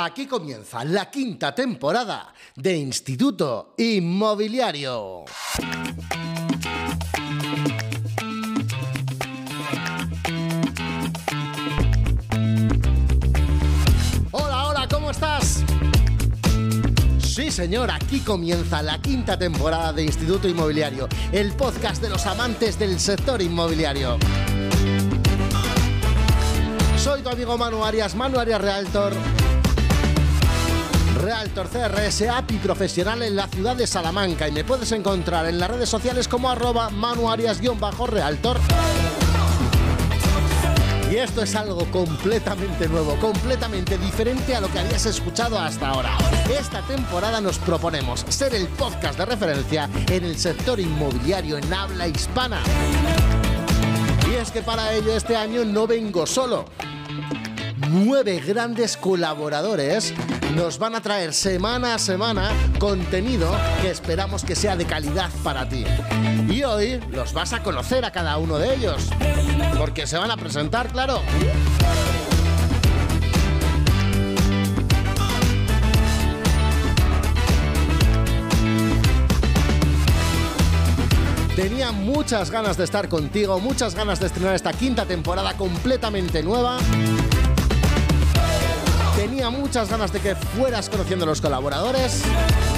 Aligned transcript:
Aquí 0.00 0.28
comienza 0.28 0.84
la 0.84 1.10
quinta 1.10 1.52
temporada 1.52 2.32
de 2.54 2.76
Instituto 2.76 3.74
Inmobiliario. 3.78 5.24
Hola, 14.30 14.66
hola, 14.68 14.88
¿cómo 14.88 15.10
estás? 15.10 15.64
Sí, 17.18 17.50
señor, 17.50 17.90
aquí 17.90 18.20
comienza 18.20 18.80
la 18.82 19.02
quinta 19.02 19.36
temporada 19.36 19.92
de 19.92 20.04
Instituto 20.04 20.46
Inmobiliario, 20.46 21.08
el 21.32 21.56
podcast 21.56 22.00
de 22.00 22.10
los 22.10 22.24
amantes 22.24 22.78
del 22.78 23.00
sector 23.00 23.42
inmobiliario. 23.42 24.16
Soy 26.96 27.20
tu 27.22 27.30
amigo 27.30 27.58
Manu 27.58 27.84
Arias, 27.84 28.14
Manu 28.14 28.38
Arias 28.38 28.60
Realtor 28.60 29.37
Realtor 31.20 31.68
CRS, 31.68 32.28
API 32.28 32.58
profesional 32.58 33.22
en 33.22 33.34
la 33.34 33.48
ciudad 33.48 33.74
de 33.74 33.86
Salamanca 33.86 34.46
y 34.46 34.52
me 34.52 34.62
puedes 34.62 34.92
encontrar 34.92 35.46
en 35.46 35.58
las 35.58 35.68
redes 35.68 35.88
sociales 35.88 36.28
como 36.28 36.48
arroba 36.48 36.90
manuarias-realtor. 36.90 38.58
Y 41.10 41.16
esto 41.16 41.42
es 41.42 41.56
algo 41.56 41.90
completamente 41.90 42.86
nuevo, 42.88 43.16
completamente 43.16 43.98
diferente 43.98 44.54
a 44.54 44.60
lo 44.60 44.68
que 44.68 44.78
habías 44.78 45.06
escuchado 45.06 45.58
hasta 45.58 45.88
ahora. 45.88 46.16
Esta 46.56 46.82
temporada 46.82 47.40
nos 47.40 47.58
proponemos 47.58 48.24
ser 48.28 48.54
el 48.54 48.68
podcast 48.68 49.18
de 49.18 49.24
referencia 49.24 49.88
en 50.10 50.24
el 50.24 50.38
sector 50.38 50.78
inmobiliario 50.78 51.58
en 51.58 51.72
habla 51.72 52.06
hispana. 52.06 52.60
Y 54.30 54.34
es 54.34 54.50
que 54.50 54.62
para 54.62 54.92
ello 54.92 55.16
este 55.16 55.34
año 55.34 55.64
no 55.64 55.86
vengo 55.86 56.26
solo 56.26 56.66
nueve 57.90 58.42
grandes 58.44 58.96
colaboradores 58.96 60.12
nos 60.54 60.78
van 60.78 60.94
a 60.94 61.00
traer 61.00 61.32
semana 61.32 61.94
a 61.94 61.98
semana 61.98 62.50
contenido 62.78 63.50
que 63.82 63.90
esperamos 63.90 64.44
que 64.44 64.54
sea 64.54 64.76
de 64.76 64.86
calidad 64.86 65.30
para 65.42 65.68
ti. 65.68 65.84
Y 66.48 66.62
hoy 66.62 67.00
los 67.10 67.32
vas 67.32 67.52
a 67.52 67.62
conocer 67.62 68.04
a 68.04 68.10
cada 68.10 68.36
uno 68.38 68.58
de 68.58 68.74
ellos, 68.74 69.08
porque 69.78 70.06
se 70.06 70.16
van 70.16 70.30
a 70.30 70.36
presentar, 70.36 70.88
claro. 70.88 71.22
Tenía 81.54 81.90
muchas 81.90 82.50
ganas 82.52 82.76
de 82.76 82.84
estar 82.84 83.08
contigo, 83.08 83.58
muchas 83.58 83.94
ganas 83.94 84.20
de 84.20 84.26
estrenar 84.26 84.54
esta 84.54 84.72
quinta 84.72 85.06
temporada 85.06 85.54
completamente 85.54 86.42
nueva 86.42 86.78
tenía 89.18 89.50
muchas 89.50 89.90
ganas 89.90 90.12
de 90.12 90.20
que 90.20 90.36
fueras 90.36 90.88
conociendo 90.88 91.26
los 91.26 91.40
colaboradores, 91.40 92.22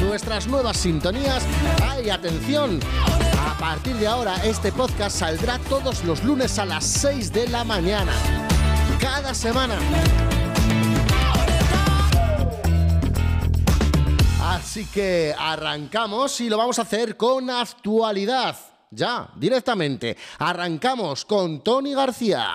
nuestras 0.01 0.47
nuevas 0.47 0.79
sintonías. 0.79 1.45
¡Ay, 1.83 2.09
atención! 2.09 2.81
A 3.47 3.59
partir 3.59 3.95
de 3.97 4.07
ahora, 4.07 4.37
este 4.43 4.73
podcast 4.73 5.19
saldrá 5.19 5.59
todos 5.69 6.03
los 6.03 6.25
lunes 6.25 6.59
a 6.59 6.65
las 6.65 6.83
6 6.87 7.31
de 7.35 7.47
la 7.49 7.63
mañana. 7.63 8.13
Cada 8.99 9.35
semana. 9.35 9.79
Así 14.43 14.87
que 14.87 15.35
arrancamos 15.39 16.41
y 16.41 16.49
lo 16.49 16.57
vamos 16.57 16.79
a 16.79 16.83
hacer 16.83 17.19
con 17.19 17.51
actualidad. 17.51 18.57
Ya, 18.91 19.29
directamente. 19.37 20.17
Arrancamos 20.39 21.27
con 21.27 21.63
Tony 21.63 21.93
García. 21.93 22.49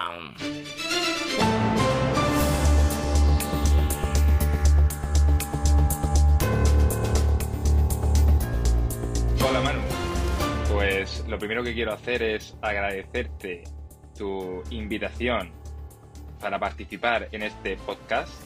Pues 10.76 11.26
lo 11.30 11.40
primero 11.40 11.64
que 11.64 11.74
quiero 11.74 11.94
hacer 11.94 12.22
es 12.22 12.54
agradecerte 12.62 13.64
tu 14.18 14.62
invitación 14.72 15.54
para 16.38 16.60
participar 16.60 17.30
en 17.32 17.44
este 17.44 17.78
podcast. 17.78 18.44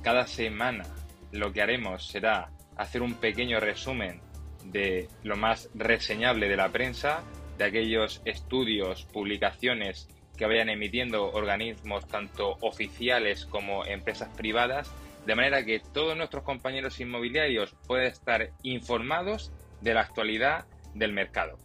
Cada 0.00 0.26
semana 0.26 0.86
lo 1.32 1.52
que 1.52 1.60
haremos 1.60 2.08
será 2.08 2.50
hacer 2.78 3.02
un 3.02 3.16
pequeño 3.16 3.60
resumen 3.60 4.22
de 4.64 5.06
lo 5.22 5.36
más 5.36 5.68
reseñable 5.74 6.48
de 6.48 6.56
la 6.56 6.70
prensa, 6.70 7.22
de 7.58 7.64
aquellos 7.64 8.22
estudios, 8.24 9.04
publicaciones 9.12 10.08
que 10.38 10.46
vayan 10.46 10.70
emitiendo 10.70 11.30
organismos 11.30 12.08
tanto 12.08 12.56
oficiales 12.62 13.44
como 13.44 13.84
empresas 13.84 14.30
privadas, 14.34 14.90
de 15.26 15.34
manera 15.34 15.62
que 15.62 15.82
todos 15.92 16.16
nuestros 16.16 16.42
compañeros 16.42 17.00
inmobiliarios 17.00 17.76
puedan 17.86 18.06
estar 18.06 18.48
informados 18.62 19.52
de 19.82 19.92
la 19.92 20.00
actualidad 20.00 20.64
del 20.94 21.12
mercado. 21.12 21.58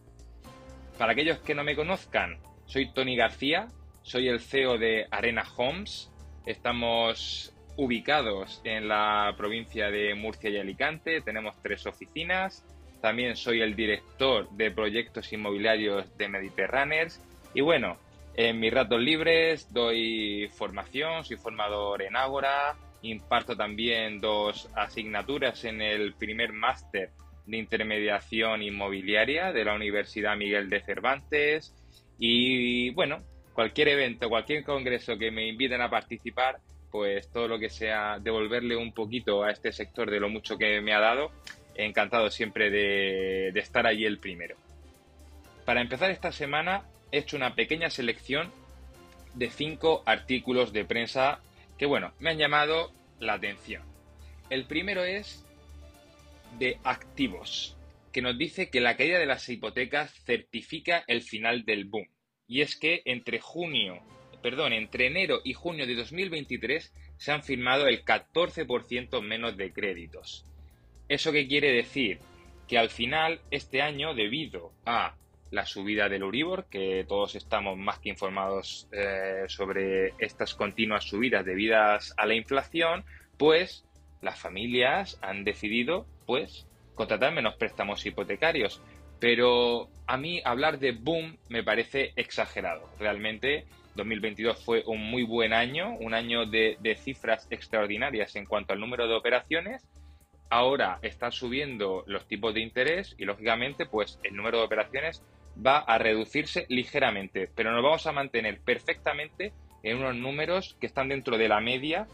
Para 0.98 1.14
aquellos 1.14 1.40
que 1.40 1.56
no 1.56 1.64
me 1.64 1.76
conozcan, 1.76 2.40
soy 2.66 2.92
Tony 2.92 3.16
García, 3.16 3.68
soy 4.02 4.28
el 4.28 4.42
CEO 4.42 4.78
de 4.78 5.08
Arena 5.12 5.44
Homes. 5.56 6.12
Estamos 6.46 7.54
ubicados 7.78 8.62
en 8.64 8.88
la 8.88 9.34
provincia 9.38 9.90
de 9.90 10.14
Murcia 10.16 10.50
y 10.50 10.58
Alicante, 10.58 11.22
tenemos 11.22 11.56
tres 11.62 11.86
oficinas. 11.86 12.66
También 13.02 13.38
soy 13.38 13.62
el 13.62 13.76
director 13.76 14.50
de 14.50 14.72
proyectos 14.72 15.32
inmobiliarios 15.32 16.18
de 16.18 16.28
Mediterráneos. 16.28 17.22
Y 17.54 17.62
bueno, 17.62 17.98
en 18.36 18.60
mis 18.60 18.74
ratos 18.74 19.00
libres 19.00 19.74
doy 19.74 20.50
formación, 20.54 21.24
soy 21.24 21.38
formador 21.38 22.02
en 22.02 22.18
Ágora, 22.18 22.76
imparto 23.02 23.56
también 23.56 24.20
dos 24.20 24.70
asignaturas 24.76 25.64
en 25.64 25.82
el 25.82 26.14
primer 26.14 26.52
máster 26.52 27.12
de 27.50 27.58
intermediación 27.58 28.62
inmobiliaria 28.62 29.52
de 29.52 29.66
la 29.66 29.74
Universidad 29.74 30.38
Miguel 30.38 30.70
de 30.70 30.82
Cervantes 30.82 31.74
y 32.20 32.92
bueno, 32.92 33.22
cualquier 33.54 33.90
evento, 33.90 34.30
cualquier 34.30 34.64
congreso 34.64 35.18
que 35.18 35.32
me 35.32 35.48
inviten 35.48 35.82
a 35.82 35.90
participar, 35.90 36.58
pues 36.92 37.32
todo 37.32 37.48
lo 37.48 37.60
que 37.60 37.70
sea 37.70 38.20
devolverle 38.20 38.76
un 38.76 38.94
poquito 38.94 39.44
a 39.44 39.52
este 39.52 39.72
sector 39.72 40.12
de 40.12 40.20
lo 40.20 40.30
mucho 40.30 40.58
que 40.58 40.80
me 40.82 40.94
ha 40.94 41.00
dado, 41.00 41.32
encantado 41.76 42.30
siempre 42.30 42.70
de, 42.70 43.52
de 43.54 43.60
estar 43.60 43.88
allí 43.88 44.06
el 44.06 44.20
primero. 44.20 44.56
Para 45.66 45.82
empezar 45.82 46.12
esta 46.12 46.32
semana 46.32 46.84
he 47.12 47.20
hecho 47.20 47.38
una 47.38 47.56
pequeña 47.56 47.90
selección 47.90 48.52
de 49.34 49.50
cinco 49.50 50.04
artículos 50.06 50.72
de 50.74 50.86
prensa 50.86 51.40
que 51.78 51.86
bueno, 51.86 52.12
me 52.20 52.30
han 52.30 52.38
llamado 52.38 52.92
la 53.20 53.34
atención. 53.34 53.84
El 54.50 54.66
primero 54.66 55.04
es 55.04 55.46
de 56.58 56.78
activos, 56.84 57.78
que 58.12 58.22
nos 58.22 58.38
dice 58.38 58.70
que 58.70 58.82
la 58.82 58.98
caída 58.98 59.20
de 59.20 59.26
las 59.26 59.48
hipotecas 59.50 60.14
certifica 60.26 61.04
el 61.08 61.22
final 61.22 61.66
del 61.66 61.86
boom. 61.86 62.08
Y 62.48 62.62
es 62.62 62.76
que 62.76 63.02
entre 63.06 63.40
junio, 63.40 64.02
perdón, 64.42 64.74
entre 64.74 65.08
enero 65.08 65.42
y 65.44 65.54
junio 65.54 65.86
de 65.86 65.96
2023 65.96 66.94
se 67.18 67.32
han 67.32 67.44
firmado 67.44 67.88
el 67.88 68.04
14% 68.04 69.22
menos 69.22 69.58
de 69.58 69.72
créditos. 69.72 70.46
¿Eso 71.08 71.32
qué 71.32 71.48
quiere 71.48 71.72
decir? 71.72 72.20
Que 72.68 72.78
al 72.78 72.90
final, 72.90 73.42
este 73.52 73.82
año, 73.82 74.14
debido 74.14 74.74
a 74.86 75.16
la 75.52 75.66
subida 75.66 76.08
del 76.08 76.24
Uribor, 76.24 76.66
que 76.70 77.06
todos 77.08 77.36
estamos 77.36 77.78
más 77.78 78.00
que 78.00 78.10
informados 78.10 78.88
eh, 78.92 79.46
sobre 79.48 80.14
estas 80.20 80.54
continuas 80.54 81.06
subidas 81.06 81.46
debidas 81.46 82.14
a 82.18 82.26
la 82.26 82.36
inflación, 82.36 83.04
pues 83.38 83.86
las 84.22 84.40
familias 84.40 85.18
han 85.22 85.44
decidido 85.44 86.06
pues 86.26 86.68
contratar 86.96 87.34
menos 87.34 87.56
préstamos 87.56 88.06
hipotecarios. 88.06 88.82
Pero 89.20 89.90
a 90.08 90.18
mí 90.18 90.42
hablar 90.46 90.80
de 90.80 90.94
boom 90.94 91.38
me 91.50 91.64
parece 91.64 92.14
exagerado. 92.16 92.90
Realmente 93.00 93.66
2022 93.96 94.64
fue 94.64 94.84
un 94.86 95.02
muy 95.02 95.24
buen 95.24 95.54
año, 95.54 95.96
un 96.00 96.14
año 96.14 96.46
de, 96.46 96.78
cifras 97.04 97.48
extraordinarias 97.50 98.36
en 98.36 98.46
cuanto 98.46 98.74
al 98.74 98.80
número 98.80 99.08
de 99.08 99.16
operaciones. 99.16 99.88
Ahora 100.50 101.00
están 101.02 101.32
subiendo 101.32 102.04
los 102.08 102.28
tipos 102.28 102.54
de 102.54 102.62
interés 102.62 103.16
y 103.18 103.26
lógicamente 103.26 103.86
pues 103.86 104.20
el 104.24 104.36
número 104.36 104.60
de 104.60 104.66
operaciones 104.66 105.24
va 105.66 105.80
a 105.80 105.98
reducirse 105.98 106.66
ligeramente, 106.70 107.50
pero 107.54 107.72
nos 107.72 107.84
vamos 107.84 108.08
a 108.08 108.14
mantener 108.14 108.62
perfectamente 108.62 109.52
en 109.84 109.98
unos 109.98 110.16
números 110.16 110.78
que 110.80 110.88
están 110.88 111.10
dentro 111.10 111.38
de 111.38 111.50
la 111.50 111.60
media 111.60 112.08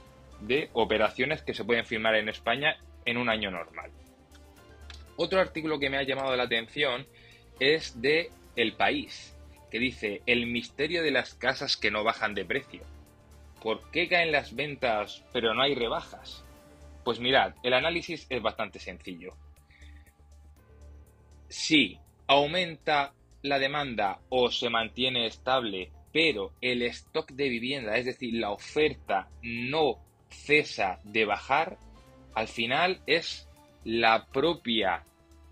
de 0.48 0.70
operaciones 0.74 1.42
que 1.42 1.54
se 1.54 1.64
pueden 1.64 1.86
firmar 1.86 2.16
en 2.16 2.30
España 2.30 2.78
en 3.06 3.18
un 3.18 3.30
año 3.30 3.52
normal. 3.52 3.92
Otro 5.18 5.40
artículo 5.40 5.80
que 5.80 5.90
me 5.90 5.98
ha 5.98 6.04
llamado 6.04 6.36
la 6.36 6.44
atención 6.44 7.06
es 7.60 8.02
de 8.02 8.30
El 8.56 8.74
País, 8.74 9.36
que 9.72 9.80
dice 9.80 10.22
El 10.26 10.48
misterio 10.48 11.04
de 11.04 11.12
las 11.12 11.34
casas 11.34 11.78
que 11.78 11.92
no 11.92 12.04
bajan 12.04 12.34
de 12.34 12.46
precio. 12.46 12.82
¿Por 13.62 13.90
qué 13.92 14.08
caen 14.08 14.32
las 14.32 14.56
ventas 14.56 15.24
pero 15.32 15.54
no 15.54 15.64
hay 15.64 15.74
rebajas? 15.74 16.44
Pues 17.04 17.20
mirad, 17.20 17.54
el 17.64 17.74
análisis 17.74 18.28
es 18.30 18.42
bastante 18.42 18.80
sencillo. 18.80 19.36
Si 21.48 21.98
aumenta 22.28 23.14
la 23.44 23.60
demanda 23.60 24.20
o 24.30 24.52
se 24.52 24.70
mantiene 24.70 25.28
estable, 25.28 25.92
pero 26.12 26.54
el 26.62 26.82
stock 26.84 27.32
de 27.32 27.50
vivienda, 27.50 27.98
es 27.98 28.06
decir, 28.06 28.34
la 28.34 28.52
oferta, 28.52 29.30
no 29.44 30.00
cesa 30.30 31.00
de 31.04 31.26
bajar, 31.26 31.78
al 32.34 32.48
final 32.48 33.02
es 33.08 33.48
la 33.84 34.26
propia 34.28 35.06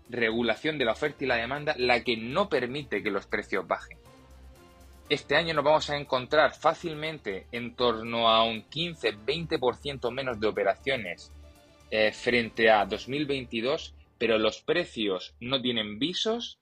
regulación 0.08 0.78
de 0.78 0.84
la 0.84 0.92
oferta 0.92 1.24
y 1.24 1.26
la 1.26 1.36
demanda 1.36 1.74
la 1.78 2.02
que 2.02 2.16
no 2.16 2.48
permite 2.48 3.02
que 3.02 3.10
los 3.10 3.26
precios 3.26 3.66
bajen. 3.66 3.98
Este 5.08 5.36
año 5.36 5.54
nos 5.54 5.64
vamos 5.64 5.90
a 5.90 5.96
encontrar 5.96 6.54
fácilmente 6.54 7.46
en 7.52 7.74
torno 7.74 8.28
a 8.28 8.44
un 8.44 8.64
15-20% 8.68 10.10
menos 10.10 10.40
de 10.40 10.46
operaciones 10.46 11.32
eh, 11.90 12.10
frente 12.12 12.70
a 12.70 12.86
2022, 12.86 13.94
pero 14.18 14.38
los 14.38 14.62
precios 14.62 15.34
no 15.40 15.60
tienen 15.60 15.98
visos 15.98 16.58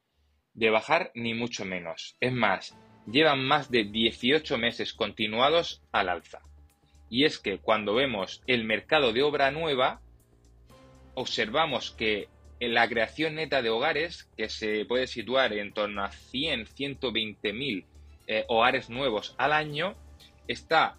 de 0.54 0.70
bajar 0.70 1.12
ni 1.14 1.34
mucho 1.34 1.64
menos. 1.64 2.16
Es 2.20 2.32
más, 2.32 2.76
llevan 3.06 3.44
más 3.44 3.70
de 3.70 3.84
18 3.84 4.58
meses 4.58 4.92
continuados 4.92 5.80
al 5.92 6.08
alza. 6.08 6.40
Y 7.12 7.26
es 7.26 7.38
que 7.38 7.58
cuando 7.58 7.94
vemos 7.94 8.42
el 8.46 8.64
mercado 8.64 9.12
de 9.12 9.22
obra 9.22 9.50
nueva, 9.50 10.00
observamos 11.12 11.90
que 11.90 12.28
en 12.58 12.72
la 12.72 12.88
creación 12.88 13.34
neta 13.34 13.60
de 13.60 13.68
hogares, 13.68 14.30
que 14.34 14.48
se 14.48 14.86
puede 14.86 15.06
situar 15.06 15.52
en 15.52 15.74
torno 15.74 16.02
a 16.02 16.10
100, 16.10 16.68
120 16.68 17.52
mil 17.52 17.84
eh, 18.26 18.46
hogares 18.48 18.88
nuevos 18.88 19.34
al 19.36 19.52
año, 19.52 19.94
está 20.48 20.96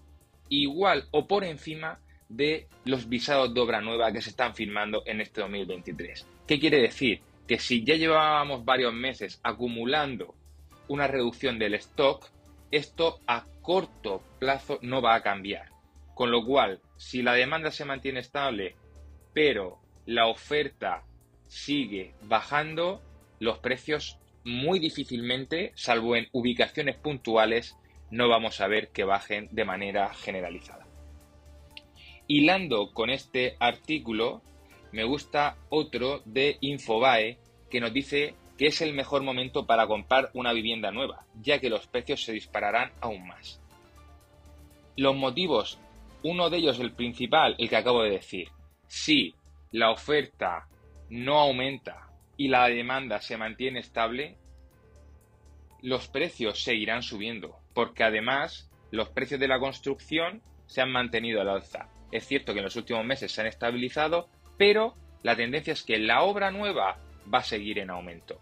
igual 0.50 1.08
o 1.10 1.28
por 1.28 1.44
encima 1.44 1.98
de 2.30 2.68
los 2.86 3.10
visados 3.10 3.52
de 3.52 3.62
obra 3.62 3.82
nueva 3.82 4.12
que 4.12 4.22
se 4.22 4.30
están 4.30 4.54
firmando 4.54 5.02
en 5.08 5.20
este 5.20 5.42
2023. 5.42 6.28
¿Qué 6.46 6.60
quiere 6.60 6.80
decir? 6.80 7.22
Que 7.48 7.58
si 7.58 7.84
ya 7.84 7.96
llevábamos 7.96 8.64
varios 8.64 8.94
meses 8.94 9.40
acumulando 9.42 10.36
una 10.88 11.08
reducción 11.08 11.58
del 11.58 11.74
stock, 11.74 12.30
esto 12.70 13.20
a 13.26 13.48
corto 13.64 14.22
plazo 14.38 14.78
no 14.84 15.02
va 15.02 15.16
a 15.16 15.24
cambiar. 15.24 15.73
Con 16.14 16.32
lo 16.32 16.46
cual, 16.46 16.82
si 16.98 17.22
la 17.22 17.34
demanda 17.34 17.72
se 17.72 17.86
mantiene 17.86 18.20
estable, 18.20 18.76
pero 19.34 19.80
la 20.06 20.28
oferta 20.28 21.04
sigue 21.48 22.14
bajando, 22.24 23.02
los 23.40 23.60
precios 23.60 24.20
muy 24.44 24.80
difícilmente, 24.80 25.72
salvo 25.76 26.16
en 26.16 26.28
ubicaciones 26.32 26.98
puntuales, 26.98 27.78
no 28.12 28.30
vamos 28.30 28.62
a 28.62 28.68
ver 28.68 28.90
que 28.90 29.04
bajen 29.04 29.50
de 29.52 29.66
manera 29.66 30.14
generalizada. 30.14 30.86
Hilando 32.28 32.92
con 32.94 33.10
este 33.10 33.56
artículo, 33.60 34.42
me 34.92 35.04
gusta 35.04 35.58
otro 35.70 36.22
de 36.26 36.58
Infobae 36.62 37.38
que 37.70 37.82
nos 37.82 37.94
dice 37.94 38.36
que 38.58 38.68
es 38.68 38.82
el 38.82 38.94
mejor 38.94 39.24
momento 39.24 39.66
para 39.66 39.88
comprar 39.88 40.30
una 40.34 40.54
vivienda 40.54 40.92
nueva, 40.92 41.26
ya 41.42 41.60
que 41.60 41.70
los 41.70 41.88
precios 41.88 42.24
se 42.24 42.34
dispararán 42.34 42.92
aún 43.02 43.28
más. 43.28 43.60
Los 44.96 45.16
motivos, 45.16 45.80
uno 46.24 46.50
de 46.50 46.58
ellos 46.58 46.80
el 46.80 46.94
principal, 46.94 47.56
el 47.58 47.70
que 47.70 47.76
acabo 47.76 48.04
de 48.04 48.12
decir. 48.12 48.50
Si 48.88 49.36
la 49.72 49.92
oferta 49.92 50.68
no 51.10 51.40
aumenta 51.40 52.10
y 52.38 52.48
la 52.48 52.68
demanda 52.68 53.22
se 53.22 53.38
mantiene 53.38 53.80
estable, 53.80 54.38
los 55.82 56.08
precios 56.08 56.64
seguirán 56.64 57.04
subiendo, 57.04 57.58
porque 57.74 58.04
además 58.04 58.70
los 58.92 59.10
precios 59.10 59.40
de 59.40 59.48
la 59.48 59.60
construcción 59.60 60.42
se 60.66 60.82
han 60.82 60.92
mantenido 60.92 61.42
al 61.42 61.50
alza. 61.50 61.90
Es 62.12 62.26
cierto 62.26 62.54
que 62.54 62.60
en 62.60 62.66
los 62.66 62.76
últimos 62.76 63.06
meses 63.06 63.32
se 63.32 63.42
han 63.42 63.48
estabilizado, 63.48 64.30
pero 64.58 64.96
la 65.24 65.36
tendencia 65.36 65.74
es 65.74 65.84
que 65.84 65.98
la 65.98 66.24
obra 66.24 66.52
nueva 66.52 66.98
va 67.34 67.40
a 67.40 67.44
seguir 67.44 67.80
en 67.80 67.90
aumento. 67.90 68.40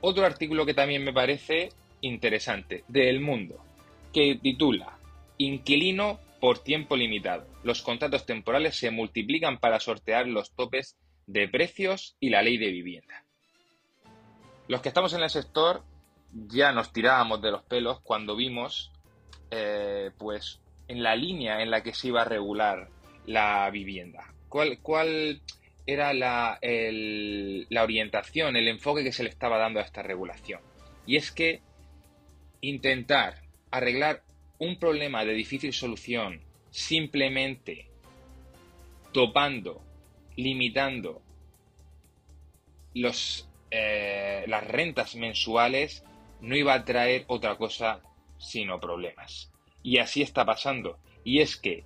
Otro 0.00 0.24
artículo 0.24 0.64
que 0.64 0.74
también 0.74 1.04
me 1.04 1.12
parece 1.12 1.68
interesante, 2.00 2.84
de 2.88 3.10
El 3.10 3.20
Mundo, 3.20 3.62
que 4.12 4.36
titula 4.36 4.99
Inquilino 5.40 6.20
por 6.40 6.58
tiempo 6.58 6.96
limitado. 6.96 7.46
Los 7.62 7.82
contratos 7.82 8.26
temporales 8.26 8.76
se 8.76 8.90
multiplican 8.90 9.58
para 9.58 9.80
sortear 9.80 10.26
los 10.26 10.52
topes 10.54 10.96
de 11.26 11.48
precios 11.48 12.16
y 12.20 12.30
la 12.30 12.42
ley 12.42 12.58
de 12.58 12.70
vivienda. 12.70 13.24
Los 14.68 14.80
que 14.82 14.88
estamos 14.88 15.12
en 15.14 15.22
el 15.22 15.30
sector 15.30 15.82
ya 16.32 16.72
nos 16.72 16.92
tirábamos 16.92 17.42
de 17.42 17.50
los 17.50 17.62
pelos 17.62 18.00
cuando 18.00 18.36
vimos, 18.36 18.92
eh, 19.50 20.10
pues, 20.18 20.60
en 20.88 21.02
la 21.02 21.16
línea 21.16 21.62
en 21.62 21.70
la 21.70 21.82
que 21.82 21.94
se 21.94 22.08
iba 22.08 22.22
a 22.22 22.26
regular 22.26 22.88
la 23.26 23.68
vivienda. 23.70 24.32
¿Cuál, 24.48 24.78
cuál 24.82 25.40
era 25.86 26.12
la, 26.12 26.58
la 26.60 27.82
orientación, 27.82 28.56
el 28.56 28.68
enfoque 28.68 29.02
que 29.02 29.12
se 29.12 29.22
le 29.22 29.30
estaba 29.30 29.58
dando 29.58 29.80
a 29.80 29.82
esta 29.82 30.02
regulación. 30.02 30.60
Y 31.06 31.16
es 31.16 31.32
que 31.32 31.62
intentar 32.60 33.42
arreglar 33.70 34.22
un 34.60 34.78
problema 34.78 35.24
de 35.24 35.32
difícil 35.32 35.72
solución 35.72 36.40
simplemente 36.70 37.88
topando, 39.12 39.82
limitando 40.36 41.22
los, 42.94 43.48
eh, 43.70 44.44
las 44.46 44.66
rentas 44.66 45.16
mensuales, 45.16 46.04
no 46.40 46.56
iba 46.56 46.74
a 46.74 46.84
traer 46.84 47.24
otra 47.26 47.56
cosa 47.56 48.00
sino 48.38 48.78
problemas. 48.78 49.50
Y 49.82 49.98
así 49.98 50.22
está 50.22 50.44
pasando. 50.44 50.98
Y 51.24 51.40
es 51.40 51.56
que 51.56 51.84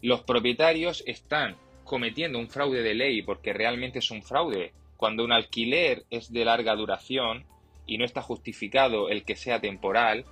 los 0.00 0.22
propietarios 0.22 1.02
están 1.06 1.56
cometiendo 1.84 2.38
un 2.38 2.48
fraude 2.48 2.82
de 2.82 2.94
ley 2.94 3.22
porque 3.22 3.52
realmente 3.52 3.98
es 3.98 4.10
un 4.10 4.22
fraude. 4.22 4.72
Cuando 4.96 5.24
un 5.24 5.32
alquiler 5.32 6.04
es 6.10 6.32
de 6.32 6.44
larga 6.44 6.74
duración 6.76 7.44
y 7.84 7.98
no 7.98 8.04
está 8.04 8.22
justificado 8.22 9.08
el 9.08 9.24
que 9.24 9.36
sea 9.36 9.60
temporal, 9.60 10.24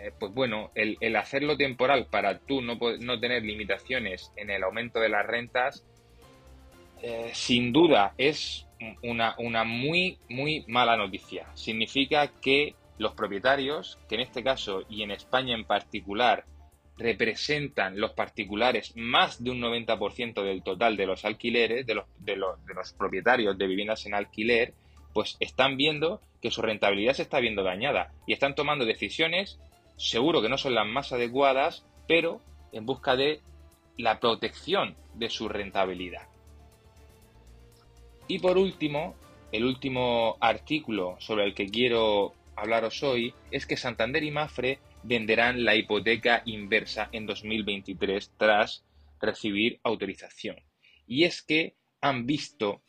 eh, 0.00 0.12
pues 0.18 0.32
bueno, 0.32 0.70
el, 0.74 1.16
hacerlo 1.16 1.56
temporal 1.56 2.06
para 2.06 2.38
tú 2.38 2.62
no, 2.62 2.78
no, 3.00 3.20
tener 3.20 3.42
limitaciones 3.42 4.32
en 4.36 4.50
el 4.50 4.62
aumento 4.62 5.00
de 5.00 5.08
las 5.08 5.26
rentas, 5.26 5.84
eh, 7.02 7.30
sin 7.32 7.72
duda 7.72 8.14
es 8.18 8.66
una, 9.02 9.34
una 9.38 9.64
muy, 9.64 10.18
muy 10.28 10.64
mala 10.68 10.96
noticia. 10.96 11.46
Significa 11.54 12.28
que 12.40 12.74
los 12.98 13.14
propietarios, 13.14 13.98
que 14.08 14.16
en 14.16 14.20
este 14.22 14.42
caso 14.42 14.82
y 14.88 15.02
en 15.02 15.10
España 15.10 15.54
en 15.54 15.64
particular, 15.64 16.44
representan 16.96 17.98
los 17.98 18.12
particulares 18.12 18.92
más 18.96 19.42
de 19.42 19.50
un 19.50 19.60
90% 19.60 20.42
del 20.42 20.62
total 20.62 20.96
de 20.96 21.06
los 21.06 21.24
alquileres, 21.24 21.86
de 21.86 21.94
los, 21.94 22.06
de, 22.18 22.36
los, 22.36 22.64
de 22.66 22.74
los, 22.74 22.92
propietarios 22.92 23.56
de 23.56 23.66
viviendas 23.66 24.04
en 24.06 24.14
alquiler, 24.14 24.74
pues 25.14 25.36
están 25.38 25.76
viendo 25.76 26.20
que 26.42 26.50
su 26.50 26.60
rentabilidad 26.60 27.14
se 27.14 27.22
está 27.22 27.40
viendo 27.40 27.62
dañada 27.62 28.12
y 28.26 28.32
están 28.32 28.54
tomando 28.54 28.84
decisiones, 28.84 29.58
seguro 29.98 30.40
que 30.40 30.48
no 30.48 30.56
son 30.56 30.74
las 30.74 30.86
más 30.86 31.12
adecuadas, 31.12 31.84
pero 32.06 32.40
en 32.72 32.86
busca 32.86 33.16
de 33.16 33.42
la 33.98 34.20
protección 34.20 34.96
de 35.14 35.28
su 35.28 35.48
rentabilidad. 35.48 36.28
Y 38.28 38.38
por 38.38 38.56
último, 38.56 39.16
el 39.52 39.64
último 39.64 40.36
artículo 40.40 41.16
sobre 41.18 41.44
el 41.44 41.54
que 41.54 41.66
quiero 41.66 42.34
hablaros 42.56 43.02
hoy 43.02 43.34
es 43.50 43.66
que 43.66 43.76
Santander 43.76 44.22
y 44.22 44.30
Mafre 44.30 44.78
venderán 45.02 45.64
la 45.64 45.74
hipoteca 45.74 46.42
inversa 46.44 47.08
en 47.12 47.26
2023 47.26 48.32
tras 48.36 48.84
recibir 49.20 49.80
autorización. 49.82 50.56
Y 51.06 51.24
es 51.24 51.42
que 51.42 51.74
han 52.00 52.26
visto 52.26 52.82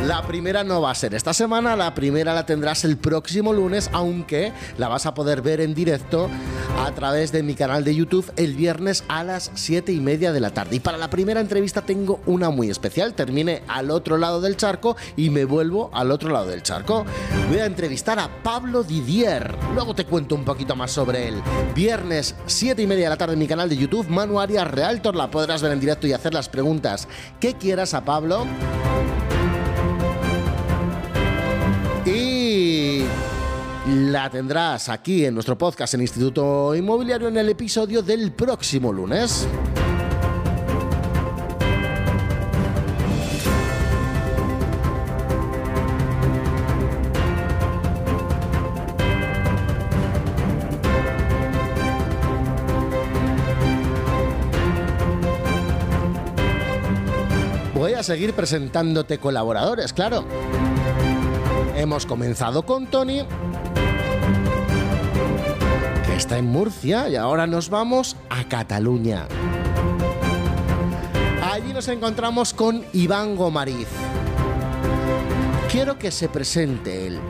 La 0.07 0.23
primera 0.23 0.63
no 0.63 0.81
va 0.81 0.93
a 0.93 0.95
ser 0.95 1.15
esta 1.15 1.35
semana, 1.35 1.75
la 1.75 1.93
primera 1.93 2.33
la 2.33 2.47
tendrás 2.47 2.85
el 2.85 2.97
próximo 2.97 3.53
lunes, 3.53 3.91
aunque 3.93 4.53
la 4.79 4.87
vas 4.87 5.05
a 5.05 5.15
poder 5.15 5.43
ver 5.43 5.61
en 5.61 5.75
directo 5.75 6.31
a 6.79 6.93
través 6.93 7.33
de 7.33 7.43
mi 7.43 7.57
canal 7.57 7.83
de 7.83 7.93
YouTube 7.93 8.31
el 8.37 8.55
viernes 8.55 9.03
a 9.09 9.25
las 9.25 9.51
7 9.55 9.93
y 9.93 9.99
media 9.99 10.33
de 10.33 10.39
la 10.39 10.51
tarde. 10.51 10.77
Y 10.77 10.81
para 10.81 10.97
la 10.97 11.11
primera 11.11 11.41
entrevista 11.41 11.83
tengo 11.83 12.21
una 12.27 12.51
muy 12.51 12.71
especial. 12.71 13.15
Termine 13.15 13.65
al 13.67 13.91
otro 13.91 14.17
lado 14.17 14.41
del 14.41 14.57
charco 14.57 14.97
y 15.17 15.31
me 15.31 15.45
vuelvo 15.45 15.91
al 15.93 16.13
otro 16.13 16.31
lado 16.31 16.47
del 16.47 16.63
charco. 16.63 17.05
Voy 17.49 17.59
a 17.59 17.67
entrevistar 17.67 18.21
a 18.21 18.31
Pablo 18.45 18.85
Didier. 18.85 19.57
Luego 19.75 19.93
te 19.97 20.05
cuento 20.05 20.37
un 20.37 20.45
poquito 20.45 20.77
más 20.77 20.93
sobre 20.93 21.27
él. 21.27 21.43
Viernes 21.75 22.37
7 22.47 22.81
y 22.81 22.87
media 22.87 23.07
de 23.07 23.11
la 23.11 23.17
tarde 23.17 23.33
en 23.33 23.41
mi 23.41 23.49
canal 23.49 23.69
de 23.69 23.77
YouTube, 23.77 24.09
Manu 24.09 24.39
Arias 24.39 24.71
Realtor. 24.71 25.17
La 25.17 25.33
podrás 25.33 25.63
ver 25.63 25.73
en 25.73 25.81
directo 25.81 26.07
y 26.07 26.13
hacer 26.13 26.33
las 26.33 26.49
preguntas 26.49 27.09
que 27.41 27.55
quieras 27.55 27.93
a 27.93 28.05
Pablo. 28.05 28.47
La 33.97 34.29
tendrás 34.29 34.91
aquí 34.91 35.25
en 35.25 35.35
nuestro 35.35 35.57
podcast 35.57 35.95
en 35.95 36.03
Instituto 36.03 36.75
Inmobiliario 36.75 37.29
en 37.29 37.39
el 37.39 37.49
episodio 37.49 38.03
del 38.03 38.33
próximo 38.33 38.93
lunes. 38.93 39.49
Voy 57.75 57.95
a 57.95 58.03
seguir 58.03 58.35
presentándote 58.35 59.19
colaboradores, 59.19 59.93
claro. 59.93 60.25
Hemos 61.77 62.07
comenzado 62.07 62.65
con 62.65 62.87
Tony, 62.87 63.23
está 66.17 66.39
en 66.39 66.47
Murcia, 66.47 67.09
y 67.09 67.17
ahora 67.17 67.47
nos 67.47 67.69
vamos 67.69 68.17
a 68.31 68.45
Cataluña. 68.45 69.29
Allí 71.43 71.73
nos 71.73 71.89
encontramos 71.89 72.55
con 72.55 72.85
Iván 72.93 73.37
Gomariz. 73.37 73.89
Quiero 75.71 75.99
que 75.99 76.11
se 76.11 76.29
presente 76.29 77.07
él. 77.07 77.21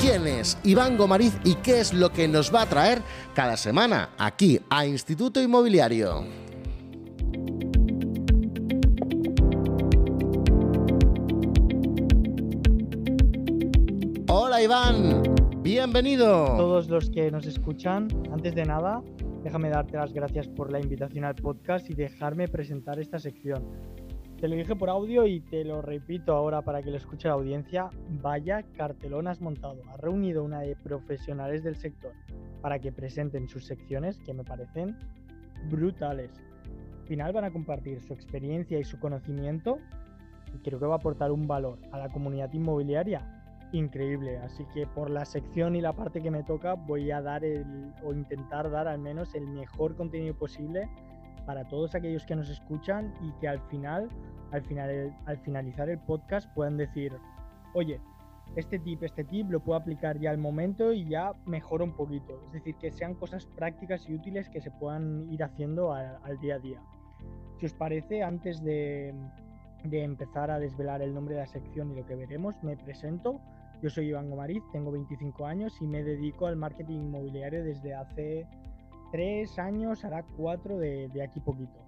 ¿Quién 0.00 0.26
es 0.26 0.56
Iván 0.62 0.96
Gomariz 0.96 1.32
y 1.42 1.54
qué 1.56 1.80
es 1.80 1.92
lo 1.92 2.12
que 2.12 2.28
nos 2.28 2.54
va 2.54 2.62
a 2.62 2.66
traer 2.66 3.02
cada 3.34 3.56
semana 3.56 4.10
aquí 4.16 4.60
a 4.70 4.86
Instituto 4.86 5.42
Inmobiliario? 5.42 6.24
Hola 14.28 14.62
Iván, 14.62 15.17
bienvenido. 15.68 16.56
Todos 16.56 16.88
los 16.88 17.10
que 17.10 17.30
nos 17.30 17.44
escuchan, 17.44 18.08
antes 18.32 18.54
de 18.54 18.64
nada, 18.64 19.02
déjame 19.44 19.68
darte 19.68 19.98
las 19.98 20.14
gracias 20.14 20.48
por 20.48 20.72
la 20.72 20.80
invitación 20.80 21.26
al 21.26 21.34
podcast 21.34 21.90
y 21.90 21.94
dejarme 21.94 22.48
presentar 22.48 22.98
esta 22.98 23.18
sección. 23.18 23.68
Te 24.40 24.48
lo 24.48 24.56
dije 24.56 24.74
por 24.74 24.88
audio 24.88 25.26
y 25.26 25.40
te 25.40 25.64
lo 25.64 25.82
repito 25.82 26.32
ahora 26.32 26.62
para 26.62 26.82
que 26.82 26.90
lo 26.90 26.96
escuche 26.96 27.28
la 27.28 27.34
audiencia. 27.34 27.90
Vaya 28.22 28.62
cartelón 28.78 29.28
has 29.28 29.42
montado. 29.42 29.82
Has 29.92 30.00
reunido 30.00 30.42
una 30.42 30.60
de 30.60 30.74
profesionales 30.74 31.62
del 31.62 31.76
sector 31.76 32.12
para 32.62 32.78
que 32.78 32.90
presenten 32.90 33.46
sus 33.46 33.66
secciones 33.66 34.18
que 34.20 34.32
me 34.32 34.44
parecen 34.44 34.96
brutales. 35.70 36.30
Al 37.02 37.06
final 37.06 37.32
van 37.34 37.44
a 37.44 37.50
compartir 37.50 38.00
su 38.00 38.14
experiencia 38.14 38.78
y 38.78 38.84
su 38.84 38.98
conocimiento 38.98 39.76
y 40.54 40.58
creo 40.60 40.78
que 40.78 40.86
va 40.86 40.94
a 40.94 40.98
aportar 40.98 41.30
un 41.30 41.46
valor 41.46 41.78
a 41.92 41.98
la 41.98 42.08
comunidad 42.08 42.50
inmobiliaria 42.54 43.37
increíble. 43.72 44.38
Así 44.38 44.64
que 44.74 44.86
por 44.86 45.10
la 45.10 45.24
sección 45.24 45.76
y 45.76 45.80
la 45.80 45.92
parte 45.92 46.22
que 46.22 46.30
me 46.30 46.42
toca 46.42 46.74
voy 46.74 47.10
a 47.10 47.20
dar 47.20 47.44
el, 47.44 47.92
o 48.04 48.12
intentar 48.12 48.70
dar 48.70 48.88
al 48.88 48.98
menos 48.98 49.34
el 49.34 49.46
mejor 49.46 49.96
contenido 49.96 50.34
posible 50.34 50.88
para 51.46 51.66
todos 51.66 51.94
aquellos 51.94 52.26
que 52.26 52.36
nos 52.36 52.50
escuchan 52.50 53.14
y 53.22 53.32
que 53.40 53.48
al 53.48 53.60
final, 53.68 54.08
al, 54.52 54.62
final, 54.62 55.16
al 55.24 55.38
finalizar 55.38 55.88
el 55.88 55.98
podcast 55.98 56.52
puedan 56.54 56.76
decir, 56.76 57.12
oye, 57.74 58.00
este 58.56 58.78
tip, 58.78 59.02
este 59.02 59.24
tip 59.24 59.50
lo 59.50 59.60
puedo 59.60 59.78
aplicar 59.78 60.18
ya 60.18 60.30
al 60.30 60.38
momento 60.38 60.92
y 60.92 61.08
ya 61.08 61.32
mejora 61.46 61.84
un 61.84 61.92
poquito. 61.92 62.40
Es 62.46 62.52
decir, 62.52 62.74
que 62.76 62.90
sean 62.90 63.14
cosas 63.14 63.46
prácticas 63.46 64.08
y 64.08 64.14
útiles 64.14 64.48
que 64.48 64.60
se 64.60 64.70
puedan 64.70 65.30
ir 65.32 65.42
haciendo 65.42 65.92
al 65.92 66.38
día 66.40 66.56
a 66.56 66.58
día. 66.58 66.80
Si 67.58 67.66
os 67.66 67.72
parece, 67.74 68.22
antes 68.22 68.62
de, 68.62 69.14
de 69.84 70.02
empezar 70.02 70.50
a 70.50 70.58
desvelar 70.58 71.02
el 71.02 71.14
nombre 71.14 71.34
de 71.34 71.42
la 71.42 71.46
sección 71.46 71.90
y 71.92 71.96
lo 71.96 72.06
que 72.06 72.14
veremos, 72.14 72.54
me 72.62 72.76
presento. 72.76 73.40
Yo 73.80 73.90
soy 73.90 74.08
Iván 74.08 74.28
Gomariz, 74.28 74.64
tengo 74.72 74.90
25 74.90 75.46
años 75.46 75.80
y 75.80 75.86
me 75.86 76.02
dedico 76.02 76.46
al 76.46 76.56
marketing 76.56 76.96
inmobiliario 76.96 77.62
desde 77.62 77.94
hace 77.94 78.44
tres 79.12 79.56
años, 79.56 80.04
hará 80.04 80.24
cuatro 80.36 80.78
de, 80.78 81.08
de 81.08 81.22
aquí 81.22 81.38
poquito. 81.38 81.78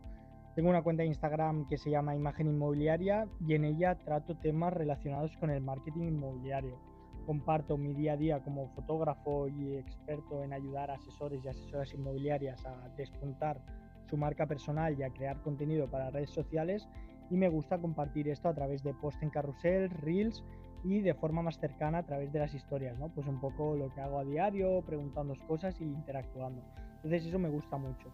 Tengo 0.54 0.70
una 0.70 0.82
cuenta 0.82 1.02
de 1.02 1.08
Instagram 1.08 1.66
que 1.66 1.78
se 1.78 1.90
llama 1.90 2.14
Imagen 2.14 2.46
Inmobiliaria 2.46 3.26
y 3.40 3.54
en 3.54 3.64
ella 3.64 3.96
trato 3.96 4.36
temas 4.36 4.72
relacionados 4.72 5.36
con 5.38 5.50
el 5.50 5.62
marketing 5.62 6.02
inmobiliario. 6.02 6.78
Comparto 7.26 7.76
mi 7.76 7.92
día 7.92 8.12
a 8.12 8.16
día 8.16 8.40
como 8.40 8.68
fotógrafo 8.68 9.48
y 9.48 9.74
experto 9.74 10.44
en 10.44 10.52
ayudar 10.52 10.92
a 10.92 10.94
asesores 10.94 11.44
y 11.44 11.48
asesoras 11.48 11.92
inmobiliarias 11.92 12.64
a 12.66 12.88
despuntar 12.96 13.60
su 14.08 14.16
marca 14.16 14.46
personal 14.46 14.96
y 14.96 15.02
a 15.02 15.10
crear 15.10 15.42
contenido 15.42 15.90
para 15.90 16.10
redes 16.10 16.30
sociales 16.30 16.86
y 17.30 17.36
me 17.36 17.48
gusta 17.48 17.78
compartir 17.78 18.28
esto 18.28 18.48
a 18.48 18.54
través 18.54 18.84
de 18.84 18.94
post 18.94 19.20
en 19.24 19.30
carrusel, 19.30 19.90
reels 19.90 20.44
y 20.84 21.00
de 21.00 21.14
forma 21.14 21.42
más 21.42 21.58
cercana 21.58 21.98
a 21.98 22.02
través 22.06 22.32
de 22.32 22.38
las 22.38 22.54
historias, 22.54 22.98
¿no? 22.98 23.08
Pues 23.08 23.26
un 23.26 23.40
poco 23.40 23.76
lo 23.76 23.92
que 23.92 24.00
hago 24.00 24.18
a 24.18 24.24
diario, 24.24 24.82
preguntando 24.82 25.34
cosas 25.46 25.80
y 25.80 25.84
interactuando. 25.84 26.62
Entonces 26.96 27.26
eso 27.26 27.38
me 27.38 27.48
gusta 27.48 27.76
mucho. 27.76 28.08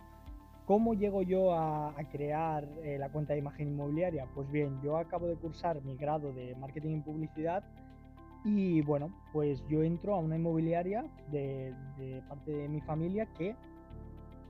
¿Cómo 0.65 0.95
llego 0.95 1.23
yo 1.23 1.55
a, 1.55 1.95
crear 2.11 2.69
eh, 2.83 2.99
la 2.99 3.09
cuenta 3.11 3.35
de 3.35 3.39
imagen 3.39 3.69
inmobiliaria? 3.69 4.27
Pues 4.35 4.51
bien, 4.51 4.81
yo 4.83 4.97
acabo 4.97 5.29
de 5.29 5.37
cursar 5.37 5.81
mi 5.83 5.97
grado 5.97 6.33
de 6.33 6.57
marketing 6.57 6.97
y 6.97 7.01
publicidad 7.01 7.63
y 8.45 8.81
bueno, 8.83 9.13
pues 9.33 9.65
yo 9.69 9.83
entro 9.83 10.15
a 10.15 10.19
una 10.19 10.37
inmobiliaria 10.37 11.05
de, 11.31 11.73
de 11.99 12.21
parte 12.29 12.51
de 12.51 12.69
mi 12.69 12.81
familia 12.81 13.27
que 13.27 13.55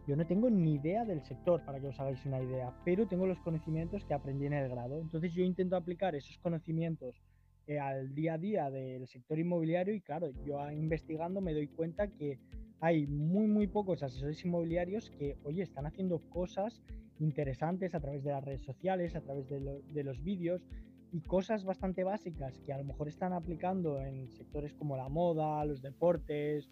yo 0.07 0.15
no 0.15 0.25
tengo 0.25 0.49
ni 0.49 0.75
idea 0.75 1.05
del 1.05 1.21
sector, 1.23 1.63
para 1.65 1.81
que 1.81 1.89
os 1.89 1.99
hagáis 1.99 2.25
una 2.25 2.41
idea, 2.41 2.73
pero 2.85 3.07
tengo 3.07 3.27
los 3.27 3.41
conocimientos 3.41 4.05
que 4.05 4.15
aprendí 4.15 4.47
en 4.47 4.53
el 4.53 4.69
grado. 4.69 5.01
Entonces 5.01 5.33
yo 5.35 5.43
intento 5.43 5.77
aplicar 5.77 6.15
esos 6.15 6.39
conocimientos 6.39 7.21
eh, 7.67 7.81
al 7.81 8.15
día 8.15 8.35
a 8.35 8.39
día 8.39 8.71
del 8.71 9.09
sector 9.09 9.39
inmobiliario 9.39 9.93
y 9.93 10.01
claro, 10.01 10.31
yo 10.45 10.71
investigando 10.71 11.41
me 11.41 11.53
doy 11.53 11.67
cuenta 11.67 12.07
que 12.07 12.39
hay 12.81 13.09
muy 13.09 13.49
muy 13.49 13.67
pocos 13.67 14.05
asesores 14.05 14.45
inmobiliarios 14.45 15.11
que, 15.11 15.37
oye, 15.43 15.63
están 15.63 15.85
haciendo 15.85 16.21
cosas 16.31 16.81
interesantes 17.19 17.95
a 17.95 18.01
través 18.01 18.23
de 18.23 18.31
las 18.31 18.45
redes 18.45 18.63
sociales, 18.63 19.17
a 19.17 19.21
través 19.21 19.49
de, 19.49 20.05
los 20.05 20.23
vídeos 20.23 20.63
y 21.11 21.23
cosas 21.23 21.65
bastante 21.65 22.05
básicas 22.05 22.57
que 22.61 22.73
a 22.73 22.79
lo 22.79 22.85
mejor 22.85 23.09
están 23.09 23.33
aplicando 23.33 24.01
en 24.01 24.31
sectores 24.31 24.73
como 24.75 24.97
la 24.97 25.09
moda, 25.09 25.65
los 25.65 25.83
deportes, 25.83 26.69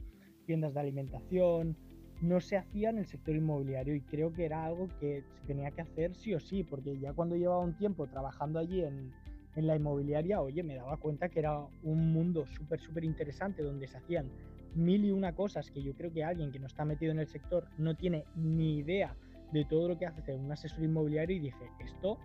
tiendas 0.47 0.75
de 0.75 0.81
alimentación, 0.81 1.77
no 2.21 2.41
se 2.41 2.57
hacía 2.57 2.91
en 2.91 2.99
el 2.99 3.07
sector 3.07 3.35
inmobiliario 3.35 3.97
y 3.97 4.01
creo 4.01 4.33
que 4.33 4.45
era 4.45 4.65
algo 4.65 4.89
que 5.01 5.23
se 5.23 5.47
tenía 5.47 5.73
que 5.73 5.81
hacer 5.81 6.15
sí 6.15 6.35
o 6.35 6.41
sí, 6.41 6.63
porque 6.63 6.99
ya 7.01 7.13
cuando 7.13 7.35
llevaba 7.35 7.61
un 7.61 7.77
tiempo 7.77 8.07
trabajando 8.07 8.61
allí 8.61 8.83
en, 8.83 9.13
en 9.57 9.67
la 9.67 9.77
inmobiliaria, 9.77 10.41
oye, 10.41 10.63
me 10.63 10.77
daba 10.77 10.97
cuenta 10.97 11.29
que 11.29 11.41
era 11.41 11.59
un 11.83 12.13
mundo 12.13 12.47
súper, 12.47 12.81
súper 12.81 13.05
interesante 13.05 13.63
donde 13.63 13.87
se 13.87 13.99
hacían 13.99 14.31
mil 14.75 15.05
y 15.05 15.13
una 15.13 15.35
cosas 15.35 15.71
que 15.71 15.83
yo 15.83 15.95
creo 15.95 16.13
que 16.13 16.25
alguien 16.25 16.51
que 16.51 16.59
no 16.59 16.67
está 16.67 16.85
metido 16.85 17.13
en 17.13 17.21
el 17.21 17.29
sector 17.29 17.69
no 17.79 17.95
tiene 17.95 18.25
ni 18.35 18.79
idea 18.79 19.17
de 19.53 19.65
todo 19.65 19.89
lo 19.89 19.99
que 19.99 20.07
hace 20.07 20.35
un 20.35 20.51
asesor 20.51 20.83
inmobiliario 20.83 21.37
y 21.37 21.41
dije, 21.41 21.71
esto 21.81 22.19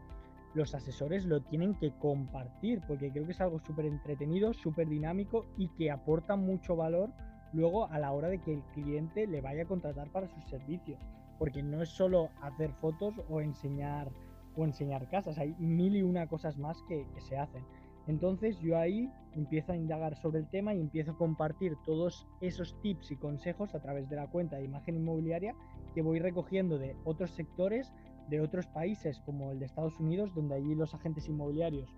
los 0.54 0.74
asesores 0.74 1.26
lo 1.26 1.42
tienen 1.42 1.76
que 1.76 1.92
compartir, 1.92 2.82
porque 2.88 3.12
creo 3.12 3.26
que 3.26 3.34
es 3.34 3.42
algo 3.42 3.60
súper 3.60 3.86
entretenido, 3.86 4.54
súper 4.54 4.88
dinámico 4.88 5.46
y 5.58 5.68
que 5.70 5.92
aporta 5.92 6.36
mucho 6.36 6.76
valor 6.76 7.12
luego 7.54 7.88
a 7.88 8.00
la 8.00 8.12
hora 8.12 8.30
de 8.30 8.40
que 8.40 8.54
el 8.54 8.64
cliente 8.74 9.28
le 9.28 9.42
vaya 9.42 9.64
a 9.64 9.68
contratar 9.68 10.10
para 10.12 10.28
sus 10.28 10.44
servicios. 10.46 11.00
Porque 11.38 11.64
no 11.64 11.82
es 11.82 11.90
solo 11.90 12.30
hacer 12.42 12.74
fotos 12.74 13.14
o 13.30 13.42
enseñar, 13.42 14.10
o 14.56 14.66
enseñar 14.66 15.08
casas, 15.10 15.38
hay 15.38 15.56
mil 15.60 15.96
y 15.96 16.04
una 16.04 16.28
cosas 16.28 16.58
más 16.58 16.82
que, 16.88 17.06
se 17.20 17.38
hacen. 17.38 17.64
Entonces 18.08 18.60
yo 18.60 18.78
ahí 18.78 19.10
empiezo 19.34 19.72
a 19.72 19.76
indagar 19.76 20.16
sobre 20.16 20.40
el 20.40 20.48
tema 20.48 20.74
y 20.74 20.82
empiezo 20.82 21.12
a 21.12 21.18
compartir 21.18 21.76
todos 21.86 22.28
esos 22.42 22.80
tips 22.82 23.12
y 23.12 23.16
consejos 23.18 23.76
a 23.76 23.80
través 23.80 24.10
de 24.10 24.16
la 24.16 24.28
cuenta 24.28 24.58
de 24.58 24.66
imagen 24.66 24.96
inmobiliaria 24.96 25.54
que 25.94 26.02
voy 26.02 26.20
recogiendo 26.20 26.80
de 26.80 26.96
otros 27.04 27.32
sectores, 27.32 27.94
de 28.30 28.42
otros 28.42 28.66
países 28.68 29.20
como 29.26 29.52
el 29.52 29.60
de 29.60 29.66
Estados 29.66 30.00
Unidos, 30.00 30.34
donde 30.34 30.56
allí 30.56 30.74
los 30.74 30.94
agentes 30.94 31.28
inmobiliarios 31.28 31.94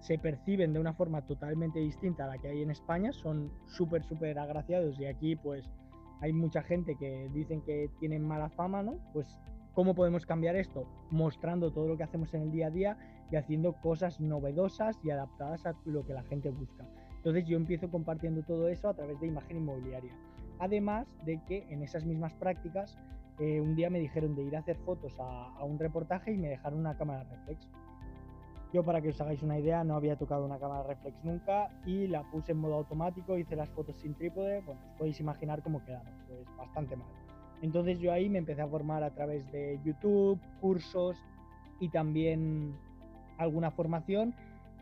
se 0.00 0.18
perciben 0.18 0.72
de 0.72 0.78
una 0.78 0.94
forma 0.94 1.22
totalmente 1.22 1.80
distinta 1.80 2.24
a 2.24 2.28
la 2.28 2.38
que 2.38 2.48
hay 2.48 2.62
en 2.62 2.70
España, 2.70 3.12
son 3.12 3.50
súper, 3.66 4.04
súper 4.04 4.38
agraciados 4.38 4.98
y 5.00 5.06
aquí 5.06 5.36
pues 5.36 5.68
hay 6.20 6.32
mucha 6.32 6.62
gente 6.62 6.96
que 6.96 7.28
dicen 7.32 7.60
que 7.62 7.90
tienen 7.98 8.26
mala 8.26 8.48
fama, 8.50 8.82
¿no? 8.82 8.98
Pues 9.12 9.38
¿cómo 9.76 9.94
podemos 9.94 10.24
cambiar 10.24 10.56
esto? 10.56 10.88
Mostrando 11.10 11.70
todo 11.70 11.86
lo 11.86 11.98
que 11.98 12.02
hacemos 12.02 12.32
en 12.32 12.40
el 12.40 12.50
día 12.50 12.68
a 12.68 12.70
día 12.70 12.96
y 13.30 13.36
haciendo 13.36 13.74
cosas 13.74 14.20
novedosas 14.20 14.98
y 15.04 15.10
adaptadas 15.10 15.66
a 15.66 15.76
lo 15.84 16.04
que 16.04 16.14
la 16.14 16.22
gente 16.22 16.48
busca. 16.48 16.86
Entonces 17.16 17.46
yo 17.46 17.58
empiezo 17.58 17.90
compartiendo 17.90 18.42
todo 18.42 18.68
eso 18.68 18.88
a 18.88 18.94
través 18.94 19.20
de 19.20 19.26
imagen 19.26 19.58
inmobiliaria. 19.58 20.12
Además 20.58 21.06
de 21.26 21.42
que 21.46 21.66
en 21.68 21.82
esas 21.82 22.06
mismas 22.06 22.32
prácticas, 22.32 22.96
eh, 23.38 23.60
un 23.60 23.76
día 23.76 23.90
me 23.90 24.00
dijeron 24.00 24.34
de 24.34 24.44
ir 24.44 24.56
a 24.56 24.60
hacer 24.60 24.78
fotos 24.78 25.14
a, 25.18 25.62
un 25.62 25.78
reportaje 25.78 26.32
y 26.32 26.38
me 26.38 26.48
dejaron 26.48 26.78
una 26.78 26.96
cámara 26.96 27.24
reflex. 27.24 27.68
Yo, 28.72 28.82
para 28.82 29.02
que 29.02 29.10
os 29.10 29.20
hagáis 29.20 29.42
una 29.42 29.58
idea, 29.58 29.84
no 29.84 29.94
había 29.94 30.16
tocado 30.16 30.46
una 30.46 30.58
cámara 30.58 30.84
reflex 30.84 31.22
nunca 31.22 31.68
y 31.84 32.06
la 32.06 32.22
puse 32.30 32.52
en 32.52 32.58
modo 32.58 32.76
automático, 32.76 33.36
hice 33.36 33.54
las 33.54 33.68
fotos 33.68 33.96
sin 33.96 34.14
trípode. 34.14 34.62
Bueno, 34.62 34.80
os 34.86 34.98
podéis 34.98 35.20
imaginar 35.20 35.62
cómo 35.62 35.84
quedaron, 35.84 36.14
pues 36.26 36.46
bastante 36.56 36.96
mal. 36.96 37.25
Entonces 37.62 37.98
yo 37.98 38.12
ahí 38.12 38.28
me 38.28 38.38
empecé 38.38 38.62
a 38.62 38.68
formar 38.68 39.02
a 39.02 39.14
través 39.14 39.50
de 39.52 39.80
YouTube, 39.84 40.40
cursos 40.60 41.16
y 41.80 41.88
también 41.88 42.74
alguna 43.38 43.70
formación 43.70 44.34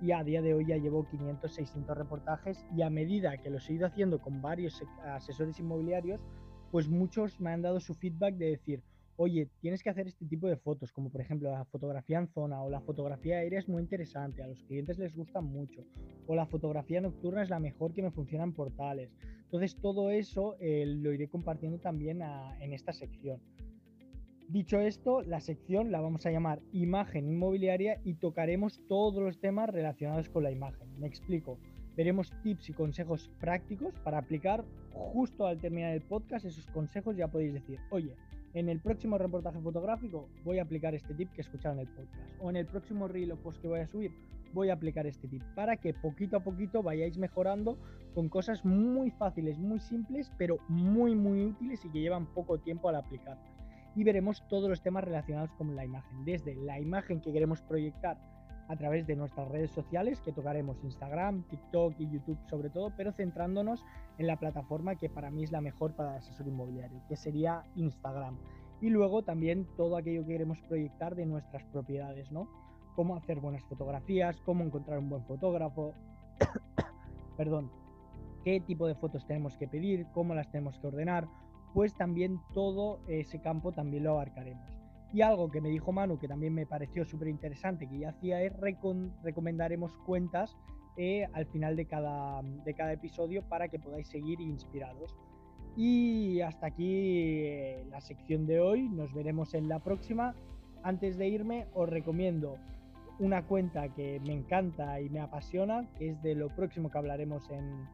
y 0.03 0.13
a 0.13 0.23
día 0.25 0.43
de 0.43 0.55
hoy 0.55 0.67
ya 0.67 0.77
llevo 0.77 1.07
500, 1.09 1.53
600 1.53 1.97
reportajes 1.97 2.65
y 2.77 2.83
a 2.83 2.91
medida 2.91 3.37
que 3.39 3.51
los 3.51 3.69
he 3.69 3.75
ido 3.75 3.87
haciendo 3.87 4.21
con 4.21 4.43
varios 4.43 4.83
asesores 5.05 5.59
inmobiliarios, 5.59 6.21
pues 6.71 6.89
muchos 6.89 7.41
me 7.41 7.51
han 7.51 7.63
dado 7.63 7.81
su 7.81 7.95
feedback 7.95 8.35
de 8.35 8.51
decir, 8.51 8.83
oye, 9.17 9.49
tienes 9.61 9.83
que 9.83 9.91
hacer 9.91 10.09
este 10.09 10.27
tipo 10.27 10.49
de 10.49 10.57
fotos, 10.57 10.93
como 10.93 11.11
por 11.11 11.21
ejemplo 11.21 11.51
la 11.51 11.65
fotografía 11.67 12.19
en 12.19 12.29
zona 12.29 12.61
o 12.63 12.69
la 12.69 12.81
fotografía 12.81 13.37
aérea 13.37 13.61
es 13.61 13.69
muy 13.69 13.81
interesante, 13.81 14.43
a 14.43 14.49
los 14.49 14.63
clientes 14.65 14.99
les 14.99 15.15
gusta 15.15 15.41
mucho, 15.41 15.85
o 16.27 16.35
la 16.35 16.47
fotografía 16.47 17.01
nocturna 17.01 17.43
es 17.43 17.51
la 17.51 17.61
mejor 17.61 17.95
que 17.95 18.03
me 18.03 18.11
funciona 18.11 18.45
en 18.45 18.53
portales. 18.53 19.11
Entonces 19.55 19.81
todo 19.81 20.11
eso 20.11 20.57
eh, 20.59 20.85
lo 20.85 21.13
iré 21.13 21.29
compartiendo 21.29 21.79
también 21.79 22.21
en 22.59 22.73
esta 22.73 22.93
sección. 22.93 23.39
Dicho 24.49 24.81
esto, 24.81 25.23
la 25.23 25.39
sección 25.41 25.93
la 25.93 26.01
vamos 26.01 26.27
a 26.27 26.33
llamar 26.33 26.61
imagen 26.73 27.29
inmobiliaria 27.29 28.01
y 28.03 28.15
tocaremos 28.15 28.81
todos 28.89 29.23
los 29.23 29.39
temas 29.39 29.71
relacionados 29.71 30.29
con 30.29 30.43
la 30.43 30.51
imagen. 30.51 30.89
Me 30.99 31.07
explico. 31.07 31.57
Veremos 31.97 32.33
tips 32.43 32.71
y 32.71 32.73
consejos 32.73 33.31
prácticos 33.39 33.95
para 34.03 34.19
aplicar 34.19 34.65
justo 34.91 35.47
al 35.47 35.61
terminar 35.61 35.93
el 35.93 36.03
podcast. 36.03 36.47
Esos 36.47 36.67
consejos 36.67 37.17
ya 37.17 37.29
podéis 37.29 37.55
decir, 37.55 37.79
oye, 37.91 38.17
en 38.55 38.69
el 38.69 38.81
próximo 38.81 39.19
reportaje 39.19 39.61
fotográfico 39.61 40.29
voy 40.43 40.59
a 40.59 40.65
aplicar 40.65 40.97
este 40.97 41.15
tip 41.15 41.31
que 41.31 41.43
escucharon 41.43 41.79
en 41.79 41.87
el 41.87 41.95
podcast. 41.95 42.29
O 42.41 42.51
en 42.51 42.57
el 42.57 42.67
próximo 42.67 43.07
reel 43.07 43.31
o 43.31 43.37
post 43.37 43.63
que 43.63 43.69
voy 43.69 43.79
a 43.79 43.87
subir 43.87 44.11
voy 44.55 44.71
a 44.71 44.75
aplicar 44.75 45.07
este 45.07 45.29
tip. 45.29 45.43
Para 45.55 45.77
que 45.77 45.93
poquito 45.93 46.39
a 46.39 46.41
poquito 46.41 46.83
vayáis 46.83 47.19
mejorando 47.19 47.77
con 48.15 48.29
cosas 48.29 48.65
muy 48.65 49.11
fáciles, 49.11 49.59
muy 49.59 49.81
simples, 49.81 50.33
pero 50.39 50.59
muy, 50.69 51.15
muy 51.15 51.45
útiles 51.45 51.85
y 51.85 51.91
que 51.91 52.01
llevan 52.01 52.27
poco 52.33 52.59
tiempo 52.59 52.89
al 52.89 52.97
aplicar 52.97 53.37
y 53.97 54.05
veremos 54.05 54.43
todos 54.49 54.69
los 54.69 54.83
temas 54.83 55.05
relacionados 55.05 55.53
con 55.53 55.75
la 55.77 55.85
imagen, 55.85 56.25
desde 56.25 56.55
la 56.55 56.81
imagen 56.81 57.21
que 57.21 57.33
queremos 57.33 57.63
proyectar 57.63 58.19
a 58.69 58.77
través 58.77 59.07
de 59.07 59.15
nuestras 59.15 59.49
redes 59.49 59.71
sociales, 59.71 60.21
que 60.21 60.33
tocaremos 60.33 60.83
Instagram, 60.83 61.43
TikTok 61.49 61.95
y 61.99 62.11
YouTube 62.11 62.39
sobre 62.49 62.71
todo, 62.71 62.93
pero 62.97 63.13
centrándonos 63.13 63.85
en 64.19 64.27
la 64.27 64.37
plataforma 64.37 64.97
que 64.97 65.11
para 65.11 65.31
mí 65.31 65.45
es 65.45 65.53
la 65.53 65.61
mejor 65.61 65.95
para 65.95 66.13
el 66.13 66.19
asesor 66.19 66.49
inmobiliario, 66.49 67.03
que 67.09 67.17
sería 67.17 67.63
Instagram. 67.77 68.39
Y 68.81 68.91
luego 68.91 69.23
también 69.23 69.67
todo 69.77 69.97
aquello 69.97 70.23
que 70.23 70.33
queremos 70.33 70.61
proyectar 70.63 71.15
de 71.15 71.27
nuestras 71.27 71.65
propiedades, 71.65 72.33
¿no? 72.33 72.49
Cómo 72.95 73.17
hacer 73.17 73.41
buenas 73.41 73.65
fotografías, 73.65 74.41
cómo 74.43 74.65
encontrar 74.65 74.99
un 74.99 75.09
buen 75.09 75.25
fotógrafo, 75.25 75.95
perdón, 77.37 77.71
qué 78.45 78.61
tipo 78.61 78.87
de 78.87 78.95
fotos 78.95 79.27
tenemos 79.27 79.57
que 79.57 79.67
pedir, 79.67 80.07
cómo 80.13 80.35
las 80.35 80.51
tenemos 80.51 80.79
que 80.79 80.87
ordenar, 80.87 81.27
pues 81.73 81.95
también 81.95 82.41
todo 82.53 83.01
ese 83.09 83.41
campo 83.41 83.73
también 83.73 84.05
lo 84.05 84.13
abarcaremos. 84.13 84.71
Y 85.13 85.23
algo 85.23 85.51
que 85.51 85.61
me 85.61 85.69
dijo 85.69 85.93
Manu, 85.93 86.19
que 86.19 86.29
también 86.29 86.55
me 86.55 86.67
pareció 86.67 87.05
súper 87.05 87.29
interesante, 87.29 87.89
que 87.89 88.01
ya 88.01 88.11
hacía, 88.11 88.43
es 88.43 88.53
recomendaremos 89.23 89.97
cuentas 90.07 90.57
eh, 90.97 91.27
al 91.33 91.47
final 91.47 91.77
de 91.77 91.87
cada, 91.87 92.43
de 92.43 92.75
cada 92.75 92.93
episodio 92.93 93.43
para 93.49 93.69
que 93.69 93.79
podáis 93.79 94.09
seguir 94.09 94.41
inspirados. 94.41 95.17
Y 95.77 96.41
hasta 96.41 96.67
aquí 96.67 97.45
eh, 97.45 97.85
la 97.91 98.01
sección 98.01 98.47
de 98.47 98.61
hoy, 98.61 98.89
nos 98.89 99.13
veremos 99.13 99.55
en 99.55 99.69
la 99.69 99.81
próxima. 99.81 100.35
Antes 100.83 101.17
de 101.17 101.29
irme, 101.29 101.67
os 101.75 101.89
recomiendo 101.89 102.57
una 103.19 103.43
cuenta 103.47 103.89
que 103.89 104.21
me 104.21 104.33
encanta 104.33 105.01
y 105.01 105.09
me 105.09 105.21
apasiona, 105.21 105.89
que 105.99 106.11
es 106.11 106.23
de 106.23 106.35
lo 106.35 106.49
próximo 106.49 106.91
que 106.91 106.99
hablaremos 106.99 107.49
en, 107.51 107.87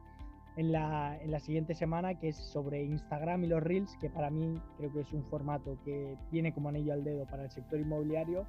en 0.56 0.72
la, 0.72 1.18
en 1.20 1.30
la 1.30 1.40
siguiente 1.40 1.74
semana, 1.74 2.18
que 2.18 2.28
es 2.28 2.36
sobre 2.36 2.82
Instagram 2.84 3.44
y 3.44 3.46
los 3.48 3.62
Reels, 3.62 3.96
que 4.00 4.08
para 4.08 4.30
mí 4.30 4.60
creo 4.78 4.92
que 4.92 5.00
es 5.00 5.12
un 5.12 5.24
formato 5.24 5.78
que 5.84 6.16
viene 6.30 6.52
como 6.52 6.68
anillo 6.68 6.92
al 6.92 7.04
dedo 7.04 7.26
para 7.26 7.44
el 7.44 7.50
sector 7.50 7.78
inmobiliario, 7.78 8.46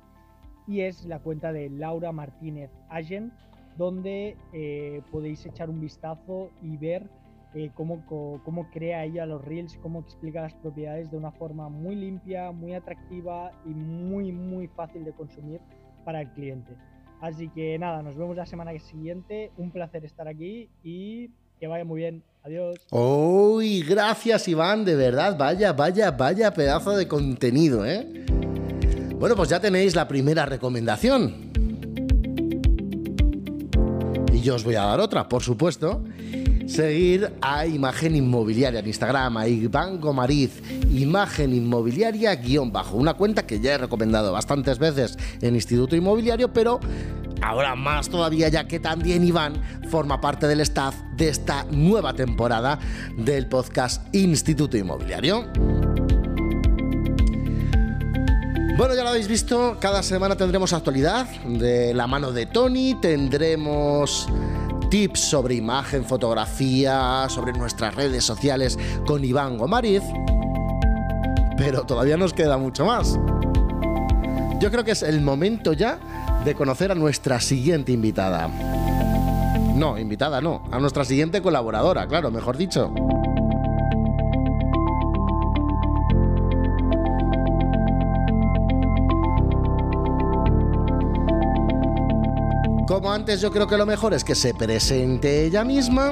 y 0.67 0.81
es 0.81 1.05
la 1.05 1.19
cuenta 1.19 1.51
de 1.51 1.69
Laura 1.69 2.12
Martínez 2.12 2.71
Agen, 2.89 3.31
donde 3.77 4.38
eh, 4.53 5.01
podéis 5.12 5.45
echar 5.45 5.69
un 5.69 5.79
vistazo 5.79 6.49
y 6.62 6.77
ver 6.77 7.10
eh, 7.53 7.71
cómo, 7.73 8.05
cómo 8.05 8.69
crea 8.71 9.03
ella 9.03 9.25
los 9.25 9.43
Reels, 9.43 9.77
cómo 9.81 9.99
explica 9.99 10.41
las 10.41 10.53
propiedades 10.53 11.12
de 11.12 11.17
una 11.17 11.31
forma 11.31 11.67
muy 11.67 11.95
limpia, 11.95 12.51
muy 12.51 12.73
atractiva 12.73 13.51
y 13.65 13.69
muy, 13.69 14.31
muy 14.31 14.67
fácil 14.67 15.03
de 15.03 15.12
consumir 15.12 15.60
para 16.01 16.21
el 16.21 16.29
cliente. 16.29 16.71
Así 17.21 17.49
que 17.49 17.77
nada, 17.77 18.01
nos 18.01 18.15
vemos 18.15 18.35
la 18.35 18.45
semana 18.45 18.71
siguiente. 18.79 19.51
Un 19.57 19.71
placer 19.71 20.03
estar 20.05 20.27
aquí 20.27 20.69
y 20.83 21.29
que 21.59 21.67
vaya 21.67 21.85
muy 21.85 22.01
bien. 22.01 22.23
Adiós. 22.43 22.79
Uy, 22.89 23.83
gracias 23.83 24.47
Iván, 24.47 24.83
de 24.83 24.95
verdad. 24.95 25.37
Vaya, 25.37 25.73
vaya, 25.73 26.09
vaya 26.11 26.51
pedazo 26.51 26.97
de 26.97 27.07
contenido, 27.07 27.85
¿eh? 27.85 28.25
Bueno, 29.19 29.35
pues 29.35 29.49
ya 29.49 29.59
tenéis 29.59 29.95
la 29.95 30.07
primera 30.07 30.47
recomendación. 30.47 31.51
Y 34.33 34.41
yo 34.41 34.55
os 34.55 34.63
voy 34.63 34.73
a 34.73 34.81
dar 34.81 34.99
otra, 34.99 35.29
por 35.29 35.43
supuesto. 35.43 36.03
Seguir 36.71 37.34
a 37.41 37.65
Imagen 37.65 38.15
Inmobiliaria 38.15 38.79
en 38.79 38.88
Instagram, 38.88 39.36
a 39.36 39.45
Iván 39.45 39.99
Gomariz, 39.99 40.63
Imagen 40.89 41.53
Inmobiliaria 41.53 42.34
guion 42.36 42.71
bajo. 42.71 42.95
Una 42.95 43.13
cuenta 43.15 43.45
que 43.45 43.60
ya 43.60 43.73
he 43.73 43.77
recomendado 43.77 44.31
bastantes 44.31 44.79
veces 44.79 45.17
en 45.41 45.55
Instituto 45.55 45.97
Inmobiliario, 45.97 46.53
pero 46.53 46.79
Ahora 47.41 47.75
más 47.75 48.07
todavía 48.07 48.47
ya 48.47 48.67
que 48.67 48.79
también 48.79 49.25
Iván 49.25 49.62
forma 49.89 50.21
parte 50.21 50.47
del 50.47 50.62
staff 50.62 50.95
de 51.17 51.27
esta 51.27 51.65
nueva 51.71 52.13
temporada 52.13 52.79
del 53.17 53.47
podcast 53.47 54.03
Instituto 54.15 54.77
Inmobiliario. 54.77 55.47
Bueno, 58.77 58.95
ya 58.95 59.03
lo 59.03 59.10
habéis 59.10 59.27
visto, 59.27 59.77
cada 59.81 60.03
semana 60.03 60.38
tendremos 60.38 60.71
actualidad 60.71 61.27
de 61.43 61.93
la 61.93 62.07
mano 62.07 62.31
de 62.31 62.45
Tony, 62.45 62.95
tendremos 63.01 64.27
tips 64.91 65.21
sobre 65.21 65.56
imagen, 65.56 66.04
fotografía, 66.04 67.25
sobre 67.30 67.54
nuestras 67.54 67.95
redes 67.95 68.25
sociales 68.25 68.77
con 69.08 69.23
Iván 69.23 69.58
Gomariz, 69.58 70.04
pero 71.58 71.84
todavía 71.84 72.17
nos 72.17 72.34
queda 72.34 72.58
mucho 72.58 72.86
más. 72.86 73.17
Yo 74.60 74.69
creo 74.69 74.84
que 74.84 74.91
es 74.91 75.01
el 75.01 75.21
momento 75.21 75.71
ya 75.71 75.97
de 76.43 76.56
conocer 76.56 76.91
a 76.91 76.95
nuestra 76.95 77.39
siguiente 77.39 77.93
invitada. 77.93 78.49
No, 79.75 79.97
invitada 79.97 80.41
no, 80.41 80.62
a 80.71 80.80
nuestra 80.80 81.06
siguiente 81.06 81.41
colaboradora, 81.41 82.06
claro, 82.06 82.30
mejor 82.30 82.58
dicho. 82.58 82.93
Como 92.91 93.10
antes, 93.10 93.39
yo 93.39 93.51
creo 93.51 93.67
que 93.67 93.77
lo 93.77 93.86
mejor 93.86 94.13
es 94.13 94.21
que 94.21 94.36
se 94.36 94.54
presente 94.54 95.45
ella 95.45 95.63
misma. 95.63 96.12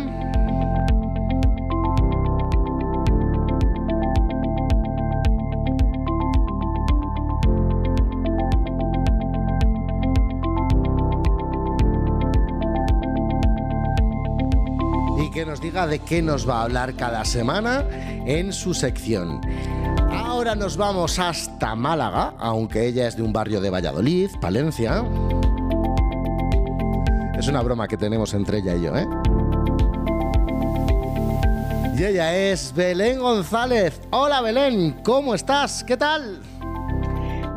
y 15.21 15.31
que 15.31 15.45
nos 15.45 15.59
diga 15.59 15.85
de 15.85 15.99
qué 15.99 16.21
nos 16.21 16.47
va 16.47 16.61
a 16.61 16.63
hablar 16.63 16.95
cada 16.95 17.25
semana 17.25 17.83
en 18.25 18.53
su 18.53 18.73
sección. 18.73 19.41
Ahora 20.09 20.55
nos 20.55 20.77
vamos 20.77 21.19
hasta 21.19 21.75
Málaga, 21.75 22.35
aunque 22.39 22.87
ella 22.87 23.05
es 23.09 23.17
de 23.17 23.23
un 23.23 23.33
barrio 23.33 23.59
de 23.59 23.69
Valladolid, 23.69 24.29
Palencia. 24.39 25.03
Es 27.39 27.47
una 27.47 27.61
broma 27.61 27.87
que 27.87 27.95
tenemos 27.95 28.33
entre 28.33 28.57
ella 28.57 28.75
y 28.75 28.81
yo, 28.81 28.97
¿eh? 28.97 29.07
Y 31.97 32.03
ella 32.03 32.35
es 32.35 32.75
Belén 32.75 33.19
González. 33.19 34.01
Hola 34.11 34.41
Belén, 34.41 34.99
¿cómo 35.05 35.33
estás? 35.33 35.85
¿Qué 35.85 35.95
tal? 35.95 36.41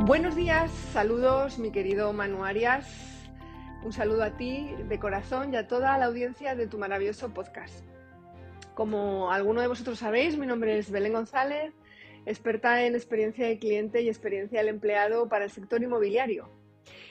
Buenos 0.07 0.37
días, 0.37 0.71
saludos 0.93 1.59
mi 1.59 1.73
querido 1.73 2.13
Manu 2.13 2.45
Arias. 2.45 2.87
Un 3.83 3.93
saludo 3.93 4.23
a 4.23 4.37
ti 4.37 4.73
de 4.89 5.01
corazón 5.01 5.53
y 5.53 5.57
a 5.57 5.67
toda 5.67 5.99
la 5.99 6.05
audiencia 6.05 6.55
de 6.55 6.69
tu 6.69 6.79
maravilloso 6.79 7.31
podcast. 7.31 7.85
Como 8.75 9.33
alguno 9.33 9.63
de 9.63 9.67
vosotros 9.67 9.99
sabéis, 9.99 10.39
mi 10.39 10.47
nombre 10.47 10.79
es 10.79 10.93
Belén 10.93 11.15
González, 11.15 11.73
experta 12.25 12.85
en 12.85 12.95
experiencia 12.95 13.49
de 13.49 13.59
cliente 13.59 14.01
y 14.01 14.09
experiencia 14.09 14.61
del 14.61 14.69
empleado 14.69 15.29
para 15.29 15.47
el 15.47 15.51
sector 15.51 15.83
inmobiliario. 15.83 16.62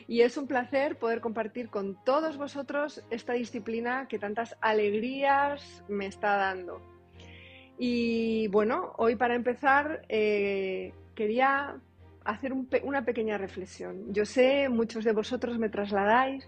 Y 0.07 0.21
es 0.21 0.37
un 0.37 0.47
placer 0.47 0.97
poder 0.97 1.21
compartir 1.21 1.69
con 1.69 2.03
todos 2.03 2.37
vosotros 2.37 3.03
esta 3.09 3.33
disciplina 3.33 4.07
que 4.07 4.19
tantas 4.19 4.57
alegrías 4.61 5.83
me 5.87 6.05
está 6.05 6.35
dando. 6.37 6.81
Y 7.77 8.47
bueno, 8.47 8.93
hoy 8.97 9.15
para 9.15 9.35
empezar 9.35 10.05
eh, 10.09 10.93
quería 11.15 11.79
hacer 12.23 12.53
una 12.53 13.05
pequeña 13.05 13.37
reflexión. 13.37 14.13
Yo 14.13 14.25
sé, 14.25 14.69
muchos 14.69 15.03
de 15.03 15.13
vosotros 15.13 15.57
me 15.57 15.69
trasladáis 15.69 16.47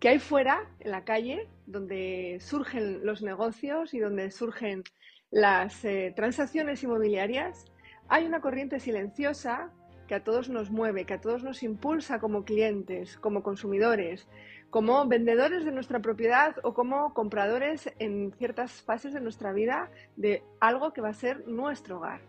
que 0.00 0.08
hay 0.08 0.18
fuera, 0.18 0.68
en 0.80 0.90
la 0.90 1.04
calle, 1.04 1.48
donde 1.66 2.38
surgen 2.40 3.06
los 3.06 3.22
negocios 3.22 3.94
y 3.94 4.00
donde 4.00 4.30
surgen 4.30 4.82
las 5.30 5.84
eh, 5.84 6.12
transacciones 6.14 6.82
inmobiliarias, 6.82 7.64
hay 8.08 8.26
una 8.26 8.40
corriente 8.40 8.80
silenciosa 8.80 9.72
que 10.06 10.14
a 10.14 10.24
todos 10.24 10.48
nos 10.48 10.70
mueve, 10.70 11.04
que 11.04 11.14
a 11.14 11.20
todos 11.20 11.42
nos 11.42 11.62
impulsa 11.62 12.18
como 12.18 12.44
clientes, 12.44 13.16
como 13.18 13.42
consumidores, 13.42 14.28
como 14.70 15.06
vendedores 15.06 15.64
de 15.64 15.72
nuestra 15.72 16.00
propiedad 16.00 16.56
o 16.62 16.74
como 16.74 17.14
compradores 17.14 17.92
en 17.98 18.32
ciertas 18.38 18.82
fases 18.82 19.14
de 19.14 19.20
nuestra 19.20 19.52
vida 19.52 19.90
de 20.16 20.42
algo 20.60 20.92
que 20.92 21.00
va 21.00 21.10
a 21.10 21.14
ser 21.14 21.46
nuestro 21.46 21.98
hogar 21.98 22.20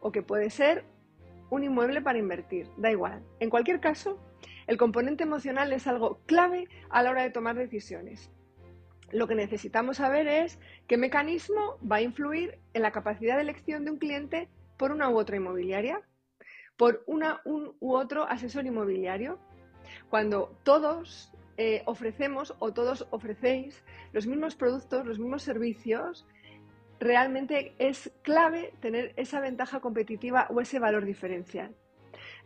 o 0.00 0.12
que 0.12 0.22
puede 0.22 0.50
ser 0.50 0.84
un 1.50 1.64
inmueble 1.64 2.02
para 2.02 2.18
invertir, 2.18 2.68
da 2.76 2.90
igual. 2.90 3.22
En 3.40 3.50
cualquier 3.50 3.80
caso, 3.80 4.18
el 4.66 4.76
componente 4.76 5.24
emocional 5.24 5.72
es 5.72 5.86
algo 5.86 6.20
clave 6.26 6.68
a 6.90 7.02
la 7.02 7.10
hora 7.10 7.22
de 7.22 7.30
tomar 7.30 7.56
decisiones. 7.56 8.30
Lo 9.12 9.28
que 9.28 9.36
necesitamos 9.36 9.98
saber 9.98 10.26
es 10.26 10.58
qué 10.88 10.96
mecanismo 10.96 11.78
va 11.80 11.96
a 11.96 12.02
influir 12.02 12.58
en 12.74 12.82
la 12.82 12.90
capacidad 12.90 13.36
de 13.36 13.42
elección 13.42 13.84
de 13.84 13.92
un 13.92 13.98
cliente 13.98 14.48
por 14.76 14.90
una 14.90 15.08
u 15.08 15.18
otra 15.18 15.36
inmobiliaria, 15.36 16.02
por 16.76 17.02
una 17.06 17.40
un 17.44 17.74
u 17.80 17.94
otro 17.94 18.24
asesor 18.24 18.66
inmobiliario. 18.66 19.38
Cuando 20.10 20.56
todos 20.62 21.32
eh, 21.56 21.82
ofrecemos 21.86 22.54
o 22.58 22.72
todos 22.72 23.06
ofrecéis 23.10 23.84
los 24.12 24.26
mismos 24.26 24.56
productos, 24.56 25.06
los 25.06 25.18
mismos 25.18 25.42
servicios, 25.42 26.26
realmente 26.98 27.74
es 27.78 28.12
clave 28.22 28.72
tener 28.80 29.12
esa 29.16 29.40
ventaja 29.40 29.80
competitiva 29.80 30.46
o 30.50 30.60
ese 30.60 30.78
valor 30.78 31.04
diferencial. 31.04 31.74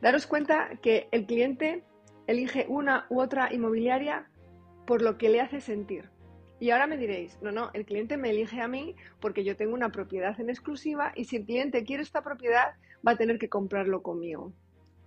Daros 0.00 0.26
cuenta 0.26 0.70
que 0.82 1.08
el 1.12 1.26
cliente 1.26 1.84
elige 2.26 2.66
una 2.68 3.06
u 3.10 3.20
otra 3.20 3.52
inmobiliaria 3.52 4.28
por 4.86 5.02
lo 5.02 5.18
que 5.18 5.28
le 5.28 5.40
hace 5.40 5.60
sentir. 5.60 6.10
Y 6.58 6.70
ahora 6.70 6.86
me 6.86 6.98
diréis, 6.98 7.38
no, 7.40 7.52
no, 7.52 7.70
el 7.72 7.86
cliente 7.86 8.16
me 8.16 8.30
elige 8.30 8.60
a 8.60 8.68
mí 8.68 8.94
porque 9.18 9.44
yo 9.44 9.56
tengo 9.56 9.74
una 9.74 9.90
propiedad 9.90 10.38
en 10.40 10.50
exclusiva 10.50 11.12
y 11.16 11.24
si 11.24 11.36
el 11.36 11.46
cliente 11.46 11.84
quiere 11.84 12.02
esta 12.02 12.22
propiedad 12.22 12.74
va 13.06 13.12
a 13.12 13.16
tener 13.16 13.38
que 13.38 13.48
comprarlo 13.48 14.02
conmigo. 14.02 14.52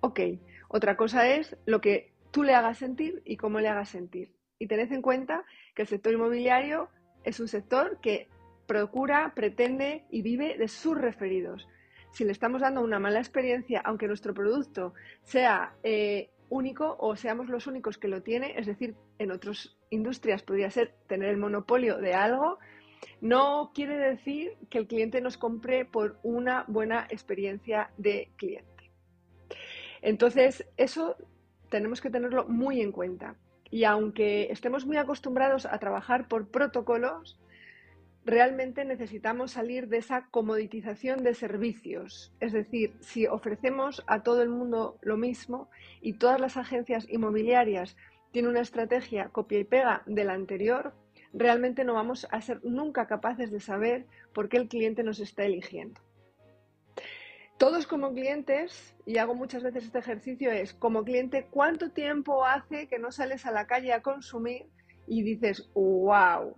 Ok, 0.01 0.19
otra 0.67 0.97
cosa 0.97 1.27
es 1.27 1.57
lo 1.65 1.81
que 1.81 2.13
tú 2.31 2.43
le 2.43 2.55
hagas 2.55 2.77
sentir 2.77 3.21
y 3.25 3.37
cómo 3.37 3.59
le 3.59 3.69
hagas 3.69 3.89
sentir. 3.89 4.33
Y 4.59 4.67
tened 4.67 4.91
en 4.91 5.01
cuenta 5.01 5.45
que 5.75 5.83
el 5.83 5.87
sector 5.87 6.13
inmobiliario 6.13 6.89
es 7.23 7.39
un 7.39 7.47
sector 7.47 7.99
que 8.01 8.27
procura, 8.65 9.33
pretende 9.35 10.05
y 10.09 10.21
vive 10.21 10.57
de 10.57 10.67
sus 10.67 10.97
referidos. 10.97 11.67
Si 12.11 12.23
le 12.25 12.31
estamos 12.31 12.61
dando 12.61 12.81
una 12.81 12.99
mala 12.99 13.19
experiencia, 13.19 13.81
aunque 13.83 14.07
nuestro 14.07 14.33
producto 14.33 14.93
sea 15.23 15.73
eh, 15.83 16.29
único 16.49 16.95
o 16.99 17.15
seamos 17.15 17.49
los 17.49 17.67
únicos 17.67 17.97
que 17.97 18.07
lo 18.07 18.21
tiene, 18.21 18.53
es 18.57 18.67
decir, 18.67 18.95
en 19.17 19.31
otras 19.31 19.75
industrias 19.89 20.43
podría 20.43 20.69
ser 20.69 20.93
tener 21.07 21.29
el 21.29 21.37
monopolio 21.37 21.97
de 21.97 22.13
algo, 22.13 22.59
no 23.21 23.71
quiere 23.73 23.97
decir 23.97 24.53
que 24.69 24.77
el 24.77 24.87
cliente 24.87 25.21
nos 25.21 25.37
compre 25.37 25.85
por 25.85 26.19
una 26.23 26.65
buena 26.67 27.07
experiencia 27.09 27.91
de 27.97 28.29
cliente. 28.37 28.91
Entonces, 30.01 30.65
eso 30.77 31.15
tenemos 31.69 32.01
que 32.01 32.09
tenerlo 32.09 32.45
muy 32.47 32.81
en 32.81 32.91
cuenta. 32.91 33.35
Y 33.71 33.85
aunque 33.85 34.51
estemos 34.51 34.85
muy 34.85 34.97
acostumbrados 34.97 35.65
a 35.65 35.79
trabajar 35.79 36.27
por 36.27 36.49
protocolos, 36.49 37.39
realmente 38.25 38.85
necesitamos 38.85 39.51
salir 39.51 39.87
de 39.87 39.97
esa 39.97 40.27
comoditización 40.29 41.23
de 41.23 41.33
servicios. 41.33 42.31
Es 42.39 42.53
decir, 42.53 42.93
si 42.99 43.27
ofrecemos 43.27 44.03
a 44.07 44.23
todo 44.23 44.41
el 44.43 44.49
mundo 44.49 44.97
lo 45.01 45.17
mismo 45.17 45.69
y 46.01 46.13
todas 46.13 46.39
las 46.39 46.57
agencias 46.57 47.07
inmobiliarias 47.09 47.97
tienen 48.31 48.51
una 48.51 48.61
estrategia 48.61 49.29
copia 49.29 49.59
y 49.59 49.63
pega 49.63 50.03
de 50.05 50.23
la 50.23 50.33
anterior, 50.33 50.93
realmente 51.33 51.83
no 51.83 51.93
vamos 51.93 52.27
a 52.31 52.41
ser 52.41 52.63
nunca 52.63 53.07
capaces 53.07 53.51
de 53.51 53.59
saber 53.59 54.05
por 54.33 54.49
qué 54.49 54.57
el 54.57 54.67
cliente 54.67 55.03
nos 55.03 55.19
está 55.19 55.43
eligiendo. 55.43 55.99
Todos 57.57 57.87
como 57.87 58.13
clientes, 58.13 58.95
y 59.05 59.17
hago 59.17 59.35
muchas 59.35 59.63
veces 59.63 59.85
este 59.85 59.99
ejercicio, 59.99 60.51
es 60.51 60.73
como 60.73 61.03
cliente, 61.03 61.47
¿cuánto 61.49 61.91
tiempo 61.91 62.45
hace 62.45 62.87
que 62.87 62.99
no 62.99 63.11
sales 63.11 63.45
a 63.45 63.51
la 63.51 63.67
calle 63.67 63.93
a 63.93 64.01
consumir 64.01 64.67
y 65.07 65.23
dices, 65.23 65.69
wow, 65.73 66.57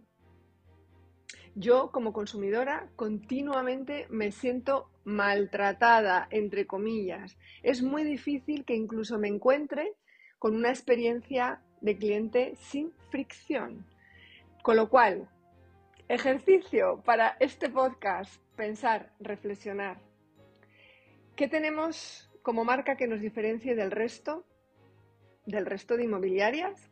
yo 1.56 1.92
como 1.92 2.12
consumidora 2.12 2.90
continuamente 2.96 4.08
me 4.10 4.32
siento 4.32 4.90
maltratada, 5.06 6.28
entre 6.32 6.68
comillas. 6.68 7.38
Es 7.64 7.82
muy 7.82 8.04
difícil 8.04 8.66
que 8.66 8.76
incluso 8.76 9.18
me 9.20 9.30
encuentre 9.30 9.94
con 10.38 10.56
una 10.56 10.70
experiencia 10.70 11.62
de 11.82 11.98
cliente 11.98 12.56
sin 12.56 12.92
fricción. 13.10 13.86
Con 14.66 14.78
lo 14.78 14.90
cual, 14.90 15.30
ejercicio 16.08 17.04
para 17.06 17.38
este 17.40 17.70
podcast, 17.70 18.42
pensar, 18.56 19.12
reflexionar. 19.20 20.02
¿Qué 21.36 21.48
tenemos 21.48 22.32
como 22.42 22.64
marca 22.64 22.98
que 22.98 23.06
nos 23.06 23.22
diferencie 23.22 23.76
del 23.76 23.92
resto, 23.92 24.44
del 25.46 25.68
resto 25.68 25.98
de 25.98 26.06
inmobiliarias? 26.06 26.90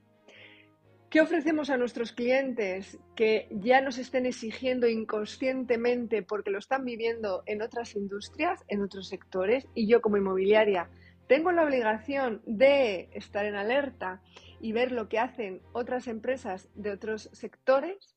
¿Qué 1.10 1.20
ofrecemos 1.20 1.72
a 1.72 1.78
nuestros 1.78 2.12
clientes 2.12 3.00
que 3.16 3.48
ya 3.50 3.82
nos 3.82 3.98
estén 3.98 4.28
exigiendo 4.28 4.88
inconscientemente 4.88 6.22
porque 6.22 6.52
lo 6.52 6.60
están 6.60 6.86
viviendo 6.86 7.42
en 7.48 7.64
otras 7.64 7.96
industrias, 7.96 8.64
en 8.68 8.84
otros 8.84 9.08
sectores? 9.08 9.68
Y 9.74 9.88
yo 9.88 10.00
como 10.00 10.18
inmobiliaria 10.18 10.92
tengo 11.28 11.52
la 11.52 11.64
obligación 11.64 12.44
de 12.46 13.10
estar 13.14 13.46
en 13.46 13.56
alerta 13.56 14.22
y 14.64 14.72
ver 14.72 14.94
lo 14.94 15.10
que 15.10 15.20
hacen 15.20 15.62
otras 15.74 16.08
empresas 16.08 16.70
de 16.74 16.92
otros 16.92 17.30
sectores 17.34 18.16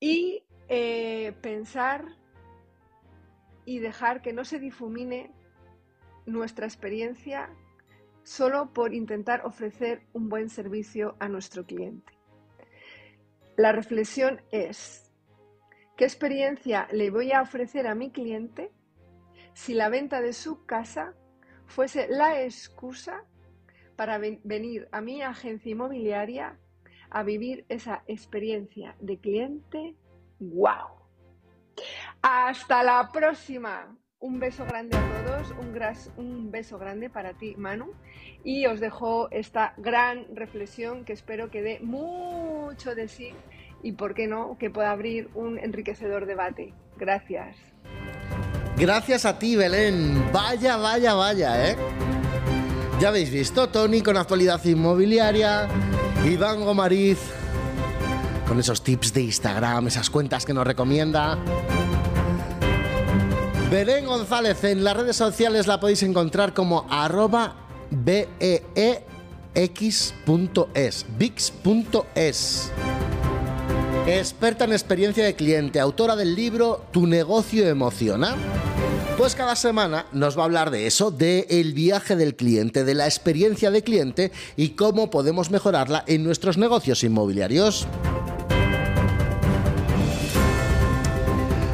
y 0.00 0.46
eh, 0.70 1.34
pensar 1.42 2.06
y 3.66 3.78
dejar 3.80 4.22
que 4.22 4.32
no 4.32 4.46
se 4.46 4.58
difumine 4.58 5.30
nuestra 6.24 6.64
experiencia 6.64 7.50
solo 8.22 8.72
por 8.72 8.94
intentar 8.94 9.44
ofrecer 9.44 10.00
un 10.14 10.30
buen 10.30 10.48
servicio 10.48 11.14
a 11.20 11.28
nuestro 11.28 11.66
cliente. 11.66 12.14
La 13.58 13.72
reflexión 13.72 14.40
es, 14.50 15.12
¿qué 15.98 16.04
experiencia 16.04 16.88
le 16.90 17.10
voy 17.10 17.32
a 17.32 17.42
ofrecer 17.42 17.86
a 17.86 17.94
mi 17.94 18.10
cliente 18.12 18.72
si 19.52 19.74
la 19.74 19.90
venta 19.90 20.22
de 20.22 20.32
su 20.32 20.64
casa 20.64 21.12
fuese 21.66 22.08
la 22.08 22.42
excusa 22.42 23.26
para 23.98 24.20
venir 24.44 24.88
a 24.92 25.00
mi 25.00 25.22
agencia 25.22 25.72
inmobiliaria 25.72 26.56
a 27.10 27.24
vivir 27.24 27.64
esa 27.68 28.04
experiencia 28.06 28.94
de 29.00 29.18
cliente? 29.18 29.96
¡Wow! 30.38 31.02
Hasta 32.22 32.84
la 32.84 33.10
próxima. 33.12 33.98
Un 34.20 34.38
beso 34.38 34.64
grande 34.64 34.96
a 34.96 35.24
todos, 35.24 35.50
un, 35.50 36.24
un, 36.24 36.50
beso 36.52 36.78
grande 36.78 37.10
para 37.10 37.34
ti, 37.34 37.54
Manu, 37.56 37.92
y 38.44 38.66
os 38.66 38.80
dejo 38.80 39.30
esta 39.30 39.74
gran 39.78 40.26
reflexión 40.34 41.04
que 41.04 41.12
espero 41.12 41.50
que 41.50 41.62
dé 41.62 41.80
mucho 41.80 42.94
de 42.94 43.08
sí 43.08 43.32
y, 43.82 43.92
por 43.92 44.14
qué 44.14 44.26
no, 44.26 44.58
que 44.58 44.70
pueda 44.70 44.92
abrir 44.92 45.28
un 45.34 45.58
enriquecedor 45.58 46.26
debate. 46.26 46.72
Gracias. 46.96 47.56
Gracias 48.76 49.24
a 49.24 49.38
ti, 49.38 49.56
Belén. 49.56 50.32
Vaya, 50.32 50.76
vaya, 50.76 51.14
vaya, 51.14 51.70
¿eh? 51.70 51.76
Ya 53.00 53.08
habéis 53.08 53.30
visto, 53.30 53.68
Tony 53.68 54.02
con 54.02 54.16
actualidad 54.16 54.64
inmobiliaria, 54.64 55.68
Iván 56.24 56.64
Gomariz 56.64 57.18
con 58.48 58.58
esos 58.58 58.82
tips 58.82 59.12
de 59.12 59.20
Instagram, 59.20 59.86
esas 59.88 60.08
cuentas 60.08 60.46
que 60.46 60.54
nos 60.54 60.66
recomienda. 60.66 61.38
Belén 63.70 64.06
González 64.06 64.64
en 64.64 64.82
las 64.82 64.96
redes 64.96 65.16
sociales 65.16 65.66
la 65.66 65.78
podéis 65.78 66.02
encontrar 66.02 66.54
como 66.54 66.86
arroba 66.88 67.54
bex.es, 67.90 68.56
bix.es. 71.18 72.72
Experta 74.06 74.64
en 74.64 74.72
experiencia 74.72 75.24
de 75.24 75.36
cliente, 75.36 75.78
autora 75.78 76.16
del 76.16 76.34
libro 76.34 76.86
Tu 76.90 77.06
negocio 77.06 77.68
emociona. 77.68 78.34
Pues 79.18 79.34
cada 79.34 79.56
semana 79.56 80.06
nos 80.12 80.38
va 80.38 80.42
a 80.42 80.44
hablar 80.44 80.70
de 80.70 80.86
eso, 80.86 81.10
de 81.10 81.44
el 81.50 81.72
viaje 81.72 82.14
del 82.14 82.36
cliente, 82.36 82.84
de 82.84 82.94
la 82.94 83.06
experiencia 83.06 83.72
de 83.72 83.82
cliente 83.82 84.30
y 84.56 84.70
cómo 84.70 85.10
podemos 85.10 85.50
mejorarla 85.50 86.04
en 86.06 86.22
nuestros 86.22 86.56
negocios 86.56 87.02
inmobiliarios. 87.02 87.88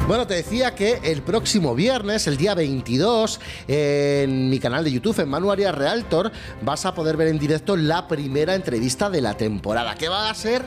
Bueno, 0.07 0.27
te 0.27 0.35
decía 0.35 0.75
que 0.75 0.99
el 1.03 1.23
próximo 1.23 1.73
viernes, 1.73 2.27
el 2.27 2.37
día 2.37 2.53
22, 2.53 3.39
en 3.67 4.51
mi 4.51 4.59
canal 4.59 4.83
de 4.83 4.91
YouTube, 4.91 5.19
en 5.19 5.27
Manuaria 5.27 5.71
Realtor, 5.71 6.31
vas 6.61 6.85
a 6.85 6.93
poder 6.93 7.17
ver 7.17 7.29
en 7.29 7.39
directo 7.39 7.75
la 7.75 8.07
primera 8.07 8.53
entrevista 8.53 9.09
de 9.09 9.21
la 9.21 9.35
temporada, 9.35 9.95
que 9.95 10.07
va 10.07 10.29
a 10.29 10.35
ser 10.35 10.61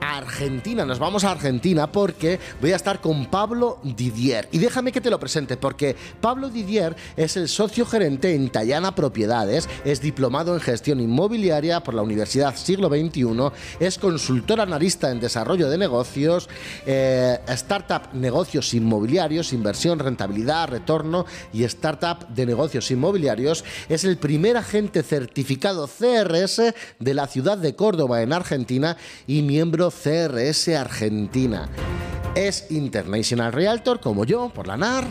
Argentina. 0.00 0.84
Nos 0.84 1.00
vamos 1.00 1.24
a 1.24 1.32
Argentina 1.32 1.90
porque 1.90 2.38
voy 2.60 2.70
a 2.70 2.76
estar 2.76 3.00
con 3.00 3.26
Pablo 3.26 3.80
Didier. 3.82 4.48
Y 4.52 4.58
déjame 4.58 4.92
que 4.92 5.00
te 5.00 5.10
lo 5.10 5.18
presente, 5.18 5.56
porque 5.56 5.96
Pablo 6.20 6.48
Didier 6.48 6.94
es 7.16 7.36
el 7.36 7.48
socio 7.48 7.86
gerente 7.86 8.36
en 8.36 8.50
Tayana 8.50 8.94
Propiedades, 8.94 9.68
es 9.84 10.00
diplomado 10.00 10.54
en 10.54 10.60
gestión 10.60 11.00
inmobiliaria 11.00 11.82
por 11.82 11.94
la 11.94 12.02
Universidad 12.02 12.54
Siglo 12.54 12.88
XXI, 12.88 13.50
es 13.80 13.98
consultor 13.98 14.60
analista 14.60 15.10
en 15.10 15.18
desarrollo 15.18 15.68
de 15.68 15.76
negocios, 15.76 16.48
eh, 16.86 17.40
startup 17.48 18.12
negocios 18.12 18.75
inmobiliarios, 18.76 19.52
inversión, 19.52 19.98
rentabilidad, 19.98 20.68
retorno 20.68 21.26
y 21.52 21.64
startup 21.64 22.28
de 22.28 22.46
negocios 22.46 22.90
inmobiliarios. 22.90 23.64
Es 23.88 24.04
el 24.04 24.16
primer 24.16 24.56
agente 24.56 25.02
certificado 25.02 25.88
CRS 25.88 26.74
de 26.98 27.14
la 27.14 27.26
ciudad 27.26 27.58
de 27.58 27.74
Córdoba 27.74 28.22
en 28.22 28.32
Argentina 28.32 28.96
y 29.26 29.42
miembro 29.42 29.90
CRS 29.90 30.68
Argentina. 30.76 31.68
Es 32.34 32.66
International 32.70 33.52
Realtor 33.52 34.00
como 34.00 34.24
yo, 34.24 34.50
por 34.50 34.66
la 34.66 34.76
NAR. 34.76 35.06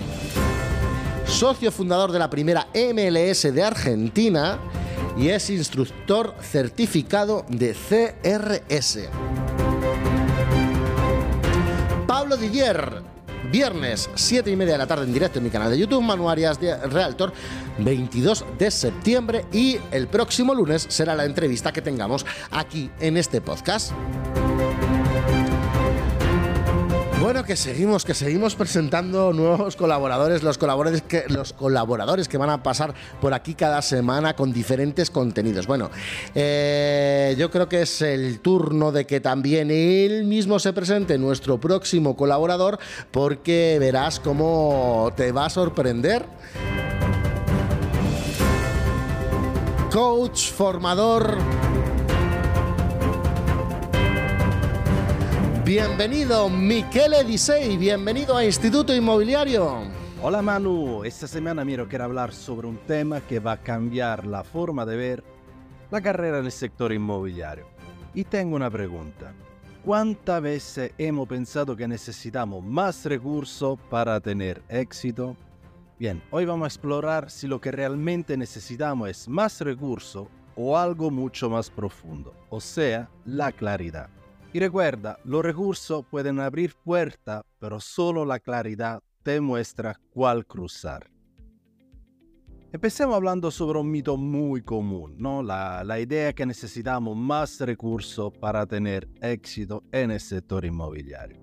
Socio 1.25 1.71
fundador 1.71 2.11
de 2.11 2.19
la 2.19 2.29
primera 2.29 2.67
MLS 2.73 3.53
de 3.53 3.63
Argentina 3.63 4.59
y 5.17 5.29
es 5.29 5.49
instructor 5.49 6.35
certificado 6.41 7.45
de 7.49 7.73
CRS. 7.73 9.09
Pablo 12.05 12.37
Didier, 12.37 13.01
viernes 13.55 14.09
7 14.15 14.51
y 14.51 14.55
media 14.57 14.73
de 14.73 14.79
la 14.79 14.85
tarde 14.85 15.05
en 15.05 15.13
directo 15.13 15.39
en 15.39 15.45
mi 15.45 15.49
canal 15.49 15.71
de 15.71 15.77
YouTube, 15.77 16.01
Manuarias 16.01 16.59
de 16.59 16.75
Realtor, 16.75 17.31
22 17.77 18.43
de 18.59 18.69
septiembre 18.69 19.45
y 19.53 19.79
el 19.91 20.07
próximo 20.07 20.53
lunes 20.53 20.85
será 20.89 21.15
la 21.15 21.23
entrevista 21.23 21.71
que 21.71 21.81
tengamos 21.81 22.25
aquí 22.51 22.91
en 22.99 23.15
este 23.15 23.39
podcast. 23.39 23.93
Bueno, 27.21 27.43
que 27.43 27.55
seguimos, 27.55 28.05
que 28.05 28.13
seguimos 28.13 28.55
presentando 28.55 29.33
nuevos 29.33 29.75
colaboradores, 29.75 30.43
los 30.43 30.57
colaboradores 30.57 31.01
que, 31.01 31.23
los 31.29 31.53
colaboradores 31.53 32.27
que 32.27 32.37
van 32.37 32.49
a 32.49 32.61
pasar 32.61 32.93
por 33.21 33.33
aquí 33.33 33.55
cada 33.55 33.81
semana 33.81 34.35
con 34.35 34.51
diferentes 34.51 35.09
contenidos. 35.09 35.65
Bueno, 35.65 35.89
eh, 36.35 37.35
yo 37.37 37.49
creo 37.49 37.67
que 37.67 37.83
es 37.83 38.01
el 38.01 38.41
turno 38.41 38.91
de 38.91 39.05
que 39.05 39.21
también 39.21 39.71
él 39.71 40.25
mismo 40.25 40.59
se 40.59 40.73
presente 40.73 41.17
nuestro 41.17 41.57
próximo 41.57 42.15
colaborador, 42.15 42.79
porque 43.11 43.77
verás 43.79 44.19
cómo 44.19 45.11
te 45.15 45.31
va 45.31 45.45
a 45.45 45.49
sorprender. 45.49 46.25
Coach, 49.91 50.51
formador 50.51 51.37
Bienvenido, 55.65 56.47
Michele 56.47 57.23
Disei, 57.23 57.75
bienvenido 57.75 58.37
a 58.37 58.45
Instituto 58.45 58.93
Inmobiliario. 58.93 59.79
Hola 60.21 60.43
Manu, 60.43 61.03
esta 61.03 61.25
semana 61.25 61.65
miro 61.65 61.87
quiero 61.87 62.03
hablar 62.03 62.31
sobre 62.31 62.67
un 62.67 62.77
tema 62.77 63.19
que 63.21 63.39
va 63.39 63.53
a 63.53 63.63
cambiar 63.63 64.27
la 64.27 64.43
forma 64.43 64.85
de 64.85 64.95
ver 64.95 65.23
la 65.89 66.01
carrera 66.01 66.37
en 66.37 66.45
el 66.45 66.51
sector 66.51 66.93
inmobiliario. 66.93 67.65
Y 68.13 68.25
tengo 68.25 68.55
una 68.55 68.69
pregunta. 68.69 69.33
¿Cuántas 69.83 70.39
veces 70.39 70.91
hemos 70.99 71.27
pensado 71.27 71.75
que 71.75 71.87
necesitamos 71.87 72.63
más 72.63 73.03
recursos 73.03 73.79
para 73.89 74.19
tener 74.19 74.61
éxito? 74.69 75.35
Bien, 75.97 76.21
hoy 76.29 76.45
vamos 76.45 76.65
a 76.65 76.67
explorar 76.67 77.31
si 77.31 77.47
lo 77.47 77.59
que 77.59 77.71
realmente 77.71 78.37
necesitamos 78.37 79.09
es 79.09 79.27
más 79.27 79.59
recursos 79.61 80.27
o 80.55 80.77
algo 80.77 81.09
mucho 81.09 81.49
más 81.49 81.71
profundo, 81.71 82.35
o 82.51 82.61
sea, 82.61 83.09
la 83.25 83.51
claridad. 83.51 84.14
Y 84.55 84.59
recuerda, 84.59 85.19
los 85.25 85.43
recursos 85.43 86.05
pueden 86.09 86.39
abrir 86.39 86.75
puertas, 86.81 87.43
pero 87.59 87.81
solo 87.81 88.23
la 88.23 88.39
claridad 88.39 89.03
te 89.21 89.41
muestra 89.41 89.99
cuál 90.11 90.45
cruzar. 90.45 91.11
Empecemos 92.71 93.17
hablando 93.17 93.51
sobre 93.51 93.79
un 93.79 93.91
mito 93.91 94.15
muy 94.15 94.61
común, 94.61 95.15
¿no? 95.17 95.43
La, 95.43 95.83
la 95.83 95.99
idea 95.99 96.31
que 96.31 96.45
necesitamos 96.45 97.17
más 97.17 97.59
recursos 97.59 98.31
para 98.31 98.65
tener 98.65 99.09
éxito 99.19 99.83
en 99.91 100.11
el 100.11 100.21
sector 100.21 100.63
inmobiliario. 100.63 101.41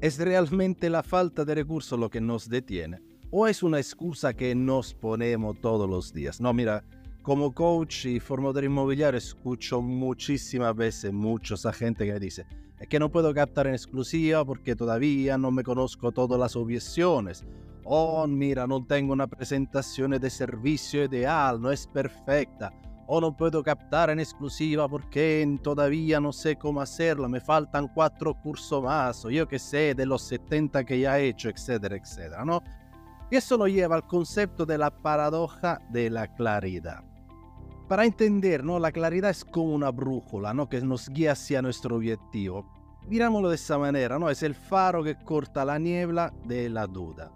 ¿Es 0.00 0.16
realmente 0.16 0.90
la 0.90 1.02
falta 1.02 1.44
de 1.44 1.56
recursos 1.56 1.98
lo 1.98 2.08
que 2.08 2.20
nos 2.20 2.48
detiene? 2.48 3.02
¿O 3.32 3.48
es 3.48 3.64
una 3.64 3.78
excusa 3.78 4.32
que 4.32 4.54
nos 4.54 4.94
ponemos 4.94 5.60
todos 5.60 5.90
los 5.90 6.12
días? 6.12 6.40
No, 6.40 6.52
mira, 6.52 6.84
como 7.22 7.54
coach 7.54 8.06
y 8.06 8.18
formador 8.18 8.64
inmobiliario 8.64 9.16
escucho 9.16 9.80
muchísimas 9.80 10.74
veces 10.74 11.12
muchos 11.12 11.64
a 11.66 11.72
gente 11.72 12.04
que 12.04 12.18
dice 12.18 12.44
es 12.80 12.88
que 12.88 12.98
no 12.98 13.12
puedo 13.12 13.32
captar 13.32 13.68
en 13.68 13.74
exclusiva 13.74 14.44
porque 14.44 14.74
todavía 14.74 15.38
no 15.38 15.52
me 15.52 15.62
conozco 15.62 16.10
todas 16.10 16.36
las 16.36 16.56
objeciones. 16.56 17.44
Oh, 17.84 18.26
mira, 18.26 18.66
no 18.66 18.84
tengo 18.84 19.12
una 19.12 19.28
presentación 19.28 20.10
de 20.10 20.28
servicio 20.28 21.04
ideal, 21.04 21.60
no 21.60 21.70
es 21.70 21.86
perfecta. 21.86 22.72
O 23.06 23.20
no 23.20 23.36
puedo 23.36 23.62
captar 23.62 24.10
en 24.10 24.18
exclusiva 24.18 24.88
porque 24.88 25.58
todavía 25.62 26.18
no 26.18 26.32
sé 26.32 26.56
cómo 26.56 26.80
hacerlo, 26.80 27.28
me 27.28 27.40
faltan 27.40 27.86
cuatro 27.86 28.34
cursos 28.34 28.82
más, 28.82 29.24
o 29.24 29.30
yo 29.30 29.46
que 29.46 29.60
sé, 29.60 29.94
de 29.94 30.04
los 30.04 30.22
70 30.22 30.82
que 30.82 30.98
ya 30.98 31.20
he 31.20 31.28
hecho, 31.28 31.50
etcétera, 31.50 31.96
etcétera, 31.96 32.44
¿no? 32.44 32.64
Y 33.30 33.36
eso 33.36 33.56
lo 33.56 33.68
lleva 33.68 33.94
al 33.94 34.08
concepto 34.08 34.66
de 34.66 34.78
la 34.78 34.90
paradoja 34.90 35.78
de 35.90 36.10
la 36.10 36.26
claridad 36.34 37.11
para 37.92 38.06
entender, 38.06 38.64
¿no? 38.64 38.78
La 38.78 38.90
claridad 38.90 39.28
es 39.28 39.44
como 39.44 39.74
una 39.74 39.90
brújula, 39.90 40.54
¿no? 40.54 40.66
Que 40.66 40.80
nos 40.80 41.10
guía 41.10 41.32
hacia 41.32 41.60
nuestro 41.60 41.96
objetivo. 41.96 42.64
Mirámoslo 43.06 43.50
de 43.50 43.56
esa 43.56 43.76
manera, 43.76 44.18
¿no? 44.18 44.30
Es 44.30 44.42
el 44.42 44.54
faro 44.54 45.04
que 45.04 45.14
corta 45.14 45.62
la 45.62 45.78
niebla 45.78 46.32
de 46.46 46.70
la 46.70 46.86
duda. 46.86 47.30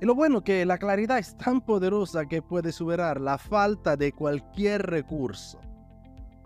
Y 0.00 0.04
lo 0.04 0.16
bueno 0.16 0.38
es 0.38 0.42
que 0.42 0.66
la 0.66 0.78
claridad 0.78 1.20
es 1.20 1.38
tan 1.38 1.60
poderosa 1.60 2.26
que 2.26 2.42
puede 2.42 2.72
superar 2.72 3.20
la 3.20 3.38
falta 3.38 3.96
de 3.96 4.10
cualquier 4.10 4.84
recurso. 4.84 5.60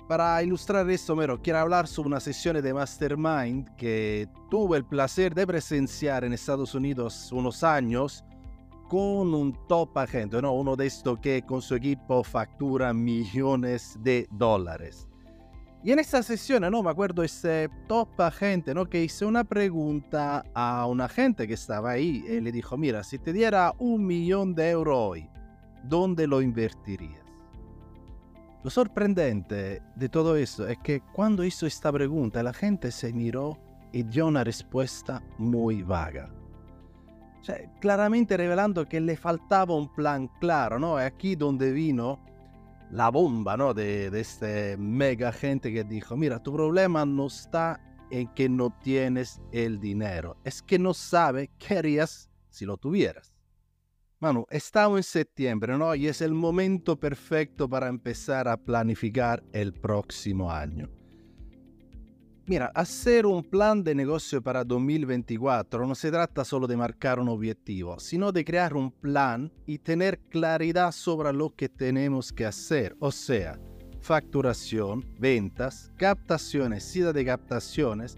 Para 0.07 0.43
ilustrar 0.43 0.91
esto, 0.91 1.17
mero, 1.17 1.41
quiero 1.41 1.61
hablar 1.61 1.89
sobre 1.89 2.09
una 2.09 2.21
sesión 2.21 2.61
de 2.61 2.75
Mastermind 2.75 3.77
que 3.77 4.29
tuve 4.51 4.77
el 4.77 4.85
placer 4.85 5.35
de 5.35 5.47
presenciar 5.47 6.23
en 6.23 6.35
Estados 6.35 6.75
Unidos 6.75 7.33
unos 7.33 7.65
años 7.65 8.27
con 8.89 9.35
un 9.35 9.53
top 9.69 9.99
agente, 9.99 10.41
¿no? 10.41 10.53
uno 10.53 10.77
de 10.77 10.87
estos 10.87 11.19
que 11.19 11.43
con 11.43 11.61
su 11.63 11.75
equipo 11.75 12.23
factura 12.23 12.93
millones 12.93 13.99
de 14.01 14.27
dólares. 14.31 15.09
Y 15.83 15.93
en 15.93 16.01
esta 16.01 16.23
sesión, 16.23 16.63
¿no? 16.69 16.83
Me 16.83 16.91
acuerdo 16.91 17.23
ese 17.23 17.71
top 17.87 18.21
agente, 18.21 18.75
¿no? 18.75 18.87
Que 18.87 19.05
hizo 19.05 19.29
una 19.29 19.45
pregunta 19.45 20.45
a 20.53 20.85
un 20.87 21.01
agente 21.01 21.47
que 21.47 21.55
estaba 21.55 21.93
ahí. 21.93 22.25
Él 22.27 22.43
le 22.43 22.51
dijo, 22.51 22.77
mira, 22.77 23.05
si 23.05 23.19
te 23.19 23.33
diera 23.33 23.73
un 23.79 24.05
millón 24.05 24.55
de 24.55 24.71
euros 24.71 24.97
hoy, 24.99 25.31
¿dónde 25.85 26.27
lo 26.27 26.43
invertirías? 26.43 27.25
Lo 28.65 28.71
sorprendente 28.71 29.81
de 29.95 30.09
todo 30.09 30.35
eso 30.35 30.67
es 30.67 30.79
que 30.79 31.03
cuando 31.13 31.45
hizo 31.45 31.67
esta 31.67 31.93
pregunta, 31.93 32.43
la 32.43 32.53
gente 32.53 32.91
se 32.91 33.13
miró 33.13 33.57
y 33.93 34.03
dio 34.03 34.27
una 34.27 34.43
respuesta 34.43 35.23
muy 35.39 35.83
vaga 35.83 36.29
claramente 37.81 38.37
revelando 38.37 38.89
que 38.89 39.01
le 39.01 39.17
faltaba 39.17 39.75
un 39.75 39.95
plan 39.95 40.29
claro, 40.41 40.79
¿no? 40.79 40.97
Aquí 40.97 41.37
donde 41.37 41.73
vino 41.73 42.21
la 42.91 43.11
bomba, 43.11 43.57
¿no? 43.57 43.75
De, 43.75 44.11
de 44.11 44.21
este 44.21 44.77
mega 44.77 45.33
gente 45.33 45.73
que 45.73 45.85
dijo, 45.85 46.17
mira, 46.17 46.43
tu 46.43 46.53
problema 46.53 47.05
no 47.05 47.27
está 47.27 47.81
en 48.11 48.29
que 48.35 48.49
no 48.49 48.71
tienes 48.83 49.41
el 49.53 49.81
dinero, 49.81 50.37
es 50.45 50.63
que 50.63 50.79
no 50.79 50.95
sabe 50.95 51.51
qué 51.59 51.79
harías 51.79 52.31
si 52.49 52.65
lo 52.65 52.77
tuvieras. 52.77 53.35
Manu, 54.19 54.47
estamos 54.49 54.99
en 54.99 55.03
septiembre, 55.03 55.77
¿no? 55.77 55.95
Y 55.95 56.09
es 56.09 56.23
el 56.23 56.33
momento 56.33 56.99
perfecto 56.99 57.69
para 57.69 57.89
empezar 57.89 58.49
a 58.49 58.57
planificar 58.57 59.45
el 59.53 59.75
próximo 59.75 60.51
año. 60.51 60.89
Mira, 62.49 62.71
hacer 62.77 63.27
un 63.27 63.43
plan 63.43 63.83
de 63.83 63.93
negocio 63.93 64.41
para 64.41 64.63
2024 64.63 65.85
no 65.85 65.97
se 65.97 66.13
trata 66.13 66.45
solo 66.45 66.69
de 66.69 66.77
marcar 66.77 67.19
un 67.19 67.29
objetivo, 67.29 67.99
sino 67.99 68.31
de 68.31 68.45
crear 68.45 68.75
un 68.75 68.93
plan 68.93 69.51
y 69.67 69.79
tener 69.79 70.21
claridad 70.31 70.93
sobre 70.93 71.33
lo 71.33 71.53
que 71.57 71.69
tenemos 71.69 72.33
que 72.33 72.47
hacer, 72.47 72.95
o 73.01 73.11
sea, 73.11 73.59
facturación, 74.01 75.05
ventas, 75.19 75.91
captaciones, 75.97 76.85
sida 76.85 77.13
de 77.13 77.25
captaciones, 77.25 78.17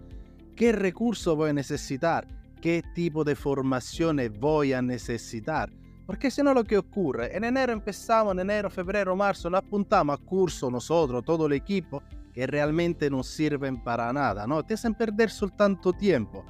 qué 0.54 0.72
recursos 0.72 1.34
voy 1.34 1.48
a 1.48 1.54
necesitar, 1.54 2.28
qué 2.60 2.82
tipo 2.94 3.24
de 3.24 3.34
formaciones 3.34 4.30
voy 4.38 4.74
a 4.74 4.82
necesitar. 4.82 5.72
Porque 6.04 6.30
si 6.30 6.42
no 6.42 6.52
lo 6.52 6.64
que 6.64 6.76
ocurre, 6.76 7.34
en 7.34 7.44
enero 7.44 7.72
empezamos, 7.72 8.32
en 8.32 8.40
enero, 8.40 8.68
febrero, 8.68 9.16
marzo, 9.16 9.48
nos 9.48 9.60
apuntamos 9.60 10.18
a 10.18 10.22
curso 10.22 10.70
nosotros, 10.70 11.24
todo 11.24 11.46
el 11.46 11.54
equipo, 11.54 12.02
que 12.38 12.46
realmente 12.46 13.10
no 13.10 13.24
sirven 13.24 13.82
para 13.82 14.12
nada, 14.12 14.46
¿no? 14.46 14.64
Te 14.64 14.74
hacen 14.74 14.94
perder 14.94 15.28
tanto 15.56 15.92
tiempo. 15.92 16.44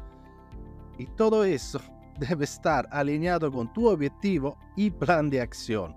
Y 0.98 1.06
todo 1.06 1.44
eso 1.44 1.80
debe 2.20 2.44
estar 2.44 2.86
alineado 2.90 3.50
con 3.50 3.72
tu 3.72 3.88
objetivo 3.88 4.58
y 4.76 4.90
plan 4.90 5.30
de 5.30 5.40
acción. 5.40 5.96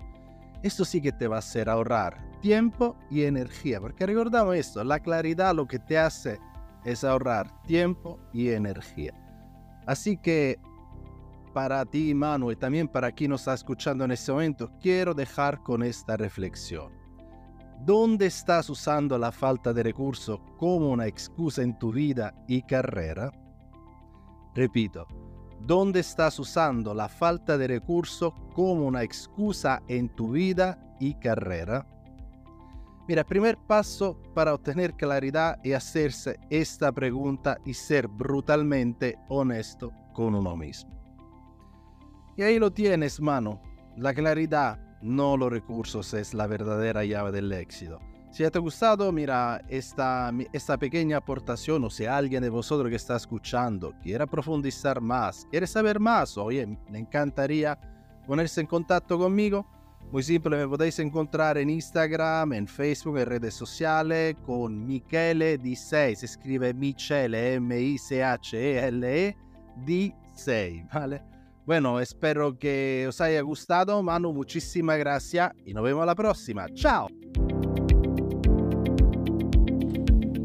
Esto 0.64 0.86
sí 0.86 1.02
que 1.02 1.12
te 1.12 1.28
va 1.28 1.36
a 1.36 1.40
hacer 1.40 1.68
ahorrar 1.68 2.26
tiempo 2.40 2.96
y 3.10 3.24
energía, 3.24 3.82
porque 3.82 4.06
recordamos 4.06 4.56
esto, 4.56 4.82
la 4.82 5.02
claridad 5.02 5.54
lo 5.54 5.68
que 5.68 5.78
te 5.78 5.98
hace 5.98 6.40
es 6.86 7.04
ahorrar 7.04 7.52
tiempo 7.64 8.18
y 8.32 8.52
energía. 8.52 9.14
Así 9.88 10.16
que 10.16 10.58
para 11.54 11.84
ti, 11.84 12.14
Manu, 12.14 12.50
y 12.50 12.56
también 12.56 12.88
para 12.88 13.12
quien 13.12 13.32
nos 13.32 13.42
está 13.42 13.56
escuchando 13.56 14.06
en 14.06 14.12
este 14.12 14.32
momento, 14.32 14.72
quiero 14.80 15.14
dejar 15.14 15.62
con 15.62 15.84
esta 15.84 16.16
reflexión. 16.16 17.01
¿Dónde 17.84 18.28
estás 18.28 18.70
usando 18.70 19.18
la 19.18 19.32
falta 19.32 19.74
de 19.74 19.82
recursos 19.82 20.40
como 20.60 20.92
una 20.92 21.08
excusa 21.08 21.64
en 21.64 21.80
tu 21.80 21.92
vida 21.92 22.32
y 22.48 22.62
carrera? 22.62 23.32
Repito, 24.54 25.08
¿dónde 25.62 26.02
estás 26.02 26.38
usando 26.38 26.94
la 26.94 27.10
falta 27.10 27.58
de 27.58 27.68
recursos 27.68 28.34
como 28.54 28.86
una 28.86 29.02
excusa 29.02 29.82
en 29.88 30.10
tu 30.10 30.30
vida 30.30 30.96
y 31.00 31.16
carrera? 31.16 31.88
Mira, 33.08 33.24
primer 33.24 33.58
paso 33.58 34.22
para 34.36 34.54
obtener 34.54 34.94
claridad 34.94 35.58
es 35.64 35.76
hacerse 35.76 36.40
esta 36.52 36.92
pregunta 36.92 37.58
y 37.66 37.74
ser 37.74 38.08
brutalmente 38.08 39.18
honesto 39.28 39.92
con 40.14 40.36
uno 40.36 40.56
mismo. 40.56 40.92
Y 42.38 42.44
ahí 42.44 42.60
lo 42.60 42.72
tienes, 42.72 43.20
mano. 43.20 43.60
La 43.98 44.14
claridad 44.14 44.91
no 45.02 45.38
los 45.38 45.52
recursos 45.52 46.14
es 46.14 46.34
la 46.34 46.48
verdadera 46.48 47.04
llave 47.04 47.32
del 47.32 47.52
éxito. 47.52 48.00
Si 48.32 48.50
te 48.50 48.58
ha 48.58 48.62
gustado, 48.62 49.12
mira, 49.12 49.62
esta, 49.68 50.32
esta 50.54 50.78
pequeña 50.78 51.18
aportación, 51.18 51.84
o 51.84 51.90
si 51.90 52.06
alguien 52.06 52.42
de 52.42 52.50
vosotros 52.50 52.90
que 52.90 52.96
está 52.96 53.18
escuchando 53.18 53.94
quiere 54.02 54.26
profundizar 54.26 55.02
más, 55.02 55.46
quiere 55.52 55.68
saber 55.68 56.00
más, 56.00 56.38
oye, 56.38 56.66
me 56.90 57.00
encantaría 57.00 57.78
ponerse 58.26 58.62
en 58.62 58.68
contacto 58.68 59.20
conmigo. 59.20 59.68
Muy 60.14 60.24
simple, 60.24 60.56
me 60.56 60.68
podéis 60.68 60.98
encontrar 61.00 61.58
en 61.58 61.70
Instagram, 61.70 62.54
en 62.54 62.68
Facebook, 62.68 63.18
en 63.18 63.26
redes 63.26 63.54
sociales 63.54 64.36
con 64.46 64.86
Michele 64.88 65.60
D6. 65.60 66.16
Se 66.16 66.26
escribe 66.26 66.74
Michele, 66.74 67.56
M-I-C-H-E-L-E, 67.56 69.36
-E, 69.86 70.14
D6, 70.36 70.88
¿vale? 70.94 71.31
Bueno, 71.66 72.00
espero 72.00 72.58
que 72.58 73.06
os 73.08 73.22
haya 73.22 73.42
gustado. 73.42 74.02
Manu, 74.02 74.34
muchísimas 74.34 74.98
gracias 74.98 75.52
y 75.66 75.74
nos 75.74 75.84
vemos 75.84 76.06
la 76.06 76.16
próxima. 76.16 76.68
Chao. 76.74 77.08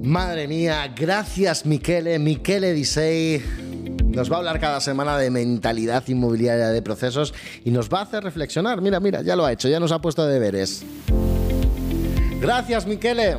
Madre 0.02 0.46
mía, 0.46 0.94
gracias 0.96 1.66
Michele, 1.66 2.18
Michele 2.20 2.72
Disei. 2.72 3.42
Nos 4.04 4.30
va 4.30 4.36
a 4.36 4.38
hablar 4.38 4.60
cada 4.60 4.80
semana 4.80 5.18
de 5.18 5.30
mentalidad 5.30 6.06
inmobiliaria 6.06 6.68
de 6.68 6.80
procesos 6.80 7.34
y 7.64 7.70
nos 7.70 7.88
va 7.90 7.98
a 7.98 8.02
hacer 8.02 8.22
reflexionar. 8.22 8.80
Mira, 8.80 9.00
mira, 9.00 9.22
ya 9.22 9.34
lo 9.34 9.44
ha 9.44 9.52
hecho, 9.52 9.68
ya 9.68 9.80
nos 9.80 9.92
ha 9.92 10.00
puesto 10.00 10.24
deberes. 10.26 10.84
Gracias, 12.40 12.86
Michele. 12.86 13.36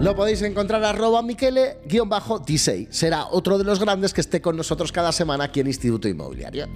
Lo 0.00 0.14
podéis 0.14 0.42
encontrar 0.42 0.84
arroba 0.84 1.22
miquele-disei. 1.22 2.88
Será 2.90 3.26
otro 3.30 3.58
de 3.58 3.64
los 3.64 3.80
grandes 3.80 4.12
que 4.12 4.20
esté 4.20 4.40
con 4.40 4.56
nosotros 4.56 4.92
cada 4.92 5.12
semana 5.12 5.44
aquí 5.44 5.60
en 5.60 5.68
Instituto 5.68 6.08
Inmobiliario. 6.08 6.66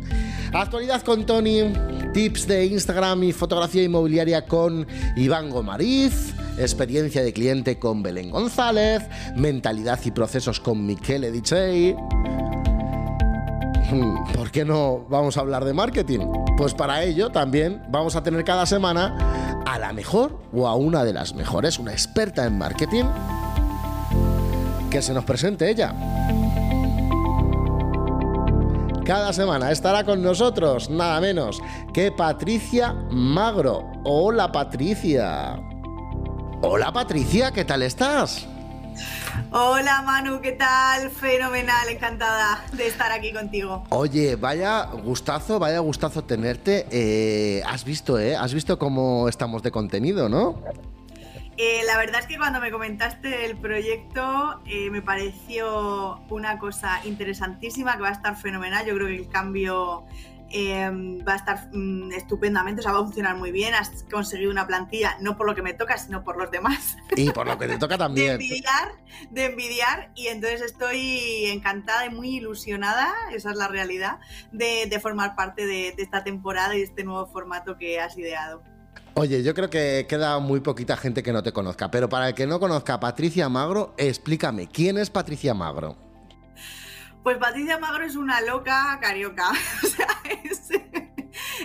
Actualidad 0.53 1.03
con 1.03 1.27
Tony, 1.27 1.73
tips 2.15 2.47
de 2.47 2.67
Instagram 2.67 3.25
y 3.25 3.33
fotografía 3.33 3.83
inmobiliaria 3.83 4.47
con 4.47 4.87
Iván 5.17 5.51
Gomariz, 5.51 6.33
experiencia 6.59 7.23
de 7.23 7.33
cliente 7.33 7.79
con 7.79 8.03
Belén 8.03 8.31
González, 8.31 9.03
mentalidad 9.37 9.99
y 10.05 10.11
procesos 10.11 10.61
con 10.61 10.87
Miquele 10.87 11.31
Disei. 11.31 11.95
Hmm, 13.91 14.33
¿Por 14.35 14.51
qué 14.51 14.65
no 14.65 15.07
vamos 15.09 15.37
a 15.37 15.41
hablar 15.41 15.65
de 15.65 15.73
marketing? 15.73 16.48
Pues 16.59 16.75
para 16.75 17.05
ello 17.05 17.31
también 17.31 17.85
vamos 17.89 18.17
a 18.17 18.23
tener 18.25 18.43
cada 18.43 18.67
semana 18.67 19.63
a 19.65 19.79
la 19.79 19.93
mejor 19.93 20.41
o 20.53 20.67
a 20.67 20.75
una 20.75 21.05
de 21.05 21.13
las 21.13 21.33
mejores, 21.33 21.79
una 21.79 21.93
experta 21.93 22.45
en 22.47 22.59
marketing, 22.59 23.05
que 24.91 25.01
se 25.01 25.15
nos 25.15 25.25
presente 25.25 25.71
ella. 25.71 25.95
Cada 29.05 29.33
semana 29.33 29.71
estará 29.71 30.03
con 30.03 30.21
nosotros 30.21 30.91
nada 30.91 31.21
menos 31.21 31.63
que 31.95 32.11
Patricia 32.11 32.93
Magro. 33.09 33.93
Hola 34.03 34.51
Patricia. 34.51 35.61
Hola 36.61 36.93
Patricia, 36.93 37.53
¿qué 37.53 37.65
tal 37.65 37.83
estás? 37.83 38.49
Hola 39.51 40.03
Manu, 40.03 40.41
¿qué 40.41 40.53
tal? 40.53 41.11
Fenomenal, 41.11 41.89
encantada 41.89 42.65
de 42.73 42.87
estar 42.87 43.11
aquí 43.13 43.33
contigo. 43.33 43.85
Oye, 43.91 44.37
vaya 44.37 44.85
gustazo, 44.85 45.59
vaya 45.59 45.79
gustazo 45.79 46.25
tenerte. 46.25 46.87
Eh, 46.91 47.63
has 47.67 47.85
visto, 47.85 48.19
¿eh? 48.19 48.37
Has 48.37 48.53
visto 48.53 48.79
cómo 48.79 49.29
estamos 49.29 49.63
de 49.63 49.71
contenido, 49.71 50.29
¿no? 50.29 50.63
Eh, 51.61 51.83
la 51.87 51.99
verdad 51.99 52.21
es 52.21 52.27
que 52.27 52.37
cuando 52.37 52.61
me 52.61 52.71
comentaste 52.71 53.45
el 53.45 53.57
proyecto 53.57 54.61
eh, 54.65 54.91
me 54.91 55.03
pareció 55.03 56.21
una 56.31 56.57
cosa 56.61 57.01
interesantísima 57.05 57.97
que 57.97 58.03
va 58.03 58.11
a 58.11 58.13
estar 58.13 58.37
fenomenal. 58.37 58.87
Yo 58.87 58.95
creo 58.95 59.09
que 59.09 59.17
el 59.17 59.29
cambio 59.29 60.05
Em, 60.51 61.19
va 61.27 61.35
a 61.35 61.37
estar 61.37 61.69
mm, 61.73 62.13
estupendamente, 62.13 62.81
o 62.81 62.83
sea, 62.83 62.93
va 62.93 63.01
a 63.01 63.03
funcionar 63.03 63.37
muy 63.37 63.53
bien. 63.53 63.75
Has 63.75 64.05
conseguido 64.11 64.51
una 64.51 64.67
plantilla, 64.67 65.17
no 65.21 65.37
por 65.37 65.47
lo 65.47 65.55
que 65.55 65.63
me 65.63 65.75
toca, 65.75 65.99
sino 65.99 66.25
por 66.25 66.39
los 66.39 66.51
demás. 66.51 66.97
Y 67.17 67.31
por 67.31 67.47
lo 67.47 67.59
que 67.59 67.69
te 67.69 67.79
toca 67.79 67.99
también. 67.99 68.39
de 68.39 68.45
envidiar, 68.45 68.93
de 69.31 69.45
envidiar. 69.45 70.11
Y 70.15 70.29
entonces 70.29 70.63
estoy 70.63 71.47
encantada 71.47 72.07
y 72.07 72.11
muy 72.11 72.37
ilusionada, 72.37 73.15
esa 73.33 73.51
es 73.51 73.57
la 73.57 73.69
realidad, 73.69 74.21
de, 74.53 74.99
formar 75.01 75.37
parte 75.37 75.67
de, 75.67 75.93
de 75.97 76.03
esta 76.03 76.25
temporada 76.25 76.77
y 76.77 76.83
este 76.83 77.05
nuevo 77.05 77.27
formato 77.27 77.77
que 77.77 78.01
has 78.01 78.17
ideado. 78.17 78.63
Oye, 79.15 79.43
yo 79.43 79.55
creo 79.55 79.69
que 79.69 80.07
queda 80.09 80.39
muy 80.39 80.61
poquita 80.61 80.97
gente 80.97 81.23
que 81.23 81.33
no 81.33 81.43
te 81.43 81.53
conozca, 81.53 81.91
pero 81.91 82.09
para 82.09 82.29
el 82.29 82.35
que 82.35 82.47
no 82.47 82.59
conozca 82.59 82.95
a 82.95 83.01
Patricia 83.01 83.49
Magro, 83.49 83.95
explícame, 83.97 84.69
¿quién 84.69 84.97
es 84.97 85.11
Patricia 85.11 85.55
Magro? 85.55 86.08
Pues 87.29 87.37
Patricia 87.37 87.77
Magro 87.77 88.07
es 88.07 88.17
una 88.17 88.41
loca 88.41 88.99
carioca. 89.03 89.51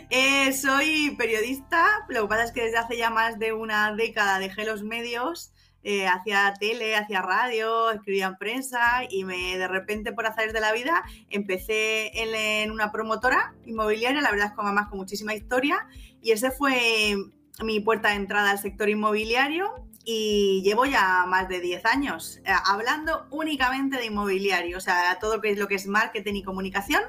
Eh, 0.10 0.54
soy 0.54 1.16
periodista, 1.18 1.86
lo 2.10 2.24
que 2.24 2.28
pasa 2.28 2.44
es 2.44 2.52
que 2.52 2.64
desde 2.66 2.78
hace 2.78 2.98
ya 2.98 3.10
más 3.10 3.40
de 3.40 3.54
una 3.54 3.96
década 3.96 4.38
dejé 4.38 4.66
los 4.66 4.84
medios, 4.84 5.52
eh, 5.84 6.06
hacía 6.06 6.54
tele, 6.60 6.96
hacía 6.96 7.22
radio, 7.22 7.90
escribía 7.90 8.28
en 8.28 8.36
prensa 8.36 9.04
y 9.10 9.24
me 9.24 9.58
de 9.58 9.68
repente 9.68 10.12
por 10.12 10.28
hacer 10.28 10.54
de 10.54 10.60
la 10.60 10.74
vida 10.74 11.04
empecé 11.30 12.12
en, 12.14 12.70
una 12.70 12.92
promotora 12.92 13.56
inmobiliaria, 13.66 14.22
la 14.22 14.30
verdad 14.30 14.48
es 14.48 14.54
que 14.54 14.62
además 14.62 14.90
con 14.90 15.00
muchísima 15.00 15.34
historia 15.34 15.88
y 16.22 16.32
ese 16.32 16.52
fue 16.52 17.16
mi 17.64 17.80
puerta 17.80 18.10
de 18.10 18.16
entrada 18.16 18.52
al 18.52 18.60
sector 18.60 18.90
inmobiliario 18.90 19.88
y 20.06 20.62
llevo 20.64 20.86
ya 20.86 21.26
más 21.28 21.48
de 21.48 21.60
10 21.60 21.86
años 21.86 22.42
eh, 22.46 22.52
hablando 22.66 23.26
únicamente 23.30 23.98
de 23.98 24.06
inmobiliario, 24.06 24.78
o 24.78 24.82
sea, 24.82 25.18
todo 25.20 25.38
lo 25.38 25.68
que 25.68 25.76
es 25.76 25.88
marketing 25.88 26.34
y 26.36 26.44
comunicación, 26.44 27.02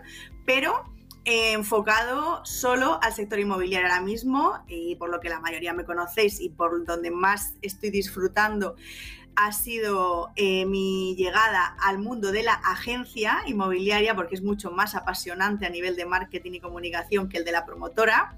pero 0.44 0.92
enfocado 1.24 2.44
solo 2.44 2.98
al 3.02 3.14
sector 3.14 3.38
inmobiliario 3.38 3.88
ahora 3.88 4.02
mismo 4.02 4.58
y 4.68 4.96
por 4.96 5.10
lo 5.10 5.20
que 5.20 5.30
la 5.30 5.40
mayoría 5.40 5.72
me 5.72 5.84
conocéis 5.84 6.38
y 6.40 6.50
por 6.50 6.84
donde 6.84 7.10
más 7.10 7.54
estoy 7.62 7.90
disfrutando 7.90 8.76
ha 9.36 9.52
sido 9.52 10.30
eh, 10.36 10.64
mi 10.66 11.14
llegada 11.16 11.76
al 11.80 11.98
mundo 11.98 12.30
de 12.30 12.42
la 12.42 12.54
agencia 12.54 13.38
inmobiliaria, 13.46 14.14
porque 14.14 14.34
es 14.34 14.42
mucho 14.42 14.70
más 14.70 14.94
apasionante 14.94 15.66
a 15.66 15.70
nivel 15.70 15.96
de 15.96 16.06
marketing 16.06 16.52
y 16.52 16.60
comunicación 16.60 17.28
que 17.28 17.38
el 17.38 17.44
de 17.44 17.52
la 17.52 17.66
promotora, 17.66 18.36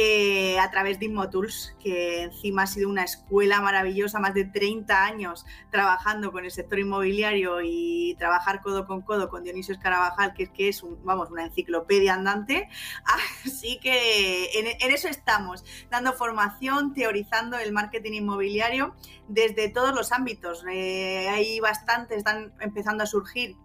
eh, 0.00 0.60
a 0.60 0.70
través 0.70 1.00
de 1.00 1.06
Immotools, 1.06 1.74
que 1.80 2.22
encima 2.22 2.62
ha 2.62 2.66
sido 2.68 2.88
una 2.88 3.02
escuela 3.02 3.60
maravillosa, 3.60 4.20
más 4.20 4.32
de 4.32 4.44
30 4.44 5.04
años 5.04 5.44
trabajando 5.72 6.30
con 6.30 6.44
el 6.44 6.52
sector 6.52 6.78
inmobiliario 6.78 7.60
y 7.64 8.14
trabajar 8.16 8.60
codo 8.62 8.86
con 8.86 9.02
codo 9.02 9.28
con 9.28 9.42
Dionisio 9.42 9.74
Escarabajal, 9.74 10.34
que, 10.34 10.52
que 10.52 10.68
es 10.68 10.84
vamos, 11.02 11.32
una 11.32 11.46
enciclopedia 11.46 12.14
andante. 12.14 12.68
Así 13.44 13.80
que 13.80 14.50
en, 14.60 14.92
eso 14.92 15.08
estamos, 15.08 15.64
dando 15.90 16.12
formación, 16.12 16.94
teorizando 16.94 17.58
el 17.58 17.72
marketing 17.72 18.12
inmobiliario 18.12 18.94
desde 19.26 19.68
todos 19.68 19.92
los 19.92 20.12
ámbitos. 20.12 20.64
Eh, 20.70 21.28
hay 21.28 21.58
bastantes, 21.58 22.18
están 22.18 22.52
empezando 22.60 23.02
a 23.02 23.06
surgir 23.06 23.56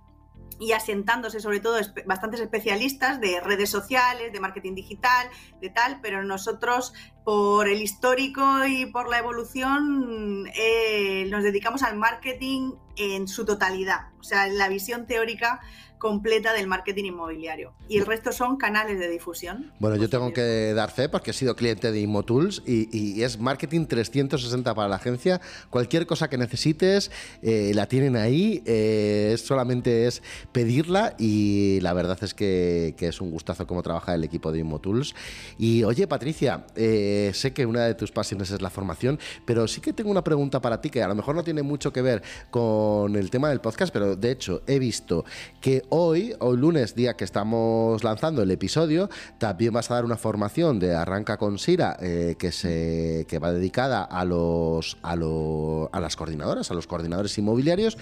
y 0.60 0.74
asentándose 0.74 1.39
sobre 1.39 1.60
todo 1.60 1.80
bastantes 2.06 2.39
especialistas 2.39 3.20
de 3.20 3.39
redes 3.39 3.70
sociales, 3.70 4.32
de 4.32 4.39
marketing 4.39 4.76
digital, 4.76 5.30
de 5.62 5.70
tal, 5.70 5.99
pero 6.01 6.24
nosotros 6.24 6.93
por 7.24 7.68
el 7.68 7.82
histórico 7.82 8.66
y 8.66 8.86
por 8.88 9.10
la 9.10 9.20
evolución 9.20 10.47
eh, 10.56 11.28
nos 11.30 11.43
dedicamos 11.43 11.84
al 11.84 11.95
marketing 11.95 12.74
en 12.95 13.28
su 13.28 13.45
totalidad, 13.45 14.12
o 14.20 14.24
sea, 14.24 14.47
la 14.47 14.68
visión 14.68 15.08
teórica 15.08 15.62
completa 16.04 16.51
del 16.51 16.68
marketing 16.68 17.06
inmobiliario. 17.06 17.72
Y 17.88 17.97
el 17.97 18.06
resto 18.06 18.34
son 18.34 18.58
canales 18.58 18.99
de 18.99 19.08
difusión. 19.08 19.72
Bueno, 19.80 19.95
yo 19.95 20.10
tengo 20.10 20.34
que 20.34 20.74
dar 20.74 20.91
fe 20.91 21.08
porque 21.08 21.32
he 21.32 21.34
sido 21.34 21.56
cliente 21.56 21.93
de 21.93 22.01
Immotools 22.01 22.62
y, 22.66 22.89
y 22.91 23.24
es 23.24 23.39
marketing 23.39 23.86
360 23.86 24.76
para 24.76 24.89
la 24.89 24.97
agencia. 24.97 25.39
Cualquier 25.70 26.06
cosa 26.06 26.30
que 26.30 26.38
necesites 26.38 27.10
eh, 27.41 27.72
la 27.74 27.88
tienen 27.88 28.18
ahí, 28.18 28.62
eh, 28.66 29.38
solamente 29.38 30.06
es 30.08 30.22
pedirla 30.51 31.16
y 31.18 31.80
la 31.80 31.93
verdad 31.93 32.18
es 32.22 32.34
que, 32.34 32.93
es 32.99 33.22
un 33.22 33.32
gustazo 33.32 33.66
cómo 33.66 33.82
trabaja 33.82 34.14
el 34.14 34.26
equipo 34.26 34.51
de 34.51 34.60
Immotools. 34.60 35.16
Y 35.58 35.84
oye, 35.84 36.06
Patricia, 36.06 36.66
eh, 36.76 37.32
sé 37.34 37.54
que 37.54 37.66
una 37.66 37.86
de 37.86 37.95
tus 37.95 38.12
pasiones 38.12 38.51
es 38.51 38.62
la 38.62 38.70
formación, 38.70 39.20
pero 39.45 39.70
sí 39.70 39.80
que 39.80 39.93
tengo 39.93 40.12
una 40.12 40.24
pregunta 40.24 40.62
para 40.62 40.82
ti 40.82 40.89
que 40.89 41.01
a 41.01 41.08
lo 41.08 41.16
mejor 41.16 41.34
no 41.34 41.43
tiene 41.45 41.64
mucho 41.64 41.93
que 41.93 42.01
ver 42.01 42.24
con 42.51 43.16
el 43.16 43.30
tema 43.30 43.47
del 43.47 43.62
podcast, 43.62 43.93
pero 43.93 44.18
de 44.18 44.32
hecho 44.32 44.64
he 44.68 44.80
visto 44.80 45.24
que 45.62 45.84
hoy, 45.96 46.34
hoy 46.39 46.58
lunes, 46.58 46.96
día 46.96 47.16
que 47.16 47.24
estamos 47.24 48.04
lanzando 48.04 48.41
el 48.41 48.50
episodio, 48.50 49.10
también 49.38 49.74
vas 49.74 49.91
a 49.91 49.94
dar 49.94 50.06
una 50.06 50.18
formación 50.18 50.80
de 50.80 50.96
Arranca 50.96 51.38
con 51.38 51.60
Sira 51.60 51.98
eh, 52.02 52.36
que, 52.39 52.52
se, 52.52 53.28
que 53.30 53.38
va 53.38 53.52
dedicada 53.52 54.04
a, 54.04 54.26
los, 54.26 54.98
a, 55.04 55.12
a 55.12 56.00
las 56.00 56.16
coordinadoras, 56.16 56.72
a 56.72 56.74
los 56.74 56.88
coordinadores 56.88 57.38
inmobiliarios. 57.38 58.00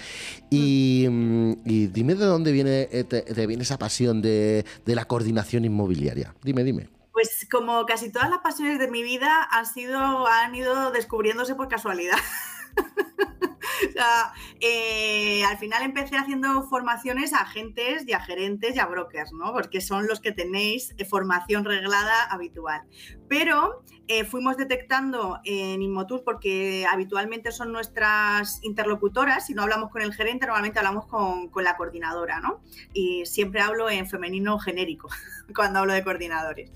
Y, 0.50 1.06
mm, 1.10 1.54
dime 1.92 2.16
de 2.16 2.26
dónde 2.26 2.54
viene, 2.54 2.88
eh, 2.94 3.04
te, 3.04 3.46
viene 3.46 3.64
esa 3.64 3.78
pasión 3.78 4.22
de, 4.22 4.66
de 4.86 4.96
la 4.96 5.04
coordinación 5.04 5.66
inmobiliaria. 5.66 6.34
Dime, 6.44 6.64
dime. 6.64 6.88
Pues 7.12 7.46
como 7.52 7.86
casi 7.86 8.10
todas 8.10 8.30
las 8.30 8.40
pasiones 8.40 8.80
de 8.80 8.90
mi 8.90 9.04
vida 9.04 9.50
han 9.52 9.66
sido, 9.66 10.28
han 10.28 10.56
ido 10.56 10.92
descubriéndose 10.92 11.56
por 11.56 11.68
casualidad. 11.68 12.16
Eh, 14.64 15.44
al 15.44 15.58
final 15.58 15.82
empecé 15.82 16.16
haciendo 16.16 16.64
formaciones 16.64 17.34
a 17.34 17.40
agentes 17.40 18.04
y 18.08 18.14
a 18.14 18.20
gerentes 18.20 18.76
y 18.76 18.80
a 18.80 18.86
brokers, 18.86 19.34
¿no? 19.34 19.52
Porque 19.54 19.82
son 19.82 20.08
los 20.08 20.20
que 20.20 20.32
tenéis 20.32 20.94
eh, 20.98 21.06
formación 21.06 21.66
reglada 21.66 22.26
habitual. 22.30 22.84
Pero 23.28 23.84
eh, 24.08 24.24
fuimos 24.24 24.58
detectando 24.58 25.40
en 25.46 25.82
Inmotur, 25.82 26.24
porque 26.24 26.86
habitualmente 26.92 27.52
son 27.52 27.72
nuestras 27.72 28.64
interlocutoras, 28.64 29.48
si 29.48 29.54
no 29.54 29.64
hablamos 29.64 29.90
con 29.90 30.04
el 30.04 30.14
gerente, 30.14 30.46
normalmente 30.46 30.78
hablamos 30.78 31.08
con, 31.08 31.50
la 31.64 31.76
coordinadora, 31.76 32.40
¿no? 32.40 32.62
Y 32.94 33.26
siempre 33.26 33.62
hablo 33.62 33.90
en 33.90 34.08
femenino 34.08 34.60
genérico 34.60 35.10
cuando 35.56 35.80
hablo 35.80 35.94
de 35.94 36.04
coordinadores. 36.04 36.72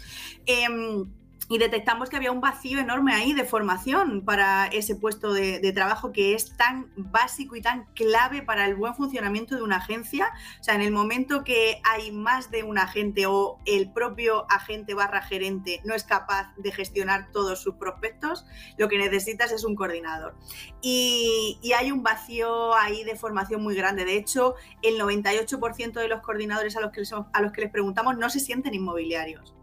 Em, 0.45 1.05
y 1.47 1.57
detectamos 1.59 2.09
que 2.09 2.15
había 2.15 2.31
un 2.31 2.41
vacío 2.41 2.79
enorme 2.79 3.13
ahí 3.13 3.33
de 3.33 3.43
formación 3.43 4.21
para 4.21 4.65
ese 4.67 4.95
puesto 4.95 5.31
de, 5.33 5.71
trabajo 5.75 6.11
que 6.11 6.33
es 6.33 6.55
tan 6.57 6.91
básico 6.95 7.55
y 7.55 7.61
tan 7.61 7.85
clave 7.93 8.41
para 8.41 8.65
el 8.65 8.75
buen 8.75 8.95
funcionamiento 8.95 9.55
de 9.55 9.61
una 9.61 9.77
agencia. 9.77 10.31
O 10.59 10.63
sea, 10.63 10.75
en 10.75 10.81
el 10.81 10.91
momento 10.91 11.43
que 11.43 11.81
hay 11.83 12.11
más 12.11 12.49
de 12.49 12.63
un 12.63 12.77
agente 12.77 13.25
o 13.27 13.59
el 13.65 13.91
propio 13.91 14.45
agente 14.49 14.93
barra 14.93 15.21
gerente 15.21 15.81
no 15.83 15.93
es 15.93 16.03
capaz 16.03 16.53
de 16.57 16.71
gestionar 16.71 17.31
todos 17.31 17.61
sus 17.61 17.75
prospectos, 17.75 18.45
lo 18.77 18.87
que 18.87 18.97
necesitas 18.97 19.51
es 19.51 19.63
un 19.63 19.75
coordinador. 19.75 20.35
Y, 20.81 21.59
hay 21.77 21.91
un 21.91 22.03
vacío 22.03 22.73
ahí 22.73 23.03
de 23.03 23.17
formación 23.17 23.61
muy 23.61 23.75
grande. 23.75 24.05
De 24.05 24.15
hecho, 24.15 24.55
el 24.81 24.97
98% 24.97 25.93
de 25.93 26.07
los 26.07 26.21
coordinadores 26.21 26.77
a 26.77 26.79
los 26.79 26.91
que 26.91 27.03
a 27.33 27.41
los 27.41 27.51
que 27.51 27.61
les 27.61 27.69
preguntamos 27.69 28.17
no 28.17 28.29
se 28.29 28.39
sienten 28.39 28.73
inmobiliarios. 28.73 29.54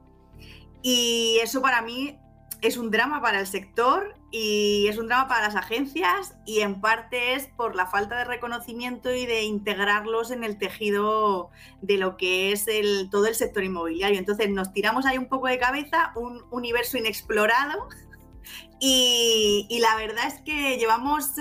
Y 0.83 1.39
eso 1.43 1.63
para 1.63 1.83
mí 1.83 2.19
es 2.63 2.77
un 2.77 2.91
drama 2.91 3.21
para 3.21 3.41
el 3.41 3.47
sector 3.47 4.15
y 4.31 4.87
es 4.89 4.97
un 4.97 5.09
drama 5.09 5.29
para 5.29 5.49
las 5.49 5.57
agencias 5.57 6.35
y 6.47 6.61
en 6.61 6.81
parte 6.81 7.35
es 7.35 7.49
por 7.49 7.75
la 7.75 7.87
falta 7.87 8.17
de 8.17 8.25
reconocimiento 8.25 9.13
y 9.13 9.27
de 9.27 9.43
integrarlos 9.43 10.31
en 10.31 10.45
el 10.45 10.59
tejido 10.59 11.51
de 11.83 11.99
lo 11.99 12.17
que 12.17 12.53
es 12.53 12.69
el, 12.69 13.11
todo 13.11 13.27
el 13.27 13.35
sector 13.35 13.65
inmobiliario. 13.65 14.19
Entonces 14.19 14.49
nos 14.49 14.73
tiramos 14.73 15.07
ahí 15.07 15.19
un 15.19 15.27
poco 15.27 15.49
de 15.49 15.59
cabeza, 15.59 16.13
un 16.15 16.41
universo 16.53 16.97
inexplorado 16.97 17.89
y, 18.81 19.79
la 19.81 19.97
verdad 19.97 20.29
es 20.29 20.41
que 20.41 20.79
llevamos, 20.79 21.33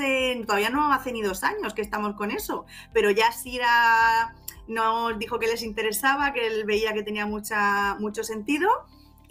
todavía 0.48 0.72
no 0.72 0.92
hace 0.92 1.14
ni 1.14 1.22
dos 1.22 1.44
años 1.44 1.76
que 1.76 1.84
estamos 1.84 2.16
con 2.16 2.32
eso, 2.32 2.66
pero 2.94 3.12
ya 3.12 3.32
Sira 3.32 4.36
nos 4.68 5.20
dijo 5.20 5.38
que 5.38 5.48
les 5.48 5.62
interesaba, 5.62 6.34
que 6.34 6.48
él 6.48 6.66
veía 6.66 6.94
que 6.94 7.04
tenía 7.04 7.28
mucha, 7.28 7.96
mucho 8.00 8.24
sentido 8.24 8.70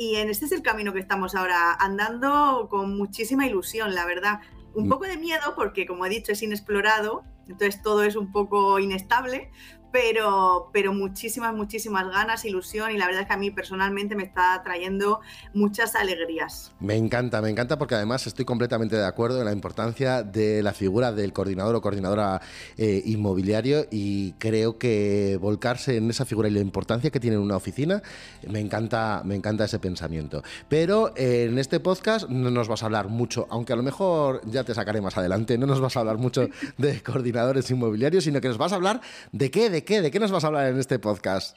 y 0.00 0.16
en 0.16 0.30
este 0.30 0.46
es 0.46 0.52
el 0.52 0.62
camino 0.62 0.94
que 0.94 0.98
estamos 0.98 1.34
ahora 1.34 1.74
andando 1.74 2.68
con 2.70 2.96
muchísima 2.96 3.46
ilusión, 3.46 3.94
la 3.94 4.06
verdad. 4.06 4.40
Un 4.72 4.86
mm. 4.86 4.88
poco 4.88 5.04
de 5.04 5.18
miedo 5.18 5.52
porque, 5.54 5.86
como 5.86 6.06
he 6.06 6.08
dicho, 6.08 6.32
es 6.32 6.42
inexplorado, 6.42 7.22
entonces 7.46 7.82
todo 7.82 8.02
es 8.02 8.16
un 8.16 8.32
poco 8.32 8.78
inestable, 8.78 9.50
pero, 9.92 10.70
pero 10.72 10.92
muchísimas, 10.92 11.54
muchísimas 11.54 12.08
ganas, 12.08 12.44
ilusión 12.44 12.90
y 12.90 12.98
la 12.98 13.06
verdad 13.06 13.22
es 13.22 13.28
que 13.28 13.34
a 13.34 13.36
mí 13.36 13.50
personalmente 13.50 14.14
me 14.14 14.22
está 14.22 14.60
trayendo 14.62 15.20
muchas 15.54 15.94
alegrías. 15.94 16.72
Me 16.80 16.96
encanta, 16.96 17.40
me 17.42 17.50
encanta 17.50 17.78
porque 17.78 17.94
además 17.94 18.26
estoy 18.26 18.44
completamente 18.44 18.96
de 18.96 19.06
acuerdo 19.06 19.38
en 19.40 19.46
la 19.46 19.52
importancia 19.52 20.22
de 20.22 20.62
la 20.62 20.72
figura 20.72 21.12
del 21.12 21.32
coordinador 21.32 21.74
o 21.74 21.80
coordinadora 21.80 22.40
eh, 22.76 23.02
inmobiliario 23.06 23.86
y 23.90 24.32
creo 24.32 24.78
que 24.78 25.38
volcarse 25.40 25.96
en 25.96 26.10
esa 26.10 26.24
figura 26.24 26.48
y 26.48 26.52
la 26.52 26.60
importancia 26.60 27.10
que 27.10 27.20
tiene 27.20 27.38
una 27.38 27.56
oficina, 27.56 28.02
me 28.48 28.60
encanta, 28.60 29.22
me 29.24 29.34
encanta 29.34 29.64
ese 29.64 29.78
pensamiento. 29.78 30.42
Pero 30.68 31.12
eh, 31.16 31.46
en 31.50 31.58
este 31.58 31.80
podcast 31.80 32.28
no 32.28 32.50
nos 32.50 32.68
vas 32.68 32.82
a 32.82 32.86
hablar 32.86 33.08
mucho, 33.08 33.46
aunque 33.50 33.72
a 33.72 33.76
lo 33.76 33.82
mejor 33.82 34.40
ya 34.46 34.64
te 34.64 34.74
sacaré 34.74 35.00
más 35.00 35.16
adelante, 35.16 35.58
no 35.58 35.66
nos 35.66 35.80
vas 35.80 35.96
a 35.96 36.00
hablar 36.00 36.18
mucho 36.18 36.48
de 36.78 37.02
coordinadores 37.02 37.70
inmobiliarios, 37.70 38.24
sino 38.24 38.40
que 38.40 38.48
nos 38.48 38.58
vas 38.58 38.72
a 38.72 38.76
hablar 38.76 39.00
de 39.32 39.50
qué, 39.50 39.70
de 39.70 39.79
¿De 39.80 39.84
qué? 39.84 40.02
¿De 40.02 40.10
qué 40.10 40.20
nos 40.20 40.30
vas 40.30 40.44
a 40.44 40.48
hablar 40.48 40.66
en 40.66 40.78
este 40.78 40.98
podcast? 40.98 41.56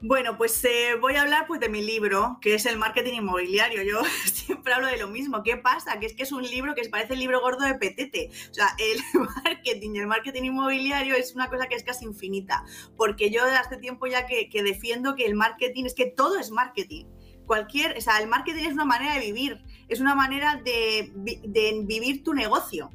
Bueno, 0.00 0.36
pues 0.36 0.64
eh, 0.64 0.96
voy 1.00 1.14
a 1.14 1.22
hablar 1.22 1.46
pues, 1.46 1.60
de 1.60 1.68
mi 1.68 1.80
libro, 1.80 2.38
que 2.40 2.56
es 2.56 2.66
el 2.66 2.76
marketing 2.76 3.18
inmobiliario. 3.18 3.84
Yo 3.84 4.02
siempre 4.32 4.72
hablo 4.72 4.88
de 4.88 4.96
lo 4.96 5.06
mismo. 5.06 5.44
¿Qué 5.44 5.58
pasa? 5.58 6.00
Que 6.00 6.06
es 6.06 6.14
que 6.14 6.24
es 6.24 6.32
un 6.32 6.42
libro 6.42 6.74
que 6.74 6.82
parece 6.88 7.12
el 7.12 7.20
libro 7.20 7.40
gordo 7.40 7.64
de 7.64 7.76
Petete. 7.76 8.30
O 8.50 8.52
sea, 8.52 8.74
el 8.80 8.98
marketing, 9.44 9.94
el 9.94 10.08
marketing 10.08 10.42
inmobiliario 10.42 11.14
es 11.14 11.36
una 11.36 11.48
cosa 11.48 11.68
que 11.68 11.76
es 11.76 11.84
casi 11.84 12.04
infinita. 12.04 12.64
Porque 12.96 13.30
yo 13.30 13.44
hace 13.44 13.76
tiempo 13.76 14.08
ya 14.08 14.26
que, 14.26 14.48
defiendo 14.60 15.14
que 15.14 15.24
el 15.24 15.36
marketing 15.36 15.84
es 15.84 15.94
que 15.94 16.06
todo 16.06 16.40
es 16.40 16.50
marketing. 16.50 17.04
Cualquier, 17.46 17.96
o 17.96 18.00
sea, 18.00 18.18
el 18.18 18.26
marketing 18.26 18.64
es 18.64 18.72
una 18.72 18.86
manera 18.86 19.14
de 19.14 19.20
vivir, 19.20 19.62
es 19.86 20.00
una 20.00 20.16
manera 20.16 20.60
de, 20.64 21.12
de 21.14 21.80
vivir 21.84 22.24
tu 22.24 22.34
negocio 22.34 22.90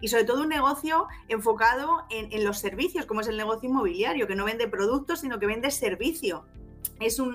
y 0.00 0.08
sobre 0.08 0.24
todo 0.24 0.42
un 0.42 0.48
negocio 0.48 1.06
enfocado 1.28 2.04
en, 2.10 2.44
los 2.44 2.58
servicios, 2.58 3.06
como 3.06 3.20
es 3.20 3.28
el 3.28 3.36
negocio 3.36 3.68
inmobiliario, 3.68 4.26
que 4.26 4.36
no 4.36 4.44
vende 4.44 4.68
productos, 4.68 5.20
sino 5.20 5.38
que 5.38 5.46
vende 5.46 5.70
servicio. 5.70 6.44
Es 7.00 7.18
un, 7.18 7.34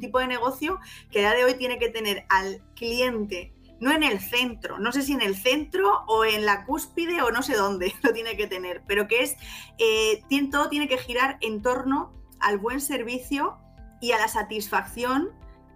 tipo 0.00 0.18
de 0.18 0.26
negocio 0.26 0.78
que 1.10 1.24
a 1.24 1.30
día 1.30 1.38
de 1.38 1.44
hoy 1.44 1.54
tiene 1.54 1.78
que 1.78 1.88
tener 1.88 2.24
al 2.28 2.62
cliente 2.74 3.52
no 3.80 3.90
en 3.90 4.04
el 4.04 4.20
centro, 4.20 4.78
no 4.78 4.92
sé 4.92 5.02
si 5.02 5.12
en 5.12 5.22
el 5.22 5.34
centro 5.34 6.04
o 6.06 6.24
en 6.24 6.46
la 6.46 6.64
cúspide 6.66 7.20
o 7.22 7.32
no 7.32 7.42
sé 7.42 7.56
dónde 7.56 7.92
lo 8.04 8.12
tiene 8.12 8.36
que 8.36 8.46
tener, 8.46 8.84
pero 8.86 9.08
que 9.08 9.24
es, 9.24 9.36
eh, 9.78 10.22
todo 10.52 10.68
tiene 10.68 10.86
que 10.86 10.98
girar 10.98 11.36
en 11.40 11.62
torno 11.62 12.12
al 12.38 12.58
buen 12.58 12.80
servicio 12.80 13.58
y 14.00 14.12
a 14.12 14.18
la 14.18 14.28
satisfacción 14.28 15.30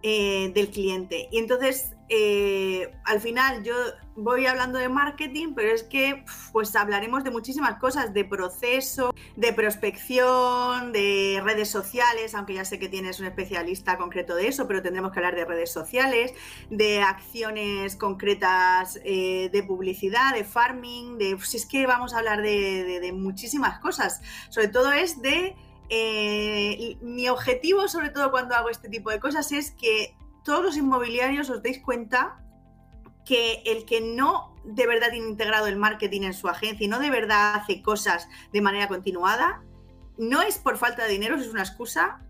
eh, 0.05 0.53
del 0.55 0.71
cliente. 0.71 1.29
Y 1.33 1.39
entonces, 1.39 1.95
eh, 2.09 2.92
al 3.04 3.20
final 3.20 3.62
yo 3.62 3.74
voy 4.14 4.46
hablando 4.46 4.78
de 4.78 4.88
marketing, 4.88 5.54
pero 5.54 5.72
es 5.72 5.82
que 5.82 6.24
pues 6.52 6.74
hablaremos 6.74 7.24
de 7.24 7.30
muchísimas 7.30 7.78
cosas, 7.78 8.14
de 8.14 8.24
proceso, 8.24 9.14
de 9.36 9.52
prospección, 9.52 10.92
de 10.92 11.40
redes 11.44 11.68
sociales, 11.68 12.34
aunque 12.34 12.54
ya 12.54 12.64
sé 12.64 12.78
que 12.78 12.88
tienes 12.88 13.20
un 13.20 13.26
especialista 13.26 13.98
concreto 13.98 14.34
de 14.34 14.48
eso, 14.48 14.66
pero 14.66 14.82
tendremos 14.82 15.12
que 15.12 15.18
hablar 15.18 15.34
de 15.34 15.44
redes 15.44 15.72
sociales, 15.72 16.32
de 16.70 17.02
acciones 17.02 17.96
concretas 17.96 18.98
eh, 19.04 19.50
de 19.52 19.62
publicidad, 19.62 20.34
de 20.34 20.44
farming, 20.44 21.18
de 21.18 21.38
si 21.42 21.59
es 21.59 21.66
que 21.66 21.86
vamos 21.86 22.14
a 22.14 22.18
hablar 22.18 22.40
de 22.42 23.12
muchísimas 23.14 23.78
cosas. 23.80 24.22
Sobre 24.48 24.68
todo 24.68 24.92
es 24.92 25.20
de 25.20 25.57
eh, 25.88 26.96
mi 27.00 27.28
objetivo, 27.28 27.86
sobre 27.88 28.11
todo 28.11 28.30
cuando 28.30 28.54
hago 28.54 28.70
este 28.70 28.88
tipo 28.88 29.11
de 29.11 29.20
cosas, 29.20 29.52
es 29.52 29.70
que 29.70 30.16
todos 30.47 30.62
los 30.62 30.76
inmobiliarios 30.76 31.51
os 31.51 31.61
deis 31.61 31.80
cuenta 31.80 32.40
que 33.24 33.62
el 33.66 33.84
que 33.84 34.01
no 34.01 34.55
de 34.64 34.86
verdad 34.86 35.11
tiene 35.11 35.28
integrado 35.28 35.66
el 35.66 35.76
marketing 35.76 36.22
en 36.22 36.34
su 36.34 36.47
agencia 36.47 36.84
y 36.84 36.88
no 36.88 37.01
de 37.01 37.11
verdad 37.11 37.57
hace 37.57 37.82
cosas 37.82 38.28
de 38.53 38.61
manera 38.61 38.86
continuada, 38.86 39.64
no 40.18 40.42
es 40.42 40.59
por 40.59 40.78
falta 40.78 41.03
de 41.03 41.11
dinero, 41.11 41.34
es 41.34 41.49
una 41.49 41.62
excusa. 41.62 42.20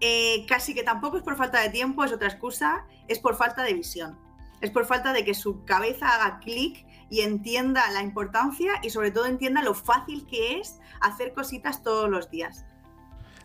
Eh, 0.00 0.46
casi 0.46 0.72
que 0.72 0.84
tampoco 0.84 1.16
es 1.16 1.24
por 1.24 1.36
falta 1.36 1.60
de 1.60 1.70
tiempo, 1.70 2.04
es 2.04 2.12
otra 2.12 2.28
excusa, 2.28 2.86
es 3.08 3.18
por 3.18 3.34
falta 3.34 3.64
de 3.64 3.74
visión. 3.74 4.16
Es 4.60 4.70
por 4.70 4.86
falta 4.86 5.12
de 5.12 5.24
que 5.24 5.34
su 5.34 5.64
cabeza 5.64 6.14
haga 6.14 6.38
clic 6.38 6.86
y 7.10 7.22
entienda 7.22 7.90
la 7.90 8.02
importancia 8.02 8.74
y 8.84 8.90
sobre 8.90 9.10
todo 9.10 9.26
entienda 9.26 9.62
lo 9.62 9.74
fácil 9.74 10.26
que 10.26 10.60
es 10.60 10.78
hacer 11.00 11.34
cositas 11.34 11.82
todos 11.82 12.08
los 12.08 12.30
días. 12.30 12.66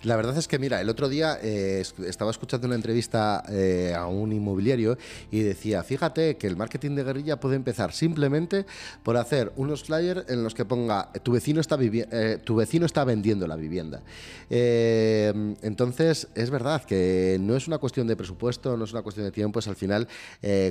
La 0.04 0.16
verdad 0.16 0.38
es 0.38 0.48
que, 0.48 0.60
mira, 0.60 0.80
el 0.80 0.88
otro 0.88 1.10
día 1.10 1.38
eh, 1.42 1.84
estaba 2.08 2.32
escuchando 2.32 2.68
una 2.68 2.76
entrevista 2.78 3.44
eh, 3.50 3.94
a 3.94 4.08
un 4.08 4.32
inmobiliario 4.32 4.98
y 5.30 5.42
decía, 5.42 5.84
fíjate 5.84 6.38
que 6.38 6.48
el 6.48 6.56
marketing 6.56 6.96
de 6.96 7.04
guerrilla 7.04 7.38
puede 7.42 7.58
empezar 7.58 7.92
simplemente 7.92 8.66
por 9.04 9.18
hacer 9.18 9.52
unos 9.58 9.84
flyers 9.84 10.24
en 10.30 10.42
los 10.42 10.54
que 10.54 10.64
ponga 10.64 11.12
tu 11.22 11.34
vecino 11.34 11.60
está, 11.60 11.78
eh, 11.82 12.40
tu 12.42 12.56
vecino 12.56 12.86
está 12.86 13.04
vendiendo 13.04 13.46
la 13.46 13.58
vivienda. 13.58 14.02
entonces, 14.50 16.30
es 16.34 16.50
verdad 16.50 16.84
que 16.86 17.38
no 17.42 17.58
es 17.58 17.68
una 17.68 17.78
cuestión 17.78 18.08
de 18.08 18.16
presupuesto, 18.16 18.78
no 18.78 18.86
es 18.86 18.94
una 18.94 19.02
cuestión 19.02 19.26
de 19.26 19.32
tiempo, 19.32 19.60
es 19.60 19.68
al 19.68 19.76
final 19.76 20.08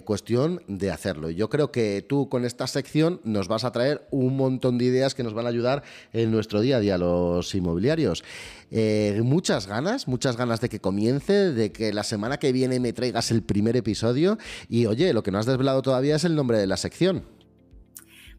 cuestión 0.05 0.63
de 0.69 0.91
hacerlo. 0.91 1.29
Yo 1.29 1.51
creo 1.51 1.71
que 1.71 2.05
tú 2.09 2.31
con 2.31 2.47
esta 2.47 2.67
sección 2.67 3.21
nos 3.25 3.47
vas 3.47 3.65
a 3.65 3.73
traer 3.73 4.07
un 4.11 4.37
montón 4.37 4.79
de 4.79 4.87
ideas 4.87 5.15
que 5.15 5.23
nos 5.23 5.35
van 5.35 5.45
a 5.47 5.51
ayudar 5.51 5.83
en 6.13 6.31
nuestro 6.31 6.61
día 6.61 6.79
a 6.79 6.81
día 6.81 6.97
los 6.97 7.55
inmobiliarios. 7.55 8.25
Eh, 8.71 9.21
muchas 9.25 9.67
ganas, 9.67 10.09
muchas 10.09 10.37
ganas 10.37 10.61
de 10.61 10.69
que 10.69 10.81
comience, 10.81 11.53
de 11.53 11.73
que 11.73 11.93
la 11.93 12.05
semana 12.05 12.39
que 12.39 12.53
viene 12.53 12.81
me 12.81 12.93
traigas 12.93 13.31
el 13.31 13.43
primer 13.43 13.77
episodio. 13.77 14.39
Y 14.69 14.87
oye, 14.87 15.13
lo 15.13 15.23
que 15.23 15.31
no 15.31 15.39
has 15.39 15.47
desvelado 15.47 15.83
todavía 15.83 16.17
es 16.17 16.25
el 16.25 16.35
nombre 16.35 16.59
de 16.59 16.67
la 16.67 16.77
sección. 16.77 17.25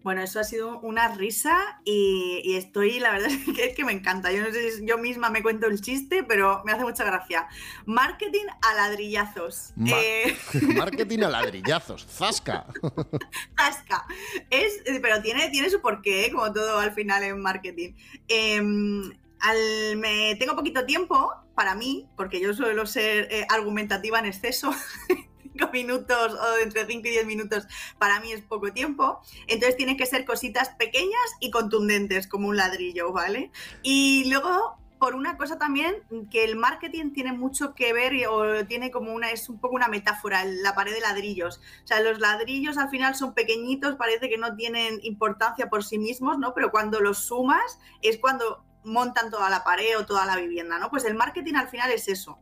Bueno, 0.01 0.21
eso 0.21 0.39
ha 0.39 0.45
sido 0.45 0.79
una 0.79 1.13
risa 1.13 1.81
y, 1.83 2.55
estoy, 2.55 2.99
la 2.99 3.11
verdad 3.11 3.29
es 3.29 3.75
que, 3.75 3.83
me 3.83 3.91
encanta. 3.91 4.31
Yo 4.31 4.41
no 4.41 4.51
sé 4.51 4.71
si 4.71 4.85
yo 4.85 4.97
misma 4.97 5.29
me 5.29 5.43
cuento 5.43 5.67
el 5.67 5.81
chiste, 5.81 6.23
pero 6.23 6.63
me 6.65 6.71
hace 6.71 6.83
mucha 6.83 7.03
gracia. 7.03 7.47
Marketing 7.85 8.45
a 8.61 8.73
ladrillazos. 8.75 9.73
Eh, 9.85 10.37
marketing 10.75 11.19
a 11.23 11.29
ladrillazos. 11.29 12.07
Zasca. 12.07 12.65
Zasca. 13.57 14.05
Es, 14.49 14.81
pero 15.01 15.21
tiene, 15.21 15.49
tiene 15.49 15.69
su 15.69 15.81
porqué, 15.81 16.31
como 16.31 16.51
todo 16.53 16.79
al 16.79 16.93
final 16.93 17.23
en 17.23 17.41
marketing. 17.41 17.93
Em, 18.29 19.11
al, 19.41 19.97
me, 19.97 20.35
tengo 20.35 20.55
poquito 20.55 20.85
tiempo 20.85 21.33
para 21.55 21.75
mí, 21.75 22.07
porque 22.15 22.39
yo 22.39 22.53
suelo 22.53 22.85
ser 22.85 23.27
eh, 23.31 23.45
argumentativa 23.49 24.19
en 24.19 24.25
exceso. 24.25 24.71
cinco 25.59 25.71
minutos 25.71 26.33
o 26.33 26.57
entre 26.63 26.85
5 26.85 27.07
y 27.07 27.11
10 27.11 27.25
minutos 27.25 27.67
para 27.97 28.19
mí 28.19 28.31
es 28.31 28.41
poco 28.41 28.71
tiempo. 28.71 29.21
Entonces 29.47 29.77
tienen 29.77 29.97
que 29.97 30.05
ser 30.05 30.25
cositas 30.25 30.69
pequeñas 30.69 31.35
y 31.39 31.51
contundentes, 31.51 32.27
como 32.27 32.47
un 32.47 32.57
ladrillo, 32.57 33.11
¿vale? 33.11 33.51
Y 33.83 34.29
luego 34.29 34.77
por 34.99 35.15
una 35.15 35.37
cosa 35.37 35.57
también 35.57 35.95
que 36.29 36.43
el 36.43 36.57
marketing 36.57 37.13
tiene 37.13 37.31
mucho 37.31 37.73
que 37.73 37.93
ver 37.93 38.11
o 38.27 38.65
tiene 38.65 38.91
como 38.91 39.13
una 39.13 39.31
es 39.31 39.47
un 39.47 39.57
poco 39.57 39.75
una 39.75 39.87
metáfora 39.87 40.43
la 40.43 40.75
pared 40.75 40.93
de 40.93 40.99
ladrillos 40.99 41.61
o 41.85 41.87
sea 41.87 42.01
los 42.01 42.19
ladrillos 42.19 42.77
al 42.77 42.89
final 42.89 43.15
son 43.15 43.33
pequeñitos 43.33 43.95
parece 43.95 44.27
que 44.27 44.37
no 44.37 44.57
tienen 44.57 44.99
importancia 45.03 45.69
por 45.69 45.85
sí 45.85 45.97
mismos 45.97 46.37
no 46.37 46.53
pero 46.53 46.69
cuando 46.69 46.99
los 46.99 47.19
sumas 47.19 47.79
es 48.01 48.17
cuando 48.17 48.65
montan 48.83 49.29
toda 49.29 49.49
la 49.49 49.63
pared 49.63 49.97
o 49.97 50.05
toda 50.05 50.25
la 50.25 50.35
vivienda, 50.35 50.79
¿no? 50.79 50.89
Pues 50.89 51.05
el 51.05 51.15
marketing 51.15 51.55
al 51.55 51.69
final 51.69 51.91
es 51.91 52.07
eso. 52.07 52.39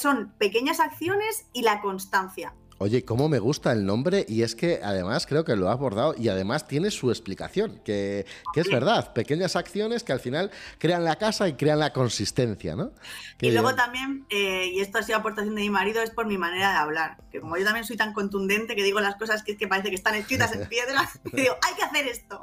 son 0.00 0.32
pequeñas 0.38 0.80
acciones 0.80 1.46
y 1.52 1.62
la 1.62 1.80
constancia. 1.80 2.54
Oye, 2.78 3.06
cómo 3.06 3.30
me 3.30 3.38
gusta 3.38 3.72
el 3.72 3.86
nombre 3.86 4.26
y 4.28 4.42
es 4.42 4.54
que 4.54 4.80
además 4.82 5.26
creo 5.26 5.44
que 5.44 5.56
lo 5.56 5.70
ha 5.70 5.72
abordado 5.72 6.14
y 6.18 6.28
además 6.28 6.68
tiene 6.68 6.90
su 6.90 7.10
explicación, 7.10 7.80
que, 7.84 8.26
es 8.54 8.68
verdad, 8.68 9.14
pequeñas 9.14 9.56
acciones 9.56 10.04
que 10.04 10.12
al 10.12 10.20
final 10.20 10.50
crean 10.78 11.02
la 11.02 11.16
casa 11.16 11.48
y 11.48 11.54
crean 11.54 11.78
la 11.78 11.94
consistencia, 11.94 12.76
¿no? 12.76 12.92
y 13.40 13.50
luego 13.50 13.74
también, 13.74 14.26
eh, 14.28 14.66
y 14.74 14.80
esto 14.80 14.98
ha 14.98 15.02
sido 15.02 15.18
aportación 15.18 15.54
de 15.54 15.62
mi 15.62 15.70
marido, 15.70 16.02
es 16.02 16.10
por 16.10 16.26
mi 16.26 16.36
manera 16.36 16.72
de 16.72 16.76
hablar, 16.76 17.16
que 17.32 17.40
como 17.40 17.56
yo 17.56 17.64
también 17.64 17.86
soy 17.86 17.96
tan 17.96 18.12
contundente 18.12 18.76
que 18.76 18.82
digo 18.82 19.00
las 19.00 19.16
cosas 19.16 19.42
que, 19.42 19.56
que 19.56 19.66
parece 19.66 19.88
que 19.88 19.94
están 19.94 20.14
escritas 20.14 20.54
en 20.54 20.68
piedra, 20.68 21.10
digo, 21.32 21.56
hay 21.66 21.74
que 21.76 21.82
hacer 21.82 22.06
esto. 22.08 22.38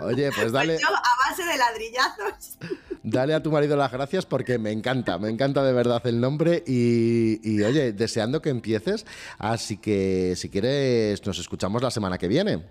Oye, 0.00 0.30
pues 0.34 0.50
dale... 0.50 0.74
Pues 0.74 0.82
yo 0.82 0.88
a 0.88 1.28
base 1.28 1.44
de 1.44 1.58
ladrillazos. 1.58 2.58
Dale 3.02 3.34
a 3.34 3.42
tu 3.42 3.50
marido 3.50 3.76
las 3.76 3.92
gracias 3.92 4.26
porque 4.26 4.58
me 4.58 4.70
encanta, 4.70 5.18
me 5.18 5.28
encanta 5.28 5.62
de 5.62 5.72
verdad 5.72 6.06
el 6.06 6.20
nombre 6.20 6.62
y, 6.66 7.40
y 7.42 7.62
oye, 7.62 7.92
deseando 7.92 8.42
que 8.42 8.50
empieces 8.50 9.06
a 9.38 9.57
Así 9.58 9.76
que 9.76 10.34
si 10.36 10.50
quieres, 10.50 11.26
nos 11.26 11.36
escuchamos 11.40 11.82
la 11.82 11.90
semana 11.90 12.16
que 12.16 12.28
viene. 12.28 12.64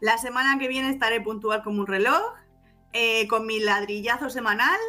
La 0.00 0.16
semana 0.16 0.58
que 0.58 0.66
viene 0.66 0.88
estaré 0.88 1.20
puntual 1.20 1.62
como 1.62 1.80
un 1.80 1.86
reloj, 1.86 2.22
eh, 2.94 3.28
con 3.28 3.46
mi 3.46 3.60
ladrillazo 3.60 4.30
semanal 4.30 4.80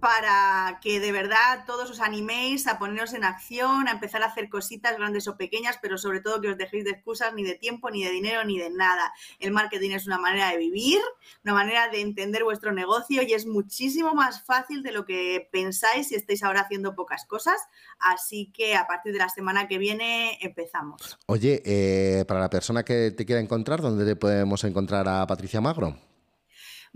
para 0.00 0.78
que 0.82 1.00
de 1.00 1.12
verdad 1.12 1.64
todos 1.66 1.90
os 1.90 2.00
animéis 2.00 2.66
a 2.66 2.78
poneros 2.78 3.14
en 3.14 3.24
acción, 3.24 3.88
a 3.88 3.92
empezar 3.92 4.22
a 4.22 4.26
hacer 4.26 4.48
cositas 4.48 4.96
grandes 4.96 5.26
o 5.28 5.36
pequeñas, 5.36 5.78
pero 5.80 5.98
sobre 5.98 6.20
todo 6.20 6.40
que 6.40 6.50
os 6.50 6.58
dejéis 6.58 6.84
de 6.84 6.90
excusas 6.90 7.32
ni 7.34 7.44
de 7.44 7.54
tiempo, 7.54 7.90
ni 7.90 8.04
de 8.04 8.10
dinero, 8.10 8.44
ni 8.44 8.58
de 8.58 8.70
nada. 8.70 9.12
El 9.38 9.52
marketing 9.52 9.92
es 9.92 10.06
una 10.06 10.18
manera 10.18 10.50
de 10.50 10.58
vivir, 10.58 11.00
una 11.44 11.54
manera 11.54 11.88
de 11.88 12.00
entender 12.00 12.44
vuestro 12.44 12.72
negocio 12.72 13.22
y 13.22 13.32
es 13.32 13.46
muchísimo 13.46 14.14
más 14.14 14.44
fácil 14.44 14.82
de 14.82 14.92
lo 14.92 15.06
que 15.06 15.48
pensáis 15.50 16.08
si 16.08 16.14
estáis 16.14 16.42
ahora 16.42 16.60
haciendo 16.60 16.94
pocas 16.94 17.24
cosas. 17.24 17.56
Así 17.98 18.52
que 18.52 18.76
a 18.76 18.86
partir 18.86 19.12
de 19.12 19.18
la 19.18 19.28
semana 19.28 19.66
que 19.66 19.78
viene 19.78 20.38
empezamos. 20.40 21.18
Oye, 21.26 21.62
eh, 21.64 22.24
para 22.26 22.40
la 22.40 22.50
persona 22.50 22.84
que 22.84 23.12
te 23.12 23.24
quiera 23.24 23.40
encontrar, 23.40 23.80
¿dónde 23.80 24.16
podemos 24.16 24.62
encontrar 24.64 25.08
a 25.08 25.26
Patricia 25.26 25.60
Magro? 25.60 25.96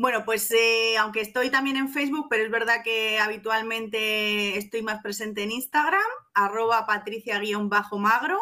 Bueno, 0.01 0.25
pues 0.25 0.51
eh, 0.53 0.97
aunque 0.97 1.21
estoy 1.21 1.51
también 1.51 1.77
en 1.77 1.91
Facebook, 1.91 2.29
pero 2.31 2.43
es 2.43 2.51
verdad 2.51 2.83
que 2.83 3.19
habitualmente 3.19 4.57
estoy 4.57 4.81
más 4.81 5.03
presente 5.03 5.43
en 5.43 5.51
Instagram, 5.51 6.01
arroba 6.33 6.87
patricia-magro, 6.87 8.39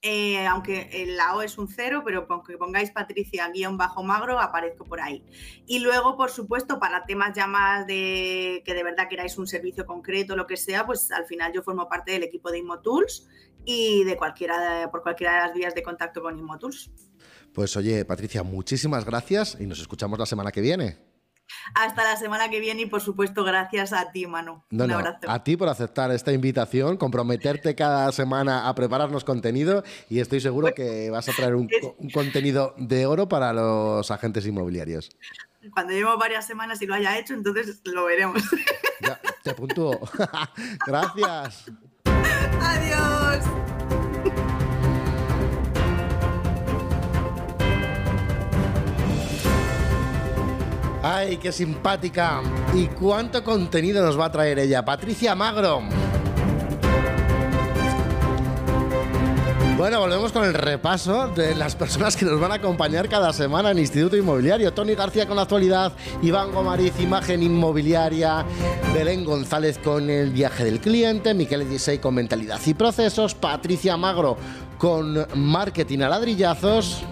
eh, 0.00 0.46
aunque 0.46 1.04
la 1.08 1.36
O 1.36 1.42
es 1.42 1.58
un 1.58 1.68
cero, 1.68 2.00
pero 2.06 2.26
aunque 2.30 2.56
pongáis 2.56 2.90
patricia-magro, 2.90 4.40
aparezco 4.40 4.86
por 4.86 5.02
ahí. 5.02 5.22
Y 5.66 5.80
luego, 5.80 6.16
por 6.16 6.30
supuesto, 6.30 6.78
para 6.80 7.04
temas 7.04 7.36
ya 7.36 7.46
más 7.46 7.86
de 7.86 8.62
que 8.64 8.72
de 8.72 8.82
verdad 8.82 9.06
queráis 9.06 9.36
un 9.36 9.46
servicio 9.46 9.84
concreto, 9.84 10.36
lo 10.36 10.46
que 10.46 10.56
sea, 10.56 10.86
pues 10.86 11.12
al 11.12 11.26
final 11.26 11.52
yo 11.52 11.62
formo 11.62 11.86
parte 11.86 12.12
del 12.12 12.22
equipo 12.22 12.50
de 12.50 12.60
InmoTools 12.60 13.28
y 13.66 14.04
de 14.04 14.16
cualquiera, 14.16 14.88
por 14.90 15.02
cualquiera 15.02 15.34
de 15.34 15.40
las 15.40 15.52
vías 15.52 15.74
de 15.74 15.82
contacto 15.82 16.22
con 16.22 16.38
InmoTools. 16.38 16.90
Pues 17.54 17.76
oye, 17.76 18.04
Patricia, 18.04 18.42
muchísimas 18.42 19.04
gracias 19.04 19.56
y 19.60 19.66
nos 19.66 19.78
escuchamos 19.78 20.18
la 20.18 20.26
semana 20.26 20.50
que 20.50 20.60
viene. 20.60 20.98
Hasta 21.74 22.02
la 22.02 22.16
semana 22.16 22.50
que 22.50 22.58
viene 22.58 22.82
y 22.82 22.86
por 22.86 23.00
supuesto 23.00 23.44
gracias 23.44 23.92
a 23.92 24.10
ti, 24.10 24.26
Manu. 24.26 24.64
Un 24.72 24.90
abrazo. 24.90 25.18
A 25.28 25.44
ti 25.44 25.56
por 25.56 25.68
aceptar 25.68 26.10
esta 26.10 26.32
invitación, 26.32 26.96
comprometerte 26.96 27.76
cada 27.76 28.10
semana 28.10 28.68
a 28.68 28.74
prepararnos 28.74 29.22
contenido 29.22 29.84
y 30.08 30.18
estoy 30.18 30.40
seguro 30.40 30.68
pues 30.68 30.74
que 30.74 31.10
vas 31.10 31.28
a 31.28 31.32
traer 31.32 31.54
un, 31.54 31.68
contenido 32.12 32.74
de 32.76 33.06
oro 33.06 33.28
para 33.28 33.52
los 33.52 34.10
agentes 34.10 34.44
inmobiliarios. 34.46 35.10
Cuando 35.72 35.92
llevo 35.92 36.18
varias 36.18 36.46
semanas 36.46 36.82
y 36.82 36.86
lo 36.86 36.94
haya 36.94 37.16
hecho, 37.18 37.34
entonces 37.34 37.80
lo 37.84 38.04
veremos. 38.06 38.42
Ya, 39.00 39.20
te 39.42 39.54
puntúo. 39.54 40.00
gracias. 40.86 41.70
Adiós. 42.04 43.44
¡Ay, 51.06 51.36
qué 51.36 51.52
simpática! 51.52 52.40
¿Y 52.72 52.86
cuánto 52.86 53.44
contenido 53.44 54.02
nos 54.02 54.18
va 54.18 54.24
a 54.24 54.32
traer 54.32 54.58
ella? 54.58 54.82
Patricia 54.86 55.34
Magro. 55.34 55.82
Bueno, 59.76 60.00
volvemos 60.00 60.32
con 60.32 60.44
el 60.44 60.54
repaso 60.54 61.28
de 61.28 61.54
las 61.54 61.76
personas 61.76 62.16
que 62.16 62.24
nos 62.24 62.40
van 62.40 62.52
a 62.52 62.54
acompañar 62.54 63.06
cada 63.10 63.34
semana 63.34 63.72
en 63.72 63.80
Instituto 63.80 64.16
Inmobiliario. 64.16 64.72
Tony 64.72 64.94
García 64.94 65.26
con 65.26 65.36
la 65.36 65.42
actualidad, 65.42 65.92
Iván 66.22 66.52
Gomariz, 66.52 66.98
imagen 66.98 67.42
inmobiliaria, 67.42 68.46
Belén 68.94 69.26
González 69.26 69.76
con 69.76 70.08
el 70.08 70.30
viaje 70.30 70.64
del 70.64 70.80
cliente, 70.80 71.34
Miquel 71.34 71.62
Edisei 71.62 71.98
con 71.98 72.14
mentalidad 72.14 72.60
y 72.64 72.72
procesos, 72.72 73.34
Patricia 73.34 73.98
Magro 73.98 74.38
con 74.78 75.26
marketing 75.34 75.98
a 75.98 76.08
ladrillazos 76.08 77.04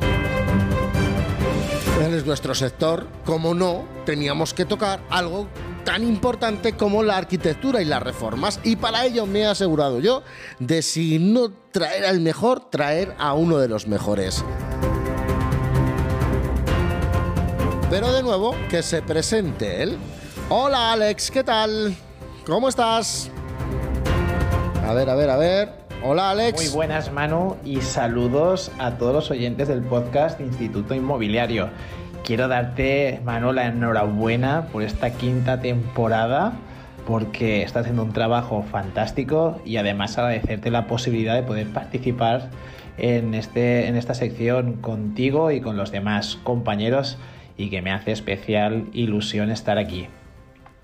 es 2.11 2.26
nuestro 2.26 2.55
sector, 2.55 3.07
como 3.24 3.55
no, 3.55 3.84
teníamos 4.05 4.53
que 4.55 4.64
tocar 4.64 5.00
algo 5.09 5.46
tan 5.84 6.03
importante 6.03 6.72
como 6.72 7.03
la 7.03 7.16
arquitectura 7.16 7.80
y 7.80 7.84
las 7.84 8.03
reformas. 8.03 8.59
Y 8.64 8.76
para 8.76 9.05
ello 9.05 9.24
me 9.24 9.40
he 9.40 9.46
asegurado 9.46 10.00
yo 10.00 10.22
de 10.59 10.82
si 10.82 11.18
no 11.20 11.53
traer 11.70 12.05
al 12.05 12.20
mejor, 12.20 12.70
traer 12.70 13.14
a 13.18 13.34
uno 13.34 13.59
de 13.59 13.68
los 13.68 13.86
mejores. 13.86 14.44
Pero 17.88 18.12
de 18.12 18.22
nuevo, 18.22 18.57
que 18.68 18.82
se 18.82 19.00
presente 19.03 19.82
él. 19.82 19.96
Hola 20.48 20.92
Alex, 20.92 21.30
¿qué 21.30 21.44
tal? 21.44 21.94
¿Cómo 22.44 22.68
estás? 22.68 23.30
A 24.84 24.92
ver, 24.92 25.09
a 25.09 25.14
ver, 25.14 25.30
a 25.30 25.36
ver. 25.36 25.82
Hola 26.05 26.30
Alex. 26.30 26.61
Muy 26.61 26.74
buenas 26.74 27.12
Manu 27.12 27.57
y 27.64 27.80
saludos 27.80 28.72
a 28.80 28.98
todos 28.98 29.14
los 29.14 29.30
oyentes 29.30 29.68
del 29.68 29.82
podcast 29.82 30.40
Instituto 30.40 30.96
Inmobiliario. 30.96 31.68
Quiero 32.24 32.48
darte, 32.48 33.20
Manu, 33.24 33.53
la 33.53 33.66
enhorabuena 33.66 34.66
por 34.72 34.82
esta 34.82 35.11
quinta 35.12 35.61
temporada. 35.61 36.55
porque 37.07 37.62
estás 37.62 37.82
haciendo 37.82 38.03
un 38.03 38.12
trabajo 38.12 38.62
fantástico 38.62 39.61
y 39.64 39.76
además 39.76 40.18
agradecerte 40.18 40.70
la 40.70 40.86
posibilidad 40.86 41.34
de 41.34 41.42
poder 41.42 41.68
participar 41.68 42.50
en, 42.96 43.34
este, 43.34 43.88
en 43.88 43.96
esta 43.96 44.14
sección 44.14 44.74
contigo 44.74 45.50
y 45.50 45.61
con 45.61 45.76
los 45.76 45.90
demás 45.90 46.38
compañeros 46.42 47.18
y 47.57 47.70
que 47.70 47.82
me 47.82 47.92
hace 47.92 48.12
especial 48.12 48.86
ilusión 48.92 49.50
estar 49.50 49.78
aquí. 49.78 50.07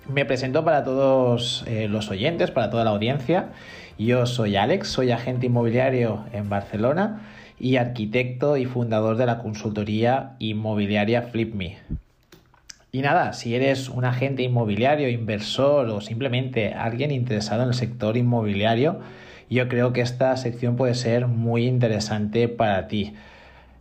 Me 0.09 0.25
presento 0.25 0.64
para 0.64 0.85
todos 0.85 1.64
eh, 1.66 1.87
los 1.87 2.11
oyentes, 2.11 2.51
para 2.51 2.71
toda 2.71 2.83
la 2.83 2.91
audiencia. 2.91 3.51
Yo 3.99 4.27
soy 4.27 4.55
Alex, 4.55 4.87
soy 4.87 5.11
agente 5.11 5.47
inmobiliario 5.47 6.25
en 6.33 6.49
Barcelona 6.49 7.23
y 7.59 7.79
arquitecto 7.79 8.57
y 8.57 8.65
fundador 8.65 9.17
de 9.17 9.27
la 9.27 9.39
consultoría 9.39 10.37
inmobiliaria 10.39 11.23
FlipMe. 11.23 11.79
Y 12.93 13.01
nada, 13.01 13.33
si 13.33 13.57
eres 13.57 13.89
un 13.89 14.05
agente 14.05 14.45
inmobiliario, 14.45 15.09
inversor 15.09 15.89
o 15.89 16.01
simplemente 16.01 16.75
alguien 16.75 17.11
interesado 17.11 17.65
en 17.65 17.71
el 17.71 17.75
sector 17.75 18.17
inmobiliario, 18.17 19.01
yo 19.51 19.67
creo 19.67 19.93
que 19.93 20.01
esta 20.01 20.37
sección 20.37 20.77
puede 20.77 20.95
ser 20.95 21.27
muy 21.27 21.67
interesante 21.67 22.47
para 22.47 22.87
ti. 22.87 23.15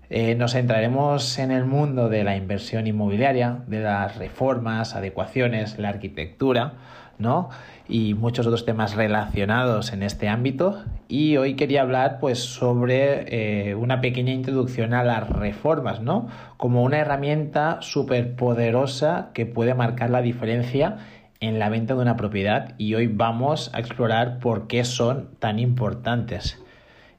Eh, 0.09 0.33
nos 0.33 0.53
centraremos 0.53 1.37
en 1.37 1.51
el 1.51 1.65
mundo 1.65 2.09
de 2.09 2.23
la 2.23 2.35
inversión 2.35 2.87
inmobiliaria, 2.87 3.59
de 3.67 3.81
las 3.81 4.15
reformas, 4.17 4.95
adecuaciones, 4.95 5.77
la 5.77 5.89
arquitectura, 5.89 6.73
¿no? 7.19 7.49
y 7.89 8.13
muchos 8.13 8.45
otros 8.45 8.65
temas 8.65 8.95
relacionados 8.95 9.93
en 9.93 10.03
este 10.03 10.27
ámbito. 10.27 10.83
Y 11.07 11.37
hoy 11.37 11.55
quería 11.55 11.81
hablar 11.81 12.19
pues 12.19 12.39
sobre 12.39 13.69
eh, 13.69 13.75
una 13.75 14.01
pequeña 14.01 14.33
introducción 14.33 14.93
a 14.93 15.03
las 15.03 15.29
reformas, 15.29 16.01
¿no? 16.01 16.27
Como 16.57 16.83
una 16.83 16.99
herramienta 16.99 17.77
súper 17.81 18.35
poderosa 18.35 19.29
que 19.33 19.45
puede 19.45 19.73
marcar 19.73 20.09
la 20.09 20.21
diferencia 20.21 20.97
en 21.39 21.59
la 21.59 21.69
venta 21.69 21.93
de 21.93 22.01
una 22.01 22.17
propiedad 22.17 22.73
y 22.77 22.95
hoy 22.95 23.07
vamos 23.07 23.69
a 23.73 23.79
explorar 23.79 24.39
por 24.39 24.67
qué 24.67 24.83
son 24.83 25.29
tan 25.39 25.59
importantes. 25.59 26.61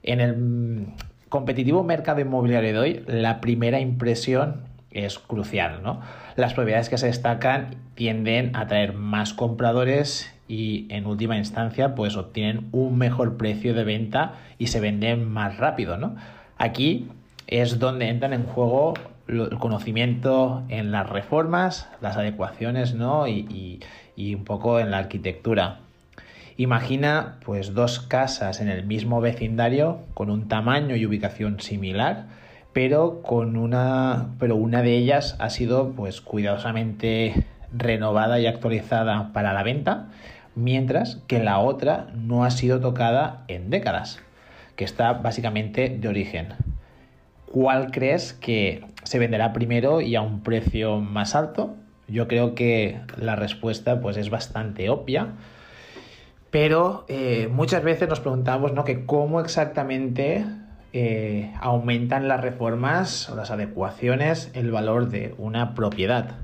En 0.02 0.20
el 0.20 0.86
competitivo 1.28 1.84
mercado 1.84 2.20
inmobiliario 2.20 2.72
de 2.72 2.78
hoy, 2.78 3.04
la 3.06 3.40
primera 3.40 3.80
impresión 3.80 4.67
es 4.90 5.18
crucial, 5.18 5.82
¿no? 5.82 6.00
Las 6.36 6.54
propiedades 6.54 6.88
que 6.88 6.98
se 6.98 7.06
destacan 7.06 7.76
tienden 7.94 8.56
a 8.56 8.66
traer 8.66 8.92
más 8.94 9.34
compradores 9.34 10.32
y 10.48 10.86
en 10.88 11.06
última 11.06 11.36
instancia 11.36 11.94
pues 11.94 12.16
obtienen 12.16 12.68
un 12.72 12.96
mejor 12.96 13.36
precio 13.36 13.74
de 13.74 13.84
venta 13.84 14.34
y 14.58 14.68
se 14.68 14.80
venden 14.80 15.30
más 15.30 15.58
rápido, 15.58 15.96
¿no? 15.98 16.16
Aquí 16.56 17.08
es 17.46 17.78
donde 17.78 18.08
entran 18.08 18.32
en 18.32 18.44
juego 18.44 18.94
el 19.26 19.58
conocimiento 19.58 20.62
en 20.68 20.90
las 20.90 21.08
reformas, 21.08 21.88
las 22.00 22.16
adecuaciones, 22.16 22.94
¿no? 22.94 23.28
Y, 23.28 23.80
y 24.16 24.34
un 24.34 24.44
poco 24.44 24.80
en 24.80 24.90
la 24.90 24.98
arquitectura. 24.98 25.80
Imagina 26.56 27.36
pues 27.44 27.72
dos 27.72 28.00
casas 28.00 28.60
en 28.60 28.68
el 28.68 28.84
mismo 28.84 29.20
vecindario 29.20 30.00
con 30.14 30.28
un 30.28 30.48
tamaño 30.48 30.96
y 30.96 31.06
ubicación 31.06 31.60
similar, 31.60 32.26
pero 32.78 33.22
con 33.22 33.56
una 33.56 34.36
pero 34.38 34.54
una 34.54 34.82
de 34.82 34.96
ellas 34.96 35.34
ha 35.40 35.50
sido 35.50 35.94
pues 35.96 36.20
cuidadosamente 36.20 37.44
renovada 37.72 38.38
y 38.38 38.46
actualizada 38.46 39.32
para 39.32 39.52
la 39.52 39.64
venta 39.64 40.10
mientras 40.54 41.16
que 41.26 41.42
la 41.42 41.58
otra 41.58 42.06
no 42.14 42.44
ha 42.44 42.52
sido 42.52 42.78
tocada 42.78 43.42
en 43.48 43.68
décadas, 43.68 44.20
que 44.76 44.84
está 44.84 45.12
básicamente 45.14 45.88
de 45.88 46.06
origen. 46.06 46.54
¿Cuál 47.46 47.90
crees 47.90 48.32
que 48.32 48.84
se 49.02 49.18
venderá 49.18 49.52
primero 49.52 50.00
y 50.00 50.14
a 50.14 50.20
un 50.20 50.44
precio 50.44 51.00
más 51.00 51.34
alto? 51.34 51.74
Yo 52.06 52.28
creo 52.28 52.54
que 52.54 53.00
la 53.16 53.34
respuesta 53.34 54.00
pues, 54.00 54.16
es 54.16 54.30
bastante 54.30 54.88
obvia, 54.88 55.32
pero 56.52 57.06
eh, 57.08 57.48
muchas 57.50 57.82
veces 57.82 58.08
nos 58.08 58.20
preguntamos 58.20 58.72
¿no? 58.72 58.84
que 58.84 59.04
cómo 59.04 59.40
exactamente 59.40 60.44
eh, 60.92 61.52
aumentan 61.60 62.28
las 62.28 62.40
reformas 62.40 63.28
o 63.28 63.36
las 63.36 63.50
adecuaciones 63.50 64.50
el 64.54 64.70
valor 64.70 65.08
de 65.08 65.34
una 65.38 65.74
propiedad. 65.74 66.36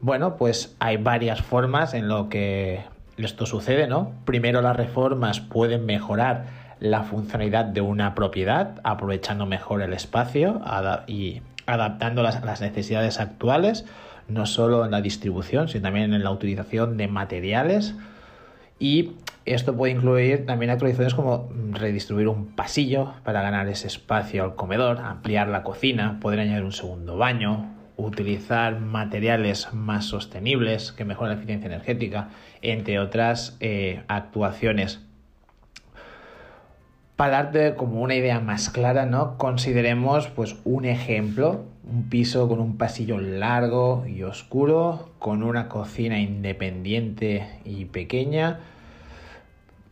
Bueno, 0.00 0.36
pues 0.36 0.74
hay 0.78 0.96
varias 0.96 1.42
formas 1.42 1.94
en 1.94 2.08
lo 2.08 2.28
que 2.28 2.80
esto 3.18 3.46
sucede, 3.46 3.86
¿no? 3.86 4.12
Primero 4.24 4.62
las 4.62 4.76
reformas 4.76 5.40
pueden 5.40 5.86
mejorar 5.86 6.46
la 6.80 7.04
funcionalidad 7.04 7.66
de 7.66 7.80
una 7.80 8.14
propiedad, 8.14 8.80
aprovechando 8.82 9.46
mejor 9.46 9.82
el 9.82 9.92
espacio 9.92 10.60
y 11.06 11.42
adaptándolas 11.66 12.36
a 12.36 12.44
las 12.44 12.60
necesidades 12.60 13.20
actuales, 13.20 13.84
no 14.26 14.46
solo 14.46 14.84
en 14.84 14.90
la 14.90 15.00
distribución, 15.00 15.68
sino 15.68 15.82
también 15.82 16.12
en 16.12 16.24
la 16.24 16.30
utilización 16.30 16.96
de 16.96 17.06
materiales. 17.06 17.94
Y 18.80 19.12
esto 19.44 19.76
puede 19.76 19.92
incluir 19.92 20.46
también 20.46 20.70
actualizaciones 20.70 21.14
como 21.14 21.50
redistribuir 21.72 22.28
un 22.28 22.54
pasillo 22.54 23.14
para 23.24 23.42
ganar 23.42 23.68
ese 23.68 23.88
espacio 23.88 24.44
al 24.44 24.54
comedor, 24.54 24.98
ampliar 24.98 25.48
la 25.48 25.62
cocina, 25.62 26.18
poder 26.20 26.40
añadir 26.40 26.64
un 26.64 26.72
segundo 26.72 27.16
baño, 27.16 27.72
utilizar 27.96 28.80
materiales 28.80 29.72
más 29.72 30.06
sostenibles 30.06 30.92
que 30.92 31.04
mejoran 31.04 31.30
la 31.30 31.36
eficiencia 31.36 31.66
energética, 31.66 32.28
entre 32.62 32.98
otras 32.98 33.56
eh, 33.60 34.02
actuaciones. 34.08 35.00
Para 37.16 37.42
darte 37.42 37.74
como 37.76 38.00
una 38.00 38.14
idea 38.14 38.40
más 38.40 38.70
clara, 38.70 39.06
¿no? 39.06 39.36
Consideremos 39.36 40.28
pues 40.28 40.56
un 40.64 40.84
ejemplo, 40.84 41.64
un 41.84 42.08
piso 42.08 42.48
con 42.48 42.58
un 42.58 42.78
pasillo 42.78 43.20
largo 43.20 44.06
y 44.06 44.22
oscuro, 44.22 45.10
con 45.18 45.42
una 45.42 45.68
cocina 45.68 46.18
independiente 46.18 47.46
y 47.64 47.84
pequeña, 47.84 48.60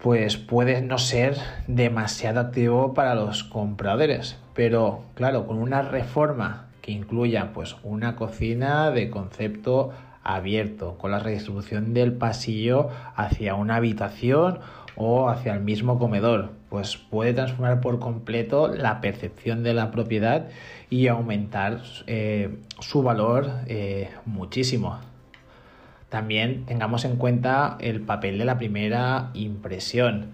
pues 0.02 0.36
puede 0.36 0.80
no 0.80 0.98
ser 0.98 1.36
demasiado 1.66 2.40
activo 2.40 2.94
para 2.94 3.14
los 3.14 3.44
compradores. 3.44 4.38
Pero 4.54 5.02
claro, 5.14 5.46
con 5.46 5.58
una 5.58 5.82
reforma 5.82 6.68
que 6.80 6.92
incluya 6.92 7.52
pues 7.52 7.76
una 7.82 8.16
cocina 8.16 8.90
de 8.90 9.10
concepto 9.10 9.92
abierto, 10.22 10.96
con 10.98 11.10
la 11.10 11.18
redistribución 11.18 11.94
del 11.94 12.12
pasillo 12.12 12.88
hacia 13.16 13.54
una 13.54 13.76
habitación 13.76 14.58
o 14.96 15.28
hacia 15.28 15.54
el 15.54 15.60
mismo 15.60 15.98
comedor, 15.98 16.50
pues 16.68 16.96
puede 16.96 17.32
transformar 17.32 17.80
por 17.80 17.98
completo 17.98 18.68
la 18.68 19.00
percepción 19.00 19.62
de 19.62 19.74
la 19.74 19.90
propiedad 19.90 20.48
y 20.88 21.08
aumentar 21.08 21.80
eh, 22.06 22.56
su 22.80 23.02
valor 23.02 23.50
eh, 23.66 24.10
muchísimo. 24.26 24.98
También 26.10 26.66
tengamos 26.66 27.04
en 27.04 27.16
cuenta 27.16 27.78
el 27.80 28.00
papel 28.00 28.36
de 28.36 28.44
la 28.44 28.58
primera 28.58 29.30
impresión. 29.32 30.26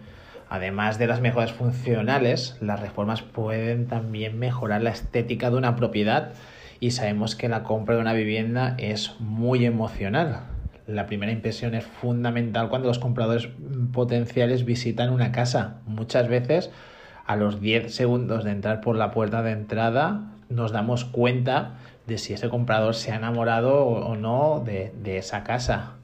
Además 0.48 0.98
de 0.98 1.06
las 1.06 1.20
mejoras 1.20 1.52
funcionales, 1.52 2.56
las 2.60 2.80
reformas 2.80 3.22
pueden 3.22 3.86
también 3.86 4.38
mejorar 4.38 4.82
la 4.82 4.90
estética 4.90 5.50
de 5.50 5.56
una 5.56 5.76
propiedad 5.76 6.32
y 6.80 6.92
sabemos 6.92 7.36
que 7.36 7.48
la 7.48 7.62
compra 7.62 7.94
de 7.94 8.00
una 8.00 8.14
vivienda 8.14 8.74
es 8.78 9.16
muy 9.20 9.66
emocional. 9.66 10.44
La 10.86 11.06
primera 11.06 11.32
impresión 11.32 11.74
es 11.74 11.84
fundamental 11.84 12.70
cuando 12.70 12.88
los 12.88 12.98
compradores 12.98 13.48
potenciales 13.92 14.64
visitan 14.64 15.12
una 15.12 15.30
casa. 15.30 15.80
Muchas 15.84 16.28
veces 16.28 16.70
a 17.26 17.36
los 17.36 17.60
10 17.60 17.94
segundos 17.94 18.44
de 18.44 18.52
entrar 18.52 18.80
por 18.80 18.96
la 18.96 19.10
puerta 19.10 19.42
de 19.42 19.50
entrada 19.50 20.32
nos 20.48 20.72
damos 20.72 21.04
cuenta 21.04 21.74
de 22.06 22.18
si 22.18 22.32
ese 22.32 22.48
comprador 22.48 22.94
se 22.94 23.12
ha 23.12 23.16
enamorado 23.16 23.84
o 23.84 24.16
no 24.16 24.62
de, 24.64 25.18
esa 25.18 25.44
casa. 25.44 25.94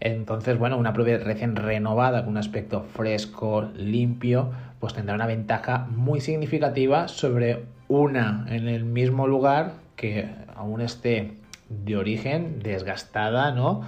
Entonces, 0.00 0.58
bueno, 0.58 0.76
una 0.78 0.92
propiedad 0.92 1.24
recién 1.24 1.54
renovada 1.54 2.22
con 2.22 2.30
un 2.30 2.38
aspecto 2.38 2.82
fresco, 2.82 3.68
limpio, 3.76 4.50
pues 4.80 4.94
tendrá 4.94 5.14
una 5.14 5.26
ventaja 5.26 5.86
muy 5.90 6.20
significativa 6.20 7.06
sobre 7.06 7.64
una 7.88 8.46
en 8.48 8.66
el 8.66 8.84
mismo 8.84 9.28
lugar 9.28 9.74
que 9.94 10.28
aún 10.56 10.80
esté 10.80 11.34
de 11.68 11.96
origen 11.96 12.58
desgastada, 12.60 13.52
¿no? 13.52 13.82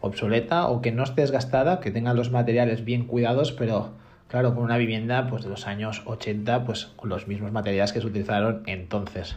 obsoleta 0.00 0.66
o 0.66 0.80
que 0.80 0.92
no 0.92 1.04
esté 1.04 1.20
desgastada, 1.22 1.80
que 1.80 1.90
tenga 1.90 2.14
los 2.14 2.30
materiales 2.30 2.84
bien 2.84 3.04
cuidados, 3.04 3.52
pero 3.52 3.92
claro, 4.28 4.54
con 4.54 4.64
una 4.64 4.78
vivienda 4.78 5.26
pues 5.28 5.44
de 5.44 5.50
los 5.50 5.66
años 5.66 6.02
80, 6.06 6.64
pues 6.64 6.86
con 6.96 7.10
los 7.10 7.28
mismos 7.28 7.52
materiales 7.52 7.92
que 7.92 8.00
se 8.00 8.06
utilizaron 8.06 8.62
entonces. 8.66 9.36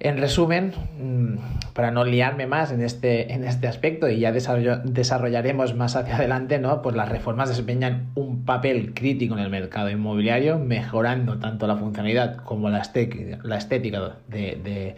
En 0.00 0.18
resumen, 0.18 0.72
mm, 0.98 1.72
para 1.72 1.90
no 1.90 2.04
liarme 2.04 2.46
más 2.46 2.72
en 2.72 2.82
este, 2.82 3.32
en 3.32 3.44
este 3.44 3.68
aspecto 3.68 4.08
y 4.08 4.18
ya 4.18 4.32
desarrollaremos 4.32 5.74
más 5.74 5.96
hacia 5.96 6.16
adelante, 6.16 6.58
¿no? 6.58 6.82
pues 6.82 6.96
las 6.96 7.08
reformas 7.08 7.48
desempeñan 7.48 8.10
un 8.14 8.44
papel 8.44 8.92
crítico 8.92 9.34
en 9.34 9.40
el 9.40 9.50
mercado 9.50 9.90
inmobiliario, 9.90 10.58
mejorando 10.58 11.38
tanto 11.38 11.66
la 11.66 11.76
funcionalidad 11.76 12.36
como 12.36 12.70
la 12.70 12.78
estética, 12.80 14.16
de, 14.28 14.96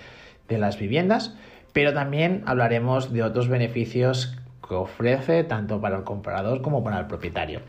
de 0.48 0.58
las 0.58 0.78
viviendas, 0.78 1.36
pero 1.72 1.92
también 1.92 2.42
hablaremos 2.46 3.12
de 3.12 3.22
otros 3.22 3.48
beneficios 3.48 4.36
que 4.66 4.74
ofrece 4.74 5.44
tanto 5.44 5.80
para 5.80 5.98
el 5.98 6.04
comprador 6.04 6.62
como 6.62 6.82
para 6.82 6.98
el 6.98 7.06
propietario. 7.06 7.60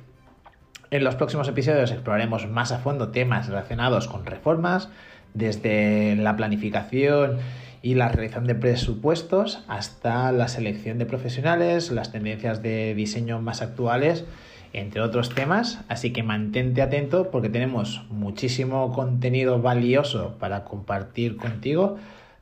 En 0.90 1.04
los 1.04 1.16
próximos 1.16 1.50
episodios 1.50 1.92
exploraremos 1.92 2.48
más 2.48 2.72
a 2.72 2.80
fondo 2.80 3.10
temas 3.10 3.48
relacionados 3.48 4.08
con 4.08 4.26
reformas, 4.26 4.90
desde 5.34 6.16
la 6.16 6.36
planificación 6.36 7.38
y 7.82 7.96
la 7.96 8.10
realización 8.10 8.48
de 8.48 8.56
presupuestos 8.56 9.64
hasta 9.68 10.32
la 10.32 10.48
selección 10.48 10.98
de 10.98 11.06
profesionales, 11.06 11.92
las 11.92 12.12
tendencias 12.12 12.62
de 12.62 12.94
diseño 12.96 13.40
más 13.40 13.62
actuales, 13.62 14.26
entre 14.74 15.02
otros 15.02 15.34
temas. 15.34 15.80
Así 15.88 16.12
que 16.12 16.24
mantente 16.24 16.82
atento 16.82 17.30
porque 17.32 17.50
tenemos 17.50 18.04
muchísimo 18.10 18.92
contenido 18.94 19.62
valioso 19.62 20.36
para 20.40 20.64
compartir 20.64 21.38
contigo, 21.38 21.98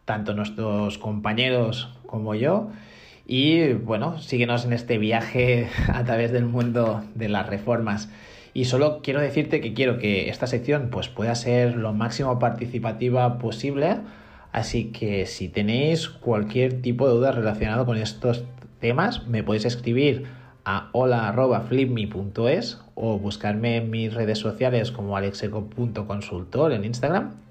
tanto 0.05 0.33
nuestros 0.33 0.97
compañeros 0.97 1.89
como 2.05 2.35
yo. 2.35 2.69
Y 3.27 3.73
bueno, 3.73 4.19
síguenos 4.19 4.65
en 4.65 4.73
este 4.73 4.97
viaje 4.97 5.67
a 5.93 6.03
través 6.03 6.31
del 6.31 6.45
mundo 6.45 7.03
de 7.15 7.29
las 7.29 7.47
reformas. 7.47 8.09
Y 8.55 8.65
solo 8.65 9.01
quiero 9.03 9.19
decirte 9.19 9.59
que 9.59 9.73
quiero 9.73 9.97
que 9.99 10.29
esta 10.29 10.47
sección 10.47 10.87
pues, 10.89 11.09
pueda 11.09 11.35
ser 11.35 11.75
lo 11.75 11.91
máximo 11.91 12.39
participativa 12.39 13.37
posible. 13.37 13.97
Así 14.53 14.93
que 14.93 15.25
si 15.25 15.49
tenéis 15.49 16.07
cualquier 16.07 16.81
tipo 16.81 17.05
de 17.05 17.15
duda 17.15 17.33
relacionado 17.33 17.85
con 17.85 17.97
estos 17.97 18.45
temas, 18.79 19.27
me 19.27 19.43
podéis 19.43 19.65
escribir 19.65 20.27
a 20.63 20.87
hola.flipme.es 20.93 22.79
o 22.95 23.19
buscarme 23.19 23.75
en 23.75 23.91
mis 23.91 24.13
redes 24.13 24.39
sociales 24.39 24.89
como 24.89 25.17
alexeco.consultor 25.17 26.71
en 26.71 26.85
Instagram 26.85 27.44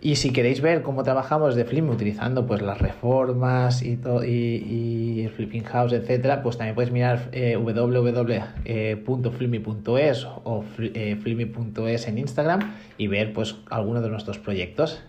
y 0.00 0.14
si 0.16 0.32
queréis 0.32 0.60
ver 0.60 0.82
cómo 0.82 1.02
trabajamos 1.02 1.56
de 1.56 1.64
Flip 1.64 1.90
utilizando 1.90 2.46
pues 2.46 2.62
las 2.62 2.78
reformas 2.78 3.82
y, 3.82 3.98
y, 4.24 5.22
y 5.22 5.28
Flipping 5.28 5.64
House, 5.64 5.92
etcétera, 5.92 6.40
pues 6.42 6.56
también 6.56 6.76
puedes 6.76 6.92
mirar 6.92 7.30
eh, 7.32 7.56
www.flipme.es 7.56 10.26
o 10.44 10.64
eh, 10.78 11.18
flipme.es 11.20 12.06
en 12.06 12.18
Instagram 12.18 12.76
y 12.96 13.08
ver 13.08 13.32
pues 13.32 13.56
algunos 13.70 14.04
de 14.04 14.10
nuestros 14.10 14.38
proyectos. 14.38 15.02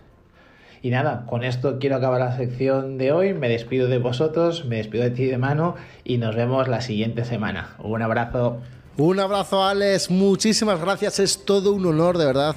Y 0.82 0.90
nada, 0.90 1.24
con 1.26 1.44
esto 1.44 1.78
quiero 1.78 1.94
acabar 1.96 2.20
la 2.20 2.36
sección 2.36 2.98
de 2.98 3.12
hoy. 3.12 3.32
Me 3.34 3.48
despido 3.48 3.86
de 3.86 3.98
vosotros, 3.98 4.64
me 4.64 4.74
despido 4.76 5.04
de 5.04 5.10
ti 5.10 5.26
de 5.26 5.38
mano 5.38 5.76
y 6.04 6.18
nos 6.18 6.34
vemos 6.34 6.66
la 6.68 6.80
siguiente 6.80 7.24
semana. 7.24 7.76
Un 7.78 8.02
abrazo. 8.02 8.60
Un 8.96 9.18
abrazo, 9.20 9.64
Alex. 9.64 10.10
Muchísimas 10.10 10.80
gracias. 10.80 11.18
Es 11.18 11.44
todo 11.44 11.72
un 11.72 11.86
honor, 11.86 12.18
de 12.18 12.26
verdad 12.26 12.56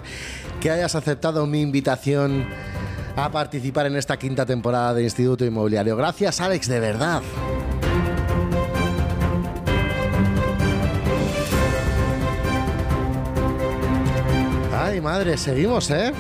que 0.60 0.72
hayas 0.72 0.96
aceptado 0.96 1.46
mi 1.46 1.62
invitación 1.62 2.46
a 3.16 3.30
participar 3.30 3.86
en 3.86 3.98
esta 3.98 4.18
quinta 4.18 4.46
temporada 4.46 4.94
de 4.94 5.04
Instituto 5.04 5.46
Inmobiliario. 5.46 5.96
Gracias, 5.96 6.40
Alex, 6.40 6.68
de 6.68 6.80
verdad. 6.80 7.22
Ay, 14.74 15.02
madre, 15.02 15.38
seguimos, 15.38 15.90
¿eh? 15.92 16.14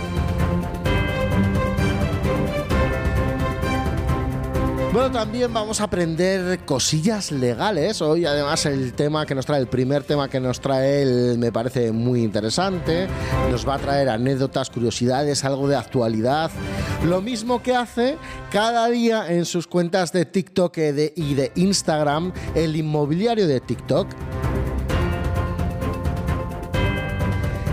Bueno, 4.94 5.10
también 5.10 5.52
vamos 5.52 5.82
a 5.82 5.86
aprender 5.86 6.60
cosillas 6.66 7.32
legales. 7.32 8.00
Hoy 8.00 8.28
además 8.28 8.68
el 8.68 8.94
tema 8.94 9.26
que 9.26 9.34
nos 9.34 9.44
trae, 9.44 9.60
el 9.60 9.66
primer 9.66 10.04
tema 10.04 10.30
que 10.30 10.40
nos 10.40 10.62
trae 10.62 11.02
él 11.02 11.40
me 11.40 11.52
parece 11.52 11.92
muy 11.92 12.22
interesante. 12.22 13.08
Nos 13.50 13.68
va 13.68 13.74
a 13.74 13.80
traer 13.80 14.08
anécdotas, 14.08 14.70
curiosidades, 14.70 15.44
algo 15.46 15.68
de 15.68 15.78
actualidad. 15.78 16.52
Lo 17.06 17.24
mismo 17.24 17.64
que 17.64 17.76
hace 17.76 18.20
cada 18.52 18.88
día 18.88 19.34
en 19.34 19.46
sus 19.46 19.66
cuentas 19.66 20.14
de 20.14 20.26
TikTok 20.26 20.78
y 20.78 21.34
de 21.34 21.52
Instagram, 21.56 22.32
el 22.54 22.76
inmobiliario 22.76 23.48
de 23.48 23.62
TikTok. 23.62 24.08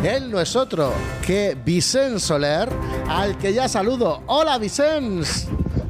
Él 0.02 0.30
no 0.30 0.40
es 0.40 0.56
otro 0.56 0.94
que 1.26 1.54
Vicente 1.62 2.18
Soler, 2.18 2.70
al 3.10 3.36
que 3.36 3.52
ya 3.52 3.68
saludo. 3.68 4.22
Hola 4.26 4.56
Vicente. 4.56 5.28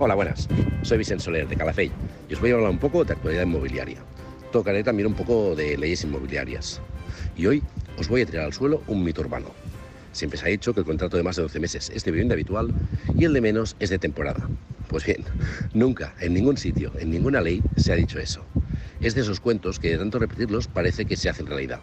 Hola, 0.02 0.14
buenas. 0.14 0.48
Soy 0.80 0.96
Vicente 0.96 1.22
Soler 1.22 1.46
de 1.46 1.56
Calafell 1.56 1.92
y 2.26 2.32
os 2.32 2.40
voy 2.40 2.50
a 2.50 2.54
hablar 2.54 2.70
un 2.70 2.78
poco 2.78 3.04
de 3.04 3.12
actualidad 3.12 3.42
inmobiliaria. 3.42 3.98
Tocaré 4.50 4.82
también 4.82 5.08
un 5.08 5.12
poco 5.12 5.54
de 5.54 5.76
leyes 5.76 6.02
inmobiliarias. 6.04 6.80
Y 7.36 7.44
hoy 7.44 7.62
os 7.98 8.08
voy 8.08 8.22
a 8.22 8.26
tirar 8.26 8.46
al 8.46 8.54
suelo 8.54 8.82
un 8.86 9.04
mito 9.04 9.20
urbano. 9.20 9.48
Siempre 10.12 10.38
se 10.38 10.46
ha 10.46 10.48
dicho 10.48 10.72
que 10.72 10.80
el 10.80 10.86
contrato 10.86 11.18
de 11.18 11.22
más 11.22 11.36
de 11.36 11.42
12 11.42 11.60
meses 11.60 11.92
es 11.94 12.02
de 12.02 12.12
vivienda 12.12 12.32
habitual 12.32 12.72
y 13.14 13.26
el 13.26 13.34
de 13.34 13.42
menos 13.42 13.76
es 13.78 13.90
de 13.90 13.98
temporada. 13.98 14.48
Pues 14.88 15.04
bien, 15.04 15.22
nunca, 15.74 16.14
en 16.18 16.32
ningún 16.32 16.56
sitio, 16.56 16.92
en 16.98 17.10
ninguna 17.10 17.42
ley 17.42 17.62
se 17.76 17.92
ha 17.92 17.96
dicho 17.96 18.18
eso. 18.18 18.42
Es 19.02 19.14
de 19.14 19.20
esos 19.20 19.38
cuentos 19.38 19.78
que 19.78 19.90
de 19.90 19.98
tanto 19.98 20.18
repetirlos 20.18 20.66
parece 20.66 21.04
que 21.04 21.16
se 21.16 21.28
hacen 21.28 21.46
realidad. 21.46 21.80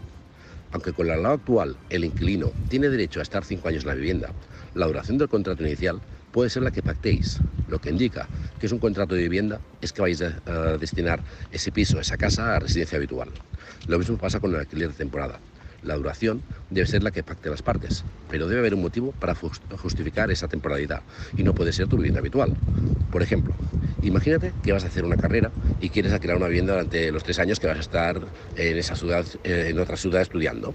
Aunque 0.72 0.92
con 0.92 1.06
la 1.06 1.16
ley 1.16 1.26
actual 1.26 1.76
el 1.88 2.04
inquilino 2.04 2.50
tiene 2.68 2.88
derecho 2.88 3.20
a 3.20 3.22
estar 3.22 3.44
5 3.44 3.68
años 3.68 3.84
en 3.84 3.88
la 3.90 3.94
vivienda, 3.94 4.32
la 4.74 4.88
duración 4.88 5.18
del 5.18 5.28
contrato 5.28 5.64
inicial 5.64 6.00
puede 6.32 6.50
ser 6.50 6.62
la 6.62 6.70
que 6.70 6.82
pactéis. 6.82 7.40
Lo 7.68 7.78
que 7.80 7.90
indica 7.90 8.28
que 8.58 8.66
es 8.66 8.72
un 8.72 8.78
contrato 8.78 9.14
de 9.14 9.22
vivienda 9.22 9.60
es 9.80 9.92
que 9.92 10.02
vais 10.02 10.22
a, 10.22 10.78
destinar 10.78 11.22
ese 11.52 11.70
piso, 11.70 12.00
esa 12.00 12.16
casa, 12.16 12.56
a 12.56 12.58
residencia 12.58 12.96
habitual. 12.96 13.30
Lo 13.86 13.98
mismo 13.98 14.16
pasa 14.16 14.40
con 14.40 14.52
el 14.52 14.60
alquiler 14.60 14.88
de 14.88 14.94
temporada. 14.94 15.40
La 15.82 15.94
duración 15.94 16.42
debe 16.70 16.86
ser 16.86 17.02
la 17.02 17.12
que 17.12 17.22
pacte 17.22 17.50
las 17.50 17.62
partes, 17.62 18.04
pero 18.30 18.48
debe 18.48 18.60
haber 18.60 18.74
un 18.74 18.82
motivo 18.82 19.12
para 19.12 19.34
justificar 19.34 20.30
esa 20.30 20.48
temporalidad 20.48 21.02
y 21.36 21.44
no 21.44 21.54
puede 21.54 21.72
ser 21.72 21.86
tu 21.86 21.96
vivienda 21.96 22.18
habitual. 22.18 22.52
Por 23.12 23.22
ejemplo, 23.22 23.54
imagínate 24.02 24.52
que 24.62 24.72
vas 24.72 24.84
a 24.84 24.88
hacer 24.88 25.04
una 25.04 25.16
carrera 25.16 25.52
y 25.80 25.90
quieres 25.90 26.12
alquilar 26.12 26.36
una 26.36 26.48
vivienda 26.48 26.72
durante 26.72 27.12
los 27.12 27.22
tres 27.22 27.38
años 27.38 27.60
que 27.60 27.68
vas 27.68 27.78
a 27.78 27.80
estar 27.80 28.20
en 28.56 28.76
esa 28.76 28.96
ciudad, 28.96 29.24
en 29.44 29.78
otra 29.78 29.96
ciudad 29.96 30.22
estudiando. 30.22 30.74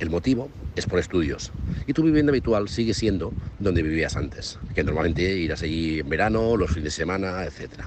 El 0.00 0.08
motivo 0.08 0.48
es 0.76 0.86
por 0.86 0.98
estudios. 0.98 1.52
Y 1.86 1.92
tu 1.92 2.02
vivienda 2.02 2.30
habitual 2.30 2.70
sigue 2.70 2.94
siendo 2.94 3.32
donde 3.58 3.82
vivías 3.82 4.16
antes, 4.16 4.58
que 4.74 4.82
normalmente 4.82 5.22
irás 5.22 5.62
allí 5.62 6.00
en 6.00 6.08
verano, 6.08 6.56
los 6.56 6.70
fines 6.70 6.84
de 6.84 6.90
semana, 6.90 7.44
etc. 7.44 7.84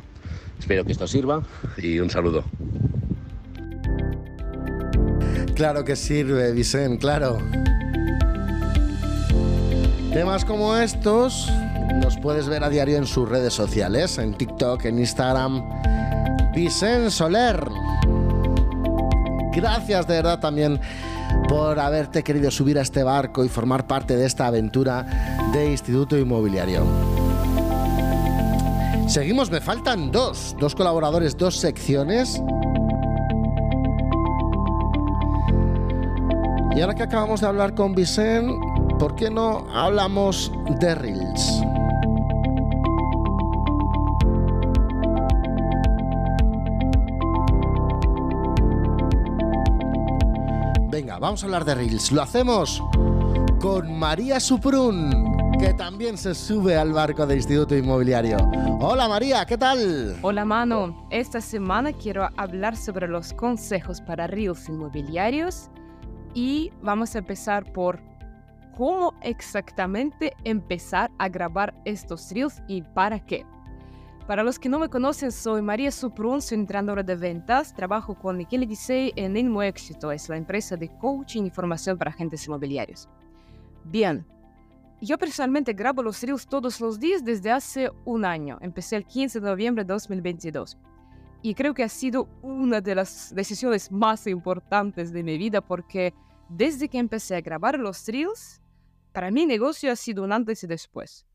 Espero 0.59 0.85
que 0.85 0.91
esto 0.91 1.07
sirva 1.07 1.43
y 1.75 1.99
un 1.99 2.11
saludo. 2.11 2.45
Claro 5.55 5.83
que 5.83 5.95
sirve, 5.95 6.51
Vicente, 6.51 6.99
claro. 6.99 7.39
Temas 10.13 10.45
como 10.45 10.77
estos 10.77 11.49
los 12.03 12.17
puedes 12.17 12.47
ver 12.47 12.63
a 12.63 12.69
diario 12.69 12.97
en 12.97 13.07
sus 13.07 13.27
redes 13.27 13.53
sociales, 13.53 14.19
en 14.19 14.35
TikTok, 14.35 14.85
en 14.85 14.99
Instagram. 14.99 15.63
Vicente 16.53 17.09
Soler. 17.09 17.63
Gracias 19.55 20.07
de 20.07 20.13
verdad 20.15 20.39
también 20.39 20.79
por 21.47 21.79
haberte 21.79 22.23
querido 22.23 22.51
subir 22.51 22.77
a 22.79 22.81
este 22.81 23.03
barco 23.03 23.43
y 23.43 23.49
formar 23.49 23.87
parte 23.87 24.15
de 24.15 24.25
esta 24.25 24.47
aventura 24.47 25.49
de 25.53 25.71
Instituto 25.71 26.17
Inmobiliario. 26.17 26.83
Seguimos, 29.07 29.51
me 29.51 29.61
faltan 29.61 30.11
dos, 30.11 30.55
dos 30.59 30.75
colaboradores, 30.75 31.37
dos 31.37 31.57
secciones. 31.57 32.41
Y 36.75 36.81
ahora 36.81 36.95
que 36.95 37.03
acabamos 37.03 37.41
de 37.41 37.47
hablar 37.47 37.75
con 37.75 37.93
Vicente, 37.93 38.53
¿por 38.97 39.15
qué 39.15 39.29
no 39.29 39.67
hablamos 39.71 40.51
de 40.79 40.95
Reels? 40.95 41.61
Vamos 51.23 51.41
a 51.41 51.45
hablar 51.45 51.63
de 51.63 51.73
Reels. 51.73 52.11
Lo 52.11 52.21
hacemos 52.21 52.83
con 53.61 53.97
María 53.97 54.41
Suprun, 54.41 55.53
que 55.57 55.73
también 55.73 56.17
se 56.17 56.35
sube 56.35 56.75
al 56.75 56.91
barco 56.91 57.25
del 57.25 57.37
Instituto 57.37 57.77
Inmobiliario. 57.77 58.35
Hola 58.81 59.07
María, 59.07 59.45
¿qué 59.45 59.57
tal? 59.57 60.17
Hola 60.21 60.43
Mano, 60.43 61.07
esta 61.11 61.39
semana 61.39 61.93
quiero 61.93 62.27
hablar 62.35 62.75
sobre 62.75 63.07
los 63.07 63.31
consejos 63.31 64.01
para 64.01 64.27
Reels 64.27 64.67
inmobiliarios 64.67 65.69
y 66.33 66.71
vamos 66.81 67.15
a 67.15 67.19
empezar 67.19 67.71
por 67.71 68.01
cómo 68.75 69.13
exactamente 69.21 70.33
empezar 70.43 71.09
a 71.19 71.29
grabar 71.29 71.73
estos 71.85 72.33
Reels 72.33 72.61
y 72.67 72.81
para 72.81 73.21
qué. 73.21 73.45
Para 74.27 74.41
los 74.41 74.57
que 74.57 74.69
no 74.69 74.79
me 74.79 74.87
conocen, 74.87 75.33
soy 75.33 75.61
María 75.61 75.91
Suprun, 75.91 76.41
soy 76.41 76.57
entrenadora 76.57 77.03
de 77.03 77.13
ventas, 77.17 77.73
trabajo 77.73 78.15
con 78.15 78.37
Michele 78.37 78.65
Disei 78.65 79.11
en 79.17 79.35
Inmo 79.35 79.61
Éxito, 79.61 80.13
es 80.13 80.29
la 80.29 80.37
empresa 80.37 80.77
de 80.77 80.87
coaching 80.97 81.43
y 81.43 81.49
formación 81.49 81.97
para 81.97 82.11
agentes 82.11 82.47
inmobiliarios. 82.47 83.09
Bien, 83.83 84.25
yo 85.01 85.17
personalmente 85.17 85.73
grabo 85.73 86.01
los 86.01 86.21
reels 86.23 86.47
todos 86.47 86.79
los 86.79 87.01
días 87.01 87.25
desde 87.25 87.51
hace 87.51 87.91
un 88.05 88.23
año, 88.23 88.57
empecé 88.61 88.95
el 88.95 89.05
15 89.05 89.41
de 89.41 89.45
noviembre 89.45 89.83
de 89.83 89.91
2022. 89.91 90.77
Y 91.41 91.53
creo 91.53 91.73
que 91.73 91.83
ha 91.83 91.89
sido 91.89 92.29
una 92.41 92.79
de 92.79 92.95
las 92.95 93.35
decisiones 93.35 93.91
más 93.91 94.25
importantes 94.27 95.11
de 95.11 95.21
mi 95.21 95.37
vida 95.37 95.59
porque 95.59 96.13
desde 96.47 96.87
que 96.87 96.97
empecé 96.97 97.35
a 97.35 97.41
grabar 97.41 97.77
los 97.77 98.07
reels, 98.07 98.61
para 99.11 99.31
mi 99.31 99.45
negocio 99.45 99.91
ha 99.91 99.97
sido 99.97 100.23
un 100.23 100.31
antes 100.31 100.63
y 100.63 100.67
después. 100.67 101.25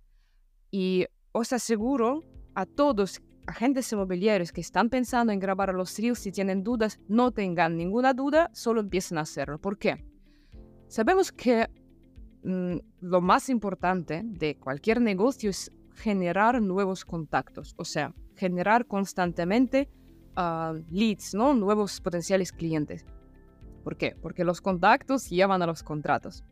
Y 0.71 1.05
os 1.33 1.53
aseguro 1.53 2.25
a 2.59 2.67
todos 2.67 3.23
agentes 3.47 3.93
inmobiliarios 3.93 4.51
que 4.51 4.61
están 4.61 4.91
pensando 4.91 5.33
en 5.33 5.39
grabar 5.39 5.73
los 5.73 5.97
reels, 5.97 6.19
si 6.19 6.33
tienen 6.33 6.65
dudas, 6.65 6.99
no 7.07 7.31
tengan 7.31 7.77
ninguna 7.77 8.15
duda, 8.15 8.51
solo 8.53 8.81
empiecen 8.81 9.17
a 9.17 9.21
hacerlo. 9.21 9.61
¿Por 9.61 9.79
qué? 9.79 10.05
Sabemos 10.89 11.31
que 11.31 11.71
mm, 12.43 12.79
lo 13.03 13.21
más 13.21 13.49
importante 13.49 14.23
de 14.25 14.57
cualquier 14.57 15.01
negocio 15.01 15.51
es 15.51 15.71
generar 15.95 16.61
nuevos 16.61 17.05
contactos, 17.05 17.75
o 17.79 17.85
sea, 17.85 18.13
generar 18.35 18.87
constantemente 18.87 19.89
ah, 20.35 20.75
leads, 20.91 21.35
¿no? 21.35 21.55
Nuevos 21.55 22.01
potenciales 22.01 22.51
clientes. 22.51 23.07
¿Por 23.85 23.97
qué? 23.97 24.17
Porque 24.21 24.43
los 24.43 24.61
contactos 24.61 25.31
llevan 25.31 25.63
a 25.63 25.67
los 25.67 25.85
contratos. 25.85 26.43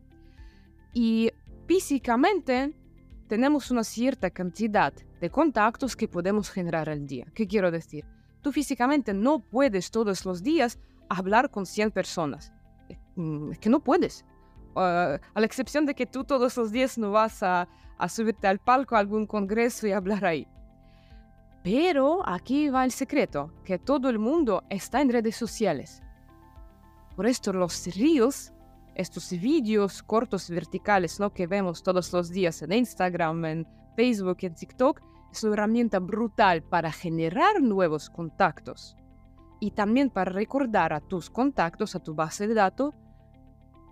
Y 0.93 1.31
físicamente 1.67 2.76
tenemos 3.27 3.71
una 3.71 3.83
cierta 3.83 4.29
cantidad 4.29 4.93
de 5.19 5.29
contactos 5.29 5.95
que 5.95 6.07
podemos 6.07 6.49
generar 6.49 6.89
al 6.89 7.05
día. 7.05 7.27
¿Qué 7.33 7.47
quiero 7.47 7.71
decir? 7.71 8.05
Tú 8.41 8.51
físicamente 8.51 9.13
no 9.13 9.39
puedes 9.39 9.91
todos 9.91 10.25
los 10.25 10.43
días 10.43 10.79
hablar 11.09 11.49
con 11.49 11.65
100 11.65 11.91
personas. 11.91 12.53
Mm, 13.15 13.51
es 13.51 13.59
que 13.59 13.69
no 13.69 13.79
puedes. 13.79 14.25
Ah, 14.75 15.19
a 15.33 15.39
la 15.39 15.45
excepción 15.45 15.85
de 15.85 15.95
que 15.95 16.05
tú 16.05 16.23
todos 16.23 16.55
los 16.55 16.71
días 16.71 16.97
no 16.97 17.11
vas 17.11 17.41
a, 17.43 17.67
subirte 18.07 18.47
al 18.47 18.59
palco 18.59 18.95
a 18.95 18.99
algún 18.99 19.25
congreso 19.25 19.87
y 19.87 19.91
hablar 19.91 20.23
ahí. 20.25 20.47
Pero 21.63 22.21
aquí 22.27 22.69
va 22.69 22.85
el 22.85 22.91
secreto, 22.91 23.51
que 23.65 23.79
todo 23.79 24.09
el 24.09 24.19
mundo 24.19 24.63
está 24.69 25.01
en 25.01 25.11
redes 25.11 25.35
sociales. 25.35 26.01
Por 27.15 27.25
esto 27.25 27.51
los 27.51 27.85
reels, 27.97 28.53
estos 28.97 29.29
vídeos 29.29 30.01
cortos 30.01 30.49
verticales 30.49 31.19
¿no? 31.19 31.31
que 31.31 31.45
vemos 31.45 31.83
todos 31.83 32.11
los 32.11 32.29
días 32.29 32.61
en 32.63 32.73
Instagram, 32.73 33.45
en 33.45 33.67
Facebook, 33.95 34.37
en 34.41 34.55
TikTok, 34.55 35.01
es 35.31 35.43
una 35.43 35.53
herramienta 35.53 35.99
brutal 35.99 36.63
para 36.63 36.91
generar 36.91 37.61
nuevos 37.61 38.09
contactos 38.09 38.97
y 39.59 39.71
también 39.71 40.09
para 40.09 40.31
recordar 40.31 40.93
a 40.93 40.99
tus 40.99 41.29
contactos, 41.29 41.95
a 41.95 41.99
tu 41.99 42.15
base 42.15 42.47
de 42.47 42.55
datos, 42.55 42.93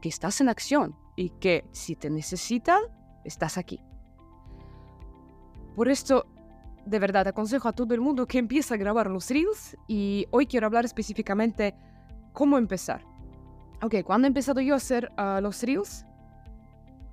que 0.01 0.09
estás 0.09 0.41
en 0.41 0.49
acción 0.49 0.95
y 1.15 1.29
que 1.29 1.65
si 1.71 1.95
te 1.95 2.09
necesitan, 2.09 2.81
estás 3.23 3.57
aquí. 3.57 3.79
Por 5.75 5.87
esto, 5.87 6.25
de 6.85 6.99
verdad, 6.99 7.27
aconsejo 7.27 7.67
a 7.67 7.73
todo 7.73 7.93
el 7.93 8.01
mundo 8.01 8.25
que 8.25 8.39
empiece 8.39 8.73
a 8.73 8.77
grabar 8.77 9.09
los 9.09 9.29
reels 9.29 9.77
y 9.87 10.25
hoy 10.31 10.47
quiero 10.47 10.65
hablar 10.65 10.85
específicamente 10.85 11.75
cómo 12.33 12.57
empezar. 12.57 13.05
Ok, 13.81 13.95
cuando 14.03 14.25
he 14.25 14.29
empezado 14.29 14.61
yo 14.61 14.73
a 14.73 14.77
hacer 14.77 15.11
ah, 15.17 15.39
los 15.41 15.61
reels, 15.63 16.05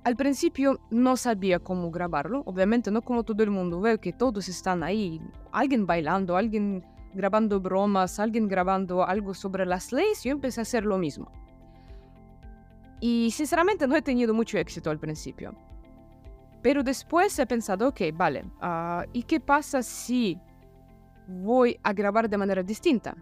al 0.03 0.15
principio 0.15 0.79
no 0.89 1.15
sabía 1.15 1.59
cómo 1.59 1.91
grabarlo, 1.91 2.43
obviamente 2.45 2.91
no 2.91 3.01
como 3.01 3.23
todo 3.23 3.41
el 3.43 3.51
mundo, 3.51 3.79
veo 3.79 3.99
que 3.99 4.11
todos 4.11 4.49
están 4.49 4.83
ahí, 4.83 5.21
alguien 5.51 5.85
bailando, 5.85 6.35
alguien 6.35 6.83
grabando 7.13 7.59
bromas, 7.59 8.19
alguien 8.19 8.47
grabando 8.47 9.05
algo 9.05 9.33
sobre 9.33 9.65
las 9.65 9.93
leyes, 9.93 10.23
yo 10.23 10.31
empecé 10.31 10.61
a 10.61 10.63
hacer 10.63 10.85
lo 10.85 10.97
mismo. 10.97 11.31
Y 12.99 13.31
sinceramente 13.31 13.87
no 13.87 13.95
he 13.95 14.01
tenido 14.01 14.33
mucho 14.33 14.57
éxito 14.57 14.89
al 14.89 14.99
principio. 14.99 15.53
Pero 16.61 16.83
después 16.83 17.37
he 17.37 17.45
pensado, 17.45 17.89
ok, 17.89 18.01
vale, 18.13 18.45
ah, 18.61 19.05
¿y 19.11 19.23
qué 19.23 19.39
pasa 19.39 19.81
si 19.83 20.39
voy 21.27 21.77
a 21.83 21.93
grabar 21.93 22.29
de 22.29 22.37
manera 22.37 22.63
distinta? 22.63 23.15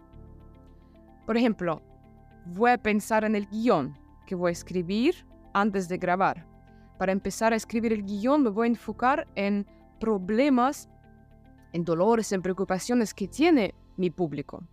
Por 1.26 1.36
ejemplo, 1.36 1.82
voy 2.46 2.70
a 2.70 2.78
pensar 2.78 3.24
en 3.24 3.34
el 3.34 3.46
guion 3.46 3.96
que 4.26 4.34
voy 4.34 4.50
a 4.50 4.52
escribir 4.52 5.26
antes 5.54 5.88
de 5.88 5.98
grabar. 5.98 6.46
Para 6.98 7.12
empezar 7.12 7.52
a 7.52 7.56
escribir 7.56 7.92
el 7.92 8.04
guion 8.04 8.42
me 8.42 8.50
voy 8.50 8.66
a 8.66 8.70
enfocar 8.70 9.28
en 9.34 9.66
problemas, 10.00 10.88
en 11.72 11.84
dolores, 11.84 12.32
en 12.32 12.42
preocupaciones 12.42 13.14
que 13.14 13.28
tiene 13.28 13.74
mi 13.96 14.10
público. 14.10 14.66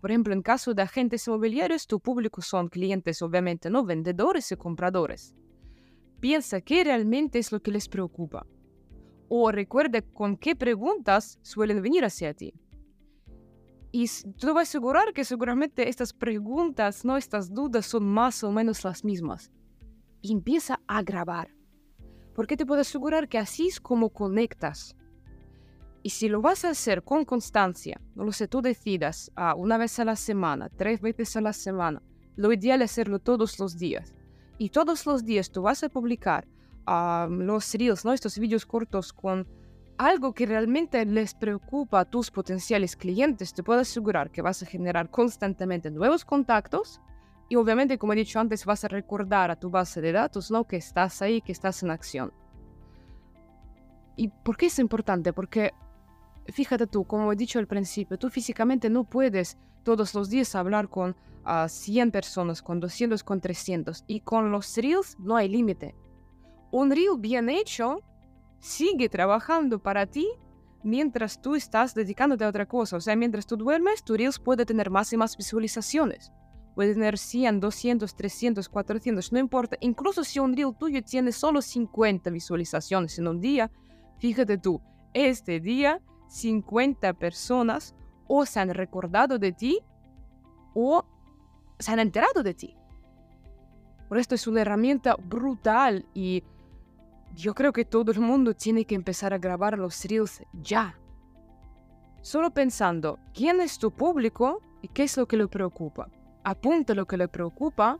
Por 0.00 0.10
ejemplo, 0.10 0.32
en 0.32 0.42
caso 0.42 0.74
de 0.74 0.82
agentes 0.82 1.26
inmobiliarios, 1.26 1.86
tu 1.86 1.98
público 1.98 2.42
son 2.42 2.68
clientes, 2.68 3.22
obviamente, 3.22 3.70
no 3.70 3.84
vendedores 3.84 4.52
y 4.52 4.56
compradores. 4.56 5.34
Piensa 6.20 6.60
qué 6.60 6.84
realmente 6.84 7.38
es 7.38 7.50
lo 7.50 7.60
que 7.60 7.70
les 7.70 7.88
preocupa. 7.88 8.46
O 9.28 9.50
recuerda 9.50 10.02
con 10.02 10.36
qué 10.36 10.54
preguntas 10.54 11.38
suelen 11.42 11.82
venir 11.82 12.04
hacia 12.04 12.34
ti. 12.34 12.54
Y 13.92 14.08
te 14.08 14.46
voy 14.50 14.60
a 14.60 14.62
asegurar 14.62 15.12
que 15.12 15.24
seguramente 15.24 15.88
estas 15.88 16.12
preguntas, 16.12 17.04
no 17.04 17.16
estas 17.16 17.52
dudas, 17.52 17.86
son 17.86 18.04
más 18.04 18.44
o 18.44 18.52
menos 18.52 18.84
las 18.84 19.04
mismas. 19.04 19.50
Empieza 20.22 20.80
a 20.86 21.02
grabar. 21.02 21.54
Porque 22.34 22.56
te 22.56 22.66
puedo 22.66 22.82
asegurar 22.82 23.28
que 23.28 23.38
así 23.38 23.68
es 23.68 23.80
como 23.80 24.10
conectas 24.10 24.96
y 26.06 26.10
si 26.10 26.28
lo 26.28 26.40
vas 26.40 26.64
a 26.64 26.70
hacer 26.70 27.02
con 27.02 27.24
constancia, 27.24 28.00
no 28.14 28.22
lo 28.22 28.30
sé, 28.30 28.46
tú 28.46 28.62
decidas 28.62 29.32
ah, 29.34 29.56
una 29.56 29.76
vez 29.76 29.98
a 29.98 30.04
la 30.04 30.14
semana, 30.14 30.68
tres 30.68 31.00
veces 31.00 31.36
a 31.36 31.40
la 31.40 31.52
semana, 31.52 32.00
lo 32.36 32.52
ideal 32.52 32.80
es 32.82 32.92
hacerlo 32.92 33.18
todos 33.18 33.58
los 33.58 33.76
días. 33.76 34.14
Y 34.56 34.68
todos 34.68 35.04
los 35.04 35.24
días 35.24 35.50
tú 35.50 35.62
vas 35.62 35.82
a 35.82 35.88
publicar 35.88 36.46
ah, 36.86 37.26
los 37.28 37.74
reels, 37.74 38.04
¿no? 38.04 38.12
estos 38.12 38.38
vídeos 38.38 38.64
cortos 38.64 39.12
con 39.12 39.48
algo 39.98 40.34
que 40.34 40.46
realmente 40.46 41.04
les 41.04 41.34
preocupa 41.34 42.00
a 42.00 42.04
tus 42.04 42.30
potenciales 42.30 42.96
clientes, 42.96 43.54
te 43.54 43.62
puedo 43.62 43.80
asegurar 43.80 44.30
que 44.30 44.42
vas 44.42 44.62
a 44.62 44.66
generar 44.66 45.10
constantemente 45.10 45.90
nuevos 45.90 46.24
contactos 46.24 47.00
y 47.48 47.56
obviamente, 47.56 47.98
como 47.98 48.12
he 48.12 48.16
dicho 48.16 48.40
antes, 48.40 48.64
vas 48.64 48.84
a 48.84 48.88
recordar 48.88 49.50
a 49.50 49.56
tu 49.56 49.70
base 49.70 50.00
de 50.00 50.12
datos 50.12 50.50
¿no? 50.50 50.64
que 50.64 50.76
estás 50.76 51.22
ahí, 51.22 51.40
que 51.40 51.52
estás 51.52 51.82
en 51.82 51.90
acción. 51.90 52.32
¿Y 54.16 54.28
por 54.28 54.56
qué 54.56 54.66
es 54.66 54.78
importante? 54.78 55.32
Porque 55.32 55.72
fíjate 56.48 56.86
tú, 56.86 57.04
como 57.04 57.32
he 57.32 57.36
dicho 57.36 57.58
al 57.58 57.66
principio, 57.66 58.18
tú 58.18 58.30
físicamente 58.30 58.90
no 58.90 59.04
puedes 59.04 59.58
todos 59.84 60.14
los 60.14 60.28
días 60.28 60.54
hablar 60.56 60.88
con 60.88 61.14
100 61.68 62.10
personas, 62.10 62.62
con 62.62 62.80
200, 62.80 63.22
con 63.22 63.40
300. 63.40 64.04
Y 64.08 64.20
con 64.20 64.50
los 64.50 64.76
reels 64.76 65.16
no 65.20 65.36
hay 65.36 65.48
límite. 65.48 65.94
Un 66.72 66.90
reel 66.90 67.18
bien 67.18 67.48
hecho 67.48 68.00
sigue 68.58 69.08
trabajando 69.08 69.78
para 69.78 70.06
ti 70.06 70.28
mientras 70.82 71.40
tú 71.40 71.54
estás 71.54 71.94
dedicándote 71.94 72.44
a 72.44 72.48
otra 72.48 72.66
cosa. 72.66 72.96
O 72.96 73.00
sea, 73.00 73.16
mientras 73.16 73.46
tú 73.46 73.56
duermes, 73.56 74.04
tu 74.04 74.16
reels 74.16 74.38
puede 74.38 74.64
tener 74.64 74.90
más 74.90 75.12
y 75.12 75.16
más 75.16 75.36
visualizaciones. 75.36 76.32
Puede 76.74 76.94
tener 76.94 77.18
100, 77.18 77.60
200, 77.60 78.14
300, 78.14 78.68
400, 78.68 79.32
no 79.32 79.38
importa. 79.38 79.76
Incluso 79.80 80.22
si 80.22 80.38
un 80.38 80.54
reel 80.54 80.74
tuyo 80.78 81.02
tiene 81.02 81.32
solo 81.32 81.62
50 81.62 82.30
visualizaciones 82.30 83.18
en 83.18 83.28
un 83.28 83.40
día, 83.40 83.70
fíjate 84.18 84.58
tú, 84.58 84.80
este 85.14 85.58
día 85.58 86.00
50 86.28 87.14
personas 87.14 87.94
o 88.28 88.44
se 88.44 88.60
han 88.60 88.74
recordado 88.74 89.38
de 89.38 89.52
ti 89.52 89.80
o 90.74 91.04
se 91.78 91.92
han 91.92 91.98
enterado 91.98 92.42
de 92.42 92.54
ti. 92.54 92.76
Por 94.08 94.18
esto 94.18 94.34
es 94.34 94.46
una 94.46 94.60
herramienta 94.60 95.16
brutal 95.16 96.06
y 96.14 96.44
yo 97.36 97.54
creo 97.54 97.72
que 97.72 97.84
todo 97.84 98.10
el 98.10 98.20
mundo 98.20 98.54
tiene 98.54 98.84
que 98.84 98.94
empezar 98.94 99.32
a 99.32 99.38
grabar 99.38 99.78
los 99.78 100.04
reels 100.04 100.42
ya. 100.52 100.98
Solo 102.22 102.50
pensando 102.50 103.20
quién 103.32 103.60
es 103.60 103.78
tu 103.78 103.92
público 103.92 104.60
y 104.82 104.88
qué 104.88 105.04
es 105.04 105.16
lo 105.16 105.28
que 105.28 105.36
le 105.36 105.46
preocupa. 105.46 106.08
Apunta 106.42 106.94
lo 106.94 107.06
que 107.06 107.16
le 107.16 107.28
preocupa 107.28 107.98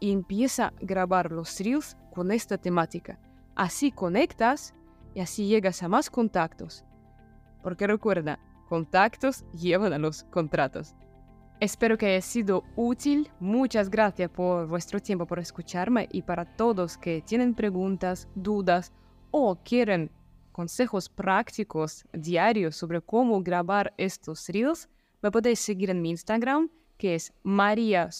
y 0.00 0.12
empieza 0.12 0.66
a 0.66 0.72
grabar 0.80 1.32
los 1.32 1.58
reels 1.60 1.96
con 2.12 2.30
esta 2.30 2.58
temática. 2.58 3.18
Así 3.54 3.92
conectas 3.92 4.74
y 5.14 5.20
así 5.20 5.46
llegas 5.46 5.82
a 5.82 5.88
más 5.88 6.10
contactos 6.10 6.84
porque 7.64 7.86
recuerda, 7.86 8.38
contactos 8.68 9.42
llevan 9.52 9.94
a 9.94 9.98
los 9.98 10.24
contratos. 10.24 10.94
Espero 11.60 11.96
que 11.96 12.06
haya 12.06 12.20
sido 12.20 12.64
útil. 12.76 13.30
Muchas 13.40 13.88
gracias 13.88 14.30
por 14.30 14.66
vuestro 14.66 15.00
tiempo, 15.00 15.26
por 15.26 15.38
escucharme 15.38 16.08
y 16.12 16.22
para 16.22 16.44
todos 16.44 16.98
que 16.98 17.22
tienen 17.22 17.54
preguntas, 17.54 18.28
dudas 18.34 18.92
o 19.30 19.56
quieren 19.56 20.10
consejos 20.54 21.08
prácticos 21.08 22.04
diarios 22.12 22.76
sobre 22.76 23.00
cómo 23.00 23.42
grabar 23.42 23.92
estos 23.96 24.48
reels, 24.48 24.88
me 25.20 25.32
podéis 25.32 25.58
seguir 25.58 25.90
en 25.90 26.00
mi 26.00 26.10
Instagram, 26.10 26.70
que 26.96 27.16
es 27.16 27.32
María 27.42 28.10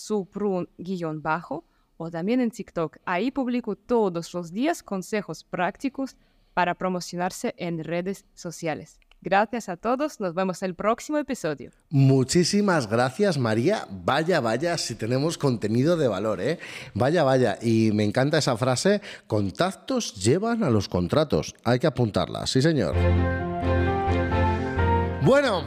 bajo 1.23 1.65
o 1.97 2.11
también 2.11 2.41
en 2.41 2.51
TikTok. 2.51 2.97
Ahí 3.05 3.31
publico 3.31 3.77
todos 3.77 4.35
los 4.35 4.53
días 4.53 4.83
consejos 4.83 5.45
prácticos 5.45 6.17
para 6.55 6.75
promocionarse 6.75 7.55
en 7.57 7.85
redes 7.85 8.25
sociales. 8.35 8.99
Gracias 9.25 9.71
a 9.71 9.79
todos, 9.79 10.21
nos 10.21 10.35
vemos 10.35 10.63
el 10.63 10.75
próximo 10.75 11.17
episodio. 11.17 11.71
Muchísimas 11.89 12.91
gracias 12.91 13.39
María. 13.39 13.87
Vaya, 13.91 14.39
vaya, 14.41 14.77
si 14.77 14.97
tenemos 14.97 15.39
contenido 15.39 15.97
de 15.97 16.09
valor, 16.09 16.43
¿eh? 16.43 16.59
Vaya, 16.93 17.25
vaya. 17.25 17.59
Y 17.63 17.91
me 17.93 18.05
encanta 18.05 18.37
esa 18.37 18.55
frase, 18.59 19.01
contactos 19.27 20.15
llevan 20.23 20.63
a 20.63 20.69
los 20.69 20.91
contratos. 20.91 21.55
Hay 21.65 21.79
que 21.79 21.87
apuntarla, 21.87 22.47
sí 22.47 22.61
señor. 22.61 22.95
Bueno, 25.23 25.65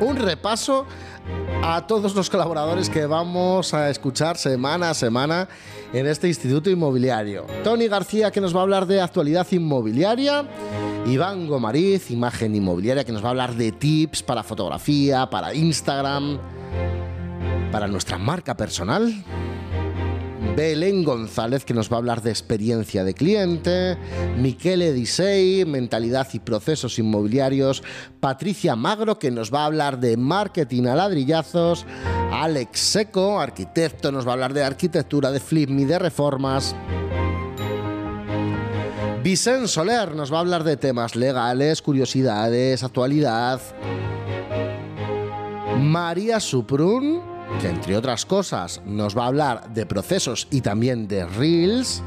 un 0.00 0.16
repaso 0.16 0.86
a 1.62 1.86
todos 1.86 2.14
los 2.14 2.30
colaboradores 2.30 2.88
que 2.88 3.06
vamos 3.06 3.74
a 3.74 3.90
escuchar 3.90 4.36
semana 4.36 4.90
a 4.90 4.94
semana 4.94 5.48
en 5.92 6.06
este 6.06 6.28
Instituto 6.28 6.70
Inmobiliario. 6.70 7.46
Tony 7.64 7.88
García 7.88 8.30
que 8.30 8.40
nos 8.40 8.54
va 8.54 8.60
a 8.60 8.62
hablar 8.62 8.86
de 8.86 9.00
actualidad 9.00 9.46
inmobiliaria. 9.50 10.44
Iván 11.06 11.46
Gomariz, 11.46 12.10
imagen 12.10 12.54
inmobiliaria, 12.54 13.04
que 13.04 13.12
nos 13.12 13.22
va 13.22 13.28
a 13.28 13.30
hablar 13.30 13.54
de 13.54 13.72
tips 13.72 14.22
para 14.22 14.42
fotografía, 14.42 15.28
para 15.30 15.54
Instagram, 15.54 16.38
para 17.72 17.86
nuestra 17.86 18.18
marca 18.18 18.56
personal. 18.56 19.12
Belén 20.58 21.04
González, 21.04 21.64
que 21.64 21.72
nos 21.72 21.88
va 21.88 21.94
a 21.94 21.98
hablar 21.98 22.20
de 22.20 22.30
experiencia 22.30 23.04
de 23.04 23.14
cliente, 23.14 23.96
Miquele 24.38 24.92
Disey, 24.92 25.64
mentalidad 25.64 26.26
y 26.32 26.40
procesos 26.40 26.98
inmobiliarios, 26.98 27.84
Patricia 28.18 28.74
Magro, 28.74 29.20
que 29.20 29.30
nos 29.30 29.54
va 29.54 29.62
a 29.62 29.66
hablar 29.66 30.00
de 30.00 30.16
marketing 30.16 30.86
a 30.86 30.96
ladrillazos, 30.96 31.86
Alex 32.32 32.80
Seco, 32.80 33.38
arquitecto, 33.38 34.10
nos 34.10 34.26
va 34.26 34.30
a 34.30 34.32
hablar 34.32 34.52
de 34.52 34.64
arquitectura, 34.64 35.30
de 35.30 35.38
flip 35.38 35.70
y 35.70 35.84
de 35.84 35.96
reformas. 35.96 36.74
Vicente 39.22 39.68
Soler 39.68 40.16
nos 40.16 40.32
va 40.32 40.38
a 40.38 40.40
hablar 40.40 40.64
de 40.64 40.76
temas 40.76 41.14
legales, 41.14 41.80
curiosidades, 41.82 42.82
actualidad. 42.82 43.60
María 45.78 46.40
Suprun, 46.40 47.37
que 47.60 47.68
entre 47.68 47.96
otras 47.96 48.24
cosas 48.24 48.80
nos 48.84 49.16
va 49.16 49.24
a 49.24 49.28
hablar 49.28 49.72
de 49.74 49.86
procesos 49.86 50.48
y 50.50 50.60
también 50.60 51.08
de 51.08 51.26
reels. 51.26 52.02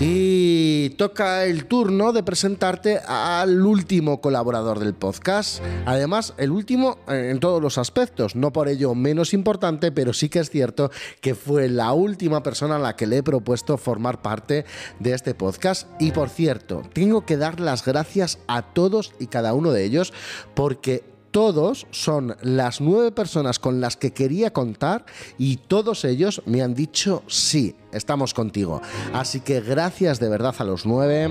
Y 0.00 0.90
toca 0.90 1.44
el 1.44 1.66
turno 1.66 2.12
de 2.12 2.22
presentarte 2.22 2.98
al 2.98 3.66
último 3.66 4.20
colaborador 4.20 4.78
del 4.78 4.94
podcast. 4.94 5.60
Además, 5.86 6.34
el 6.36 6.52
último 6.52 6.98
en 7.08 7.40
todos 7.40 7.60
los 7.60 7.78
aspectos, 7.78 8.36
no 8.36 8.52
por 8.52 8.68
ello 8.68 8.94
menos 8.94 9.34
importante, 9.34 9.90
pero 9.90 10.12
sí 10.12 10.28
que 10.28 10.38
es 10.38 10.50
cierto 10.50 10.92
que 11.20 11.34
fue 11.34 11.68
la 11.68 11.92
última 11.94 12.44
persona 12.44 12.76
a 12.76 12.78
la 12.78 12.94
que 12.94 13.08
le 13.08 13.18
he 13.18 13.22
propuesto 13.24 13.76
formar 13.76 14.22
parte 14.22 14.64
de 15.00 15.14
este 15.14 15.34
podcast. 15.34 15.88
Y 15.98 16.12
por 16.12 16.28
cierto, 16.28 16.82
tengo 16.92 17.26
que 17.26 17.36
dar 17.36 17.58
las 17.58 17.84
gracias 17.84 18.38
a 18.46 18.62
todos 18.62 19.14
y 19.18 19.26
cada 19.26 19.52
uno 19.52 19.72
de 19.72 19.84
ellos 19.84 20.12
porque 20.54 21.17
todos 21.30 21.86
son 21.90 22.36
las 22.42 22.80
nueve 22.80 23.12
personas 23.12 23.58
con 23.58 23.80
las 23.80 23.96
que 23.96 24.12
quería 24.12 24.52
contar 24.52 25.04
y 25.38 25.56
todos 25.56 26.04
ellos 26.04 26.42
me 26.46 26.62
han 26.62 26.74
dicho 26.74 27.22
sí, 27.26 27.76
estamos 27.92 28.34
contigo. 28.34 28.80
Así 29.12 29.40
que 29.40 29.60
gracias 29.60 30.20
de 30.20 30.28
verdad 30.28 30.54
a 30.58 30.64
los 30.64 30.86
nueve 30.86 31.28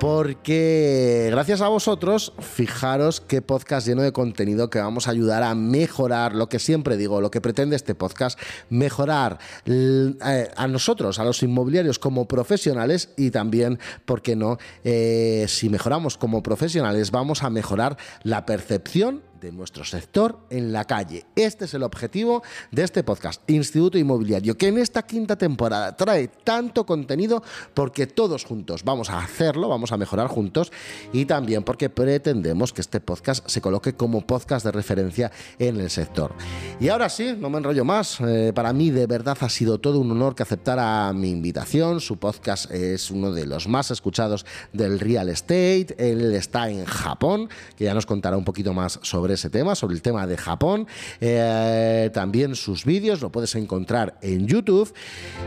porque 0.00 1.28
gracias 1.30 1.60
a 1.60 1.68
vosotros, 1.68 2.32
fijaros 2.38 3.20
qué 3.20 3.42
podcast 3.42 3.86
lleno 3.86 4.02
de 4.02 4.12
contenido 4.12 4.70
que 4.70 4.78
vamos 4.78 5.08
a 5.08 5.10
ayudar 5.10 5.42
a 5.42 5.54
mejorar 5.54 6.34
lo 6.34 6.48
que 6.48 6.60
siempre 6.60 6.96
digo, 6.96 7.20
lo 7.20 7.30
que 7.30 7.40
pretende 7.40 7.74
este 7.74 7.96
podcast, 7.96 8.38
mejorar 8.70 9.38
eh, 9.66 10.50
a 10.56 10.68
nosotros, 10.68 11.18
a 11.18 11.24
los 11.24 11.42
inmobiliarios 11.42 11.98
como 11.98 12.28
profesionales 12.28 13.10
y 13.16 13.30
también, 13.30 13.80
¿por 14.04 14.22
qué 14.22 14.36
no? 14.36 14.58
Eh, 14.84 15.46
si 15.48 15.68
mejoramos 15.68 16.16
como 16.16 16.42
profesionales, 16.42 17.10
vamos 17.10 17.42
a 17.42 17.50
mejorar 17.50 17.96
la 18.22 18.46
percepción 18.46 19.22
de 19.40 19.52
nuestro 19.52 19.84
sector 19.84 20.40
en 20.50 20.72
la 20.72 20.84
calle. 20.84 21.26
Este 21.36 21.66
es 21.66 21.74
el 21.74 21.82
objetivo 21.82 22.42
de 22.70 22.82
este 22.82 23.02
podcast, 23.02 23.42
Instituto 23.48 23.98
Inmobiliario, 23.98 24.56
que 24.56 24.68
en 24.68 24.78
esta 24.78 25.02
quinta 25.02 25.36
temporada 25.36 25.96
trae 25.96 26.28
tanto 26.28 26.84
contenido 26.84 27.42
porque 27.74 28.06
todos 28.06 28.44
juntos 28.44 28.84
vamos 28.84 29.10
a 29.10 29.18
hacerlo, 29.18 29.68
vamos 29.68 29.92
a 29.92 29.96
mejorar 29.96 30.28
juntos 30.28 30.72
y 31.12 31.24
también 31.24 31.62
porque 31.62 31.90
pretendemos 31.90 32.72
que 32.72 32.80
este 32.80 33.00
podcast 33.00 33.48
se 33.48 33.60
coloque 33.60 33.94
como 33.94 34.26
podcast 34.26 34.64
de 34.64 34.72
referencia 34.72 35.30
en 35.58 35.80
el 35.80 35.90
sector. 35.90 36.34
Y 36.80 36.88
ahora 36.88 37.08
sí, 37.08 37.34
no 37.38 37.50
me 37.50 37.58
enrollo 37.58 37.84
más, 37.84 38.20
eh, 38.20 38.52
para 38.54 38.72
mí 38.72 38.90
de 38.90 39.06
verdad 39.06 39.36
ha 39.40 39.48
sido 39.48 39.78
todo 39.78 39.98
un 39.98 40.10
honor 40.10 40.34
que 40.34 40.42
aceptara 40.42 41.12
mi 41.12 41.30
invitación, 41.30 42.00
su 42.00 42.16
podcast 42.16 42.70
es 42.70 43.10
uno 43.10 43.32
de 43.32 43.46
los 43.46 43.68
más 43.68 43.90
escuchados 43.90 44.46
del 44.72 45.00
real 45.00 45.28
estate, 45.28 45.94
él 45.98 46.34
está 46.34 46.68
en 46.70 46.84
Japón, 46.84 47.48
que 47.76 47.84
ya 47.84 47.94
nos 47.94 48.06
contará 48.06 48.36
un 48.36 48.44
poquito 48.44 48.72
más 48.72 48.98
sobre 49.02 49.27
ese 49.34 49.50
tema, 49.50 49.74
sobre 49.74 49.94
el 49.94 50.02
tema 50.02 50.26
de 50.26 50.36
Japón. 50.36 50.86
Eh, 51.20 52.10
también 52.12 52.54
sus 52.54 52.84
vídeos 52.84 53.20
lo 53.20 53.30
puedes 53.30 53.54
encontrar 53.54 54.18
en 54.22 54.46
YouTube. 54.46 54.92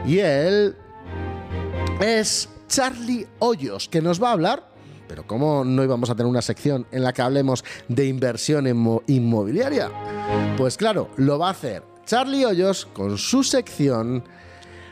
Y 0.06 0.20
él 0.20 0.76
es 2.02 2.50
Charlie 2.68 3.28
Hoyos, 3.40 3.90
que 3.90 4.02
nos 4.02 4.22
va 4.22 4.30
a 4.30 4.34
hablar 4.34 4.72
pero 5.12 5.28
¿cómo 5.28 5.66
no 5.66 5.84
íbamos 5.84 6.10
a 6.10 6.16
tener 6.16 6.30
una 6.30 6.42
sección 6.42 6.88
en 6.90 7.04
la 7.04 7.12
que 7.12 7.22
hablemos 7.22 7.66
de 7.90 8.06
inversión 8.06 8.66
inmobiliaria? 9.08 9.92
Pues 10.56 10.78
claro, 10.78 11.10
lo 11.18 11.38
va 11.38 11.50
a 11.50 11.52
hacer 11.52 11.84
Charlie 12.06 12.46
Hoyos 12.46 12.86
con 12.86 13.18
su 13.18 13.44
sección 13.44 14.24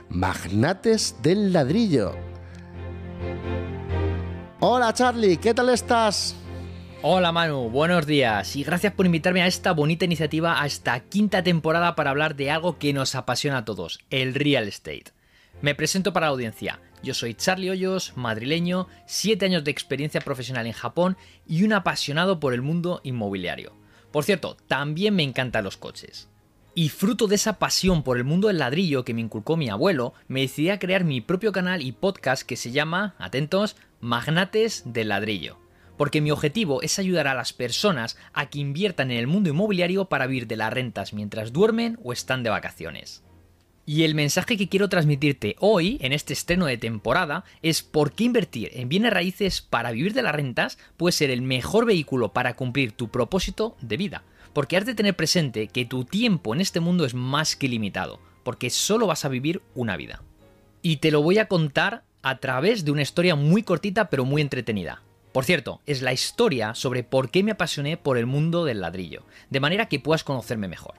Magnates 0.09 1.15
del 1.21 1.53
Ladrillo. 1.53 2.13
Hola 4.59 4.93
Charlie, 4.93 5.37
¿qué 5.37 5.53
tal 5.53 5.69
estás? 5.69 6.35
Hola 7.01 7.31
Manu, 7.31 7.69
buenos 7.69 8.05
días 8.05 8.57
y 8.57 8.63
gracias 8.65 8.91
por 8.91 9.05
invitarme 9.05 9.41
a 9.41 9.47
esta 9.47 9.71
bonita 9.71 10.03
iniciativa, 10.03 10.61
a 10.61 10.65
esta 10.65 10.99
quinta 10.99 11.41
temporada 11.41 11.95
para 11.95 12.09
hablar 12.09 12.35
de 12.35 12.51
algo 12.51 12.77
que 12.77 12.91
nos 12.91 13.15
apasiona 13.15 13.59
a 13.59 13.63
todos, 13.63 14.01
el 14.09 14.35
real 14.35 14.67
estate. 14.67 15.05
Me 15.61 15.75
presento 15.75 16.11
para 16.11 16.25
la 16.25 16.31
audiencia. 16.31 16.81
Yo 17.01 17.13
soy 17.13 17.35
Charlie 17.35 17.69
Hoyos, 17.69 18.17
madrileño, 18.17 18.89
7 19.05 19.45
años 19.45 19.63
de 19.63 19.71
experiencia 19.71 20.19
profesional 20.19 20.67
en 20.67 20.73
Japón 20.73 21.15
y 21.47 21.63
un 21.63 21.71
apasionado 21.71 22.41
por 22.41 22.53
el 22.53 22.61
mundo 22.61 22.99
inmobiliario. 23.05 23.71
Por 24.11 24.25
cierto, 24.25 24.57
también 24.67 25.15
me 25.15 25.23
encantan 25.23 25.63
los 25.63 25.77
coches. 25.77 26.27
Y 26.75 26.89
fruto 26.89 27.27
de 27.27 27.35
esa 27.35 27.59
pasión 27.59 28.03
por 28.03 28.17
el 28.17 28.25
mundo 28.25 28.49
del 28.49 28.57
ladrillo 28.57 29.05
que 29.05 29.13
me 29.13 29.21
inculcó 29.21 29.55
mi 29.55 29.69
abuelo, 29.69 30.13
me 30.27 30.41
decidí 30.41 30.69
a 30.69 30.79
crear 30.79 31.05
mi 31.05 31.21
propio 31.21 31.53
canal 31.53 31.81
y 31.81 31.93
podcast 31.93 32.43
que 32.43 32.57
se 32.57 32.71
llama, 32.71 33.15
atentos, 33.19 33.77
Magnates 34.01 34.83
del 34.85 35.07
Ladrillo 35.07 35.68
porque 35.99 36.21
mi 36.21 36.31
objetivo 36.31 36.81
es 36.81 36.97
ayudar 36.97 37.27
a 37.27 37.33
las 37.33 37.51
personas 37.51 38.17
a 38.31 38.49
que 38.49 38.59
inviertan 38.59 39.11
en 39.11 39.17
el 39.17 39.27
mundo 39.27 39.49
inmobiliario 39.49 40.05
para 40.05 40.27
vivir 40.27 40.47
de 40.47 40.55
las 40.55 40.71
rentas 40.71 41.11
mientras 41.11 41.51
duermen 41.51 41.99
o 42.01 42.13
están 42.13 42.41
de 42.41 42.49
vacaciones. 42.49 43.21
Y 43.85 44.03
el 44.03 44.15
mensaje 44.15 44.55
que 44.55 44.69
quiero 44.69 44.87
transmitirte 44.87 45.57
hoy, 45.59 45.97
en 45.99 46.13
este 46.13 46.31
estreno 46.31 46.67
de 46.67 46.77
temporada, 46.77 47.43
es 47.61 47.83
por 47.83 48.13
qué 48.13 48.23
invertir 48.23 48.71
en 48.75 48.87
bienes 48.87 49.11
raíces 49.11 49.61
para 49.61 49.91
vivir 49.91 50.13
de 50.13 50.21
las 50.21 50.33
rentas 50.33 50.77
puede 50.95 51.11
ser 51.11 51.31
el 51.31 51.41
mejor 51.41 51.85
vehículo 51.85 52.31
para 52.31 52.55
cumplir 52.55 52.93
tu 52.93 53.09
propósito 53.09 53.75
de 53.81 53.97
vida. 53.97 54.23
Porque 54.53 54.77
has 54.77 54.85
de 54.85 54.95
tener 54.95 55.17
presente 55.17 55.67
que 55.67 55.83
tu 55.83 56.05
tiempo 56.05 56.55
en 56.55 56.61
este 56.61 56.79
mundo 56.79 57.03
es 57.03 57.13
más 57.13 57.57
que 57.57 57.67
limitado, 57.67 58.21
porque 58.45 58.69
solo 58.69 59.05
vas 59.05 59.25
a 59.25 59.29
vivir 59.29 59.61
una 59.75 59.97
vida. 59.97 60.23
Y 60.81 60.97
te 60.97 61.11
lo 61.11 61.21
voy 61.21 61.39
a 61.39 61.49
contar 61.49 62.05
a 62.21 62.37
través 62.37 62.85
de 62.85 62.91
una 62.91 63.01
historia 63.01 63.35
muy 63.35 63.63
cortita 63.63 64.09
pero 64.09 64.23
muy 64.23 64.41
entretenida. 64.41 65.03
Por 65.31 65.45
cierto, 65.45 65.81
es 65.85 66.01
la 66.01 66.13
historia 66.13 66.73
sobre 66.73 67.03
por 67.03 67.29
qué 67.29 67.43
me 67.43 67.51
apasioné 67.51 67.97
por 67.97 68.17
el 68.17 68.25
mundo 68.25 68.65
del 68.65 68.81
ladrillo, 68.81 69.23
de 69.49 69.59
manera 69.59 69.87
que 69.87 69.99
puedas 69.99 70.23
conocerme 70.23 70.67
mejor. 70.67 70.95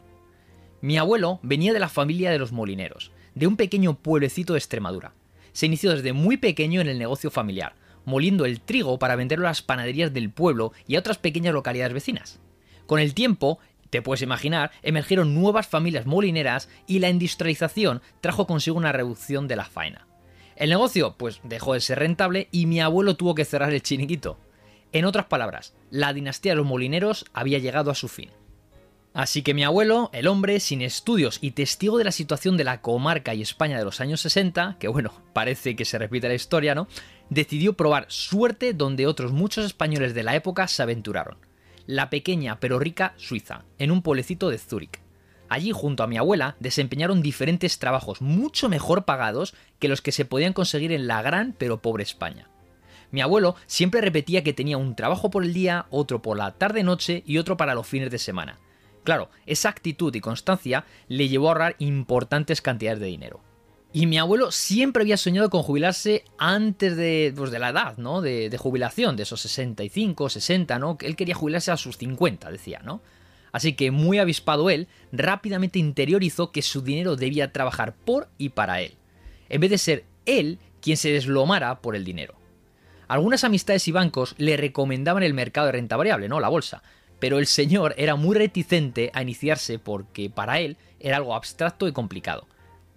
Mi 0.80 0.98
abuelo 0.98 1.40
venía 1.42 1.72
de 1.72 1.80
la 1.80 1.88
familia 1.88 2.30
de 2.30 2.38
los 2.38 2.52
molineros, 2.52 3.10
de 3.34 3.46
un 3.46 3.56
pequeño 3.56 3.94
pueblecito 3.94 4.52
de 4.52 4.60
Extremadura. 4.60 5.14
Se 5.52 5.66
inició 5.66 5.90
desde 5.90 6.12
muy 6.12 6.36
pequeño 6.36 6.80
en 6.80 6.88
el 6.88 6.98
negocio 6.98 7.30
familiar, 7.30 7.74
moliendo 8.04 8.44
el 8.44 8.60
trigo 8.60 8.98
para 8.98 9.16
venderlo 9.16 9.46
a 9.46 9.50
las 9.50 9.62
panaderías 9.62 10.12
del 10.12 10.30
pueblo 10.30 10.72
y 10.86 10.94
a 10.94 11.00
otras 11.00 11.18
pequeñas 11.18 11.52
localidades 11.52 11.92
vecinas. 11.92 12.40
Con 12.86 13.00
el 13.00 13.14
tiempo, 13.14 13.58
te 13.90 14.00
puedes 14.00 14.22
imaginar, 14.22 14.70
emergieron 14.82 15.34
nuevas 15.34 15.66
familias 15.66 16.06
molineras 16.06 16.68
y 16.86 17.00
la 17.00 17.10
industrialización 17.10 18.00
trajo 18.20 18.46
consigo 18.46 18.76
una 18.76 18.92
reducción 18.92 19.48
de 19.48 19.56
la 19.56 19.64
faena. 19.64 20.06
El 20.60 20.68
negocio, 20.68 21.14
pues 21.16 21.40
dejó 21.42 21.72
de 21.72 21.80
ser 21.80 22.00
rentable 22.00 22.48
y 22.52 22.66
mi 22.66 22.82
abuelo 22.82 23.16
tuvo 23.16 23.34
que 23.34 23.46
cerrar 23.46 23.72
el 23.72 23.80
chiniquito. 23.80 24.36
En 24.92 25.06
otras 25.06 25.24
palabras, 25.24 25.72
la 25.90 26.12
dinastía 26.12 26.52
de 26.52 26.56
los 26.56 26.66
molineros 26.66 27.24
había 27.32 27.58
llegado 27.58 27.90
a 27.90 27.94
su 27.94 28.08
fin. 28.08 28.28
Así 29.14 29.40
que 29.40 29.54
mi 29.54 29.64
abuelo, 29.64 30.10
el 30.12 30.26
hombre 30.26 30.60
sin 30.60 30.82
estudios 30.82 31.38
y 31.40 31.52
testigo 31.52 31.96
de 31.96 32.04
la 32.04 32.12
situación 32.12 32.58
de 32.58 32.64
la 32.64 32.82
comarca 32.82 33.32
y 33.32 33.40
España 33.40 33.78
de 33.78 33.86
los 33.86 34.02
años 34.02 34.20
60, 34.20 34.76
que 34.78 34.88
bueno, 34.88 35.14
parece 35.32 35.74
que 35.76 35.86
se 35.86 35.96
repite 35.96 36.28
la 36.28 36.34
historia, 36.34 36.74
¿no? 36.74 36.88
Decidió 37.30 37.72
probar 37.72 38.04
suerte 38.08 38.74
donde 38.74 39.06
otros 39.06 39.32
muchos 39.32 39.64
españoles 39.64 40.12
de 40.12 40.24
la 40.24 40.36
época 40.36 40.68
se 40.68 40.82
aventuraron. 40.82 41.38
La 41.86 42.10
pequeña 42.10 42.60
pero 42.60 42.78
rica 42.78 43.14
Suiza, 43.16 43.64
en 43.78 43.90
un 43.90 44.02
pueblecito 44.02 44.50
de 44.50 44.58
Zúrich. 44.58 45.00
Allí, 45.50 45.72
junto 45.72 46.04
a 46.04 46.06
mi 46.06 46.16
abuela, 46.16 46.54
desempeñaron 46.60 47.22
diferentes 47.22 47.80
trabajos 47.80 48.22
mucho 48.22 48.68
mejor 48.68 49.04
pagados 49.04 49.52
que 49.80 49.88
los 49.88 50.00
que 50.00 50.12
se 50.12 50.24
podían 50.24 50.52
conseguir 50.52 50.92
en 50.92 51.08
la 51.08 51.22
gran 51.22 51.56
pero 51.58 51.82
pobre 51.82 52.04
España. 52.04 52.48
Mi 53.10 53.20
abuelo 53.20 53.56
siempre 53.66 54.00
repetía 54.00 54.44
que 54.44 54.52
tenía 54.52 54.78
un 54.78 54.94
trabajo 54.94 55.28
por 55.28 55.42
el 55.42 55.52
día, 55.52 55.86
otro 55.90 56.22
por 56.22 56.38
la 56.38 56.52
tarde-noche 56.52 57.24
y 57.26 57.38
otro 57.38 57.56
para 57.56 57.74
los 57.74 57.88
fines 57.88 58.12
de 58.12 58.18
semana. 58.18 58.60
Claro, 59.02 59.28
esa 59.44 59.70
actitud 59.70 60.14
y 60.14 60.20
constancia 60.20 60.84
le 61.08 61.28
llevó 61.28 61.48
a 61.48 61.50
ahorrar 61.50 61.76
importantes 61.80 62.62
cantidades 62.62 63.00
de 63.00 63.06
dinero. 63.06 63.40
Y 63.92 64.06
mi 64.06 64.18
abuelo 64.18 64.52
siempre 64.52 65.02
había 65.02 65.16
soñado 65.16 65.50
con 65.50 65.64
jubilarse 65.64 66.24
antes 66.38 66.96
de, 66.96 67.34
pues, 67.36 67.50
de 67.50 67.58
la 67.58 67.70
edad, 67.70 67.96
¿no? 67.96 68.20
De, 68.20 68.50
de, 68.50 68.56
jubilación, 68.56 69.16
de 69.16 69.24
esos 69.24 69.40
65, 69.40 70.28
60, 70.28 70.78
¿no? 70.78 70.96
Él 71.00 71.16
quería 71.16 71.34
jubilarse 71.34 71.72
a 71.72 71.76
sus 71.76 71.98
50, 71.98 72.52
decía, 72.52 72.82
¿no? 72.84 73.02
Así 73.52 73.72
que 73.72 73.90
muy 73.90 74.18
avispado 74.18 74.70
él, 74.70 74.88
rápidamente 75.12 75.78
interiorizó 75.78 76.52
que 76.52 76.62
su 76.62 76.82
dinero 76.82 77.16
debía 77.16 77.52
trabajar 77.52 77.94
por 77.94 78.28
y 78.38 78.50
para 78.50 78.80
él, 78.80 78.94
en 79.48 79.60
vez 79.60 79.70
de 79.70 79.78
ser 79.78 80.04
él 80.26 80.58
quien 80.80 80.96
se 80.96 81.12
deslomara 81.12 81.80
por 81.80 81.96
el 81.96 82.04
dinero. 82.04 82.34
Algunas 83.08 83.42
amistades 83.42 83.88
y 83.88 83.92
bancos 83.92 84.34
le 84.38 84.56
recomendaban 84.56 85.22
el 85.22 85.34
mercado 85.34 85.66
de 85.66 85.72
renta 85.72 85.96
variable, 85.96 86.28
¿no? 86.28 86.38
La 86.38 86.48
bolsa. 86.48 86.82
pero 87.20 87.38
el 87.38 87.46
señor 87.46 87.94
era 87.98 88.16
muy 88.16 88.34
reticente 88.34 89.10
a 89.14 89.22
iniciarse 89.22 89.78
porque 89.78 90.30
para 90.30 90.58
él 90.58 90.76
era 90.98 91.18
algo 91.18 91.34
abstracto 91.34 91.86
y 91.86 91.92
complicado. 91.92 92.48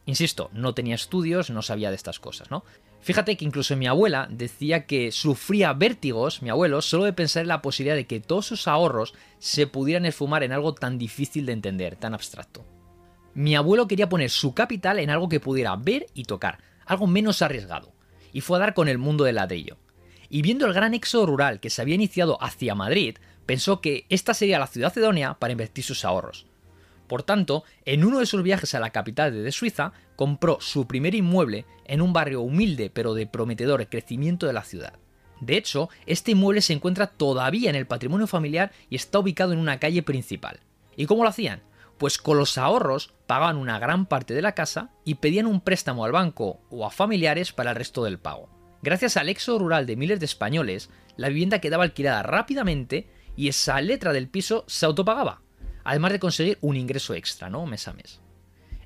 Insisto, 0.05 0.49
no 0.53 0.73
tenía 0.73 0.95
estudios, 0.95 1.49
no 1.49 1.61
sabía 1.61 1.89
de 1.89 1.95
estas 1.95 2.19
cosas, 2.19 2.49
¿no? 2.49 2.63
Fíjate 3.03 3.35
que 3.35 3.43
incluso 3.43 3.75
mi 3.75 3.85
abuela 3.85 4.29
decía 4.31 4.85
que 4.85 5.11
sufría 5.11 5.73
vértigos, 5.73 6.41
mi 6.41 6.49
abuelo, 6.49 6.81
solo 6.81 7.03
de 7.03 7.11
pensar 7.11 7.41
en 7.41 7.49
la 7.49 7.61
posibilidad 7.61 7.97
de 7.97 8.07
que 8.07 8.21
todos 8.21 8.45
sus 8.45 8.65
ahorros 8.65 9.13
se 9.39 9.67
pudieran 9.67 10.05
esfumar 10.05 10.41
en 10.41 10.53
algo 10.53 10.73
tan 10.73 10.97
difícil 10.97 11.45
de 11.45 11.51
entender, 11.51 11.97
tan 11.97 12.13
abstracto. 12.13 12.65
Mi 13.33 13.57
abuelo 13.57 13.89
quería 13.89 14.07
poner 14.07 14.29
su 14.29 14.53
capital 14.53 14.99
en 14.99 15.09
algo 15.09 15.27
que 15.27 15.41
pudiera 15.41 15.75
ver 15.75 16.05
y 16.13 16.23
tocar, 16.23 16.59
algo 16.85 17.05
menos 17.05 17.41
arriesgado, 17.41 17.91
y 18.31 18.39
fue 18.39 18.55
a 18.55 18.61
dar 18.61 18.73
con 18.73 18.87
el 18.87 18.99
mundo 18.99 19.25
del 19.25 19.35
ladrillo. 19.35 19.75
Y 20.29 20.41
viendo 20.41 20.65
el 20.65 20.73
gran 20.73 20.93
éxodo 20.93 21.25
rural 21.25 21.59
que 21.59 21.69
se 21.69 21.81
había 21.81 21.95
iniciado 21.95 22.41
hacia 22.41 22.73
Madrid, 22.73 23.17
pensó 23.45 23.81
que 23.81 24.05
esta 24.07 24.33
sería 24.33 24.59
la 24.59 24.67
ciudad 24.67 24.95
idónea 24.95 25.33
para 25.33 25.51
invertir 25.51 25.83
sus 25.83 26.05
ahorros. 26.05 26.45
Por 27.07 27.23
tanto, 27.23 27.65
en 27.83 28.05
uno 28.05 28.19
de 28.19 28.25
sus 28.25 28.43
viajes 28.43 28.73
a 28.75 28.79
la 28.79 28.91
capital 28.91 29.43
de 29.43 29.51
Suiza, 29.51 29.91
compró 30.15 30.59
su 30.61 30.87
primer 30.87 31.15
inmueble 31.15 31.65
en 31.85 32.01
un 32.01 32.13
barrio 32.13 32.41
humilde 32.41 32.89
pero 32.89 33.13
de 33.13 33.27
prometedor 33.27 33.87
crecimiento 33.87 34.47
de 34.47 34.53
la 34.53 34.63
ciudad. 34.63 34.93
De 35.41 35.57
hecho, 35.57 35.89
este 36.05 36.31
inmueble 36.31 36.61
se 36.61 36.73
encuentra 36.73 37.07
todavía 37.07 37.69
en 37.69 37.75
el 37.75 37.87
patrimonio 37.87 38.27
familiar 38.27 38.71
y 38.89 38.95
está 38.95 39.19
ubicado 39.19 39.51
en 39.51 39.59
una 39.59 39.79
calle 39.79 40.01
principal. 40.01 40.61
¿Y 40.95 41.05
cómo 41.05 41.23
lo 41.23 41.29
hacían? 41.29 41.61
Pues 41.97 42.17
con 42.17 42.37
los 42.37 42.57
ahorros 42.57 43.13
pagaban 43.27 43.57
una 43.57 43.77
gran 43.79 44.05
parte 44.05 44.33
de 44.33 44.41
la 44.41 44.53
casa 44.53 44.91
y 45.03 45.15
pedían 45.15 45.47
un 45.47 45.61
préstamo 45.61 46.05
al 46.05 46.11
banco 46.11 46.61
o 46.69 46.85
a 46.85 46.91
familiares 46.91 47.51
para 47.51 47.71
el 47.71 47.75
resto 47.75 48.03
del 48.03 48.19
pago. 48.19 48.49
Gracias 48.81 49.17
al 49.17 49.29
éxodo 49.29 49.59
rural 49.59 49.85
de 49.85 49.95
miles 49.95 50.19
de 50.19 50.25
españoles, 50.25 50.89
la 51.17 51.29
vivienda 51.29 51.59
quedaba 51.59 51.83
alquilada 51.83 52.23
rápidamente 52.23 53.07
y 53.35 53.47
esa 53.47 53.79
letra 53.81 54.13
del 54.13 54.29
piso 54.29 54.65
se 54.67 54.85
autopagaba, 54.85 55.41
además 55.83 56.11
de 56.11 56.19
conseguir 56.19 56.57
un 56.61 56.75
ingreso 56.75 57.13
extra, 57.13 57.49
¿no? 57.49 57.65
Mes 57.65 57.87
a 57.87 57.93
mes. 57.93 58.22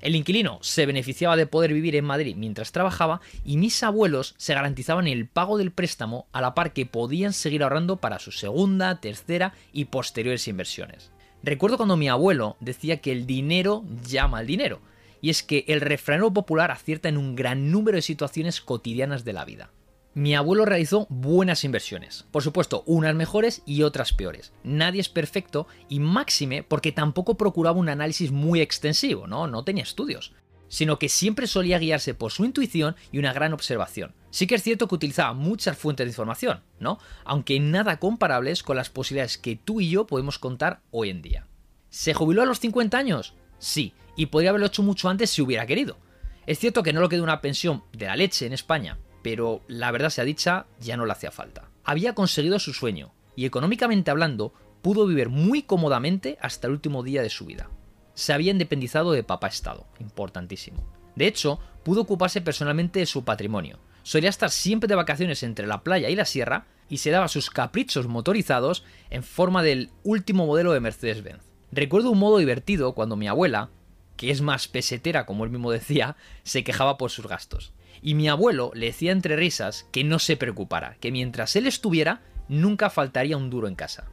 El 0.00 0.14
inquilino 0.14 0.58
se 0.62 0.86
beneficiaba 0.86 1.36
de 1.36 1.46
poder 1.46 1.72
vivir 1.72 1.96
en 1.96 2.04
Madrid 2.04 2.36
mientras 2.36 2.72
trabajaba 2.72 3.20
y 3.44 3.56
mis 3.56 3.82
abuelos 3.82 4.34
se 4.38 4.54
garantizaban 4.54 5.06
el 5.08 5.26
pago 5.26 5.58
del 5.58 5.72
préstamo 5.72 6.26
a 6.32 6.40
la 6.40 6.54
par 6.54 6.72
que 6.72 6.86
podían 6.86 7.32
seguir 7.32 7.62
ahorrando 7.62 7.96
para 7.96 8.18
su 8.18 8.30
segunda, 8.30 9.00
tercera 9.00 9.54
y 9.72 9.86
posteriores 9.86 10.46
inversiones. 10.46 11.10
Recuerdo 11.42 11.76
cuando 11.76 11.96
mi 11.96 12.08
abuelo 12.08 12.56
decía 12.60 13.00
que 13.00 13.12
el 13.12 13.26
dinero 13.26 13.84
llama 14.06 14.38
al 14.38 14.46
dinero, 14.46 14.80
y 15.20 15.30
es 15.30 15.42
que 15.42 15.64
el 15.68 15.80
refranero 15.80 16.32
popular 16.32 16.70
acierta 16.70 17.08
en 17.08 17.16
un 17.16 17.34
gran 17.34 17.70
número 17.70 17.96
de 17.96 18.02
situaciones 18.02 18.60
cotidianas 18.60 19.24
de 19.24 19.32
la 19.32 19.44
vida. 19.44 19.70
Mi 20.18 20.34
abuelo 20.34 20.64
realizó 20.64 21.06
buenas 21.10 21.62
inversiones, 21.62 22.26
por 22.32 22.42
supuesto, 22.42 22.82
unas 22.86 23.14
mejores 23.14 23.62
y 23.66 23.84
otras 23.84 24.12
peores. 24.12 24.52
Nadie 24.64 25.00
es 25.00 25.08
perfecto 25.08 25.68
y 25.88 26.00
máxime 26.00 26.64
porque 26.64 26.90
tampoco 26.90 27.36
procuraba 27.36 27.78
un 27.78 27.88
análisis 27.88 28.32
muy 28.32 28.60
extensivo, 28.60 29.28
¿no? 29.28 29.46
No 29.46 29.62
tenía 29.62 29.84
estudios, 29.84 30.32
sino 30.66 30.98
que 30.98 31.08
siempre 31.08 31.46
solía 31.46 31.78
guiarse 31.78 32.14
por 32.14 32.32
su 32.32 32.44
intuición 32.44 32.96
y 33.12 33.20
una 33.20 33.32
gran 33.32 33.52
observación. 33.52 34.12
Sí 34.30 34.48
que 34.48 34.56
es 34.56 34.64
cierto 34.64 34.88
que 34.88 34.96
utilizaba 34.96 35.34
muchas 35.34 35.78
fuentes 35.78 36.04
de 36.04 36.10
información, 36.10 36.64
¿no? 36.80 36.98
Aunque 37.24 37.60
nada 37.60 38.00
comparables 38.00 38.64
con 38.64 38.74
las 38.74 38.90
posibilidades 38.90 39.38
que 39.38 39.54
tú 39.54 39.80
y 39.80 39.88
yo 39.88 40.08
podemos 40.08 40.40
contar 40.40 40.80
hoy 40.90 41.10
en 41.10 41.22
día. 41.22 41.46
¿Se 41.90 42.12
jubiló 42.12 42.42
a 42.42 42.46
los 42.46 42.58
50 42.58 42.98
años? 42.98 43.34
Sí, 43.60 43.94
y 44.16 44.26
podría 44.26 44.50
haberlo 44.50 44.66
hecho 44.66 44.82
mucho 44.82 45.08
antes 45.08 45.30
si 45.30 45.42
hubiera 45.42 45.64
querido. 45.64 45.96
Es 46.44 46.58
cierto 46.58 46.82
que 46.82 46.92
no 46.92 47.00
lo 47.00 47.08
quedó 47.08 47.22
una 47.22 47.40
pensión 47.40 47.84
de 47.92 48.06
la 48.06 48.16
leche 48.16 48.46
en 48.46 48.52
España, 48.52 48.98
pero 49.30 49.60
la 49.68 49.90
verdad 49.90 50.08
sea 50.08 50.24
dicha, 50.24 50.64
ya 50.80 50.96
no 50.96 51.04
le 51.04 51.12
hacía 51.12 51.30
falta. 51.30 51.68
Había 51.84 52.14
conseguido 52.14 52.58
su 52.58 52.72
sueño, 52.72 53.12
y 53.36 53.44
económicamente 53.44 54.10
hablando, 54.10 54.54
pudo 54.80 55.06
vivir 55.06 55.28
muy 55.28 55.60
cómodamente 55.64 56.38
hasta 56.40 56.66
el 56.66 56.72
último 56.72 57.02
día 57.02 57.20
de 57.20 57.28
su 57.28 57.44
vida. 57.44 57.68
Se 58.14 58.32
había 58.32 58.52
independizado 58.52 59.12
de 59.12 59.24
papá 59.24 59.48
Estado, 59.48 59.86
importantísimo. 60.00 60.82
De 61.14 61.26
hecho, 61.26 61.60
pudo 61.82 62.00
ocuparse 62.00 62.40
personalmente 62.40 63.00
de 63.00 63.04
su 63.04 63.26
patrimonio. 63.26 63.78
Solía 64.02 64.30
estar 64.30 64.50
siempre 64.50 64.88
de 64.88 64.94
vacaciones 64.94 65.42
entre 65.42 65.66
la 65.66 65.82
playa 65.82 66.08
y 66.08 66.16
la 66.16 66.24
sierra 66.24 66.64
y 66.88 66.96
se 66.96 67.10
daba 67.10 67.28
sus 67.28 67.50
caprichos 67.50 68.06
motorizados 68.06 68.82
en 69.10 69.22
forma 69.22 69.62
del 69.62 69.90
último 70.04 70.46
modelo 70.46 70.72
de 70.72 70.80
Mercedes-Benz. 70.80 71.42
Recuerdo 71.70 72.12
un 72.12 72.18
modo 72.18 72.38
divertido 72.38 72.94
cuando 72.94 73.14
mi 73.14 73.28
abuela, 73.28 73.68
que 74.16 74.30
es 74.30 74.40
más 74.40 74.68
pesetera 74.68 75.26
como 75.26 75.44
él 75.44 75.50
mismo 75.50 75.70
decía, 75.70 76.16
se 76.44 76.64
quejaba 76.64 76.96
por 76.96 77.10
sus 77.10 77.26
gastos 77.26 77.74
y 78.02 78.14
mi 78.14 78.28
abuelo 78.28 78.70
le 78.74 78.86
decía 78.86 79.12
entre 79.12 79.36
risas 79.36 79.86
que 79.92 80.04
no 80.04 80.18
se 80.18 80.36
preocupara, 80.36 80.96
que 81.00 81.12
mientras 81.12 81.56
él 81.56 81.66
estuviera, 81.66 82.22
nunca 82.48 82.90
faltaría 82.90 83.36
un 83.36 83.50
duro 83.50 83.68
en 83.68 83.74
casa. 83.74 84.08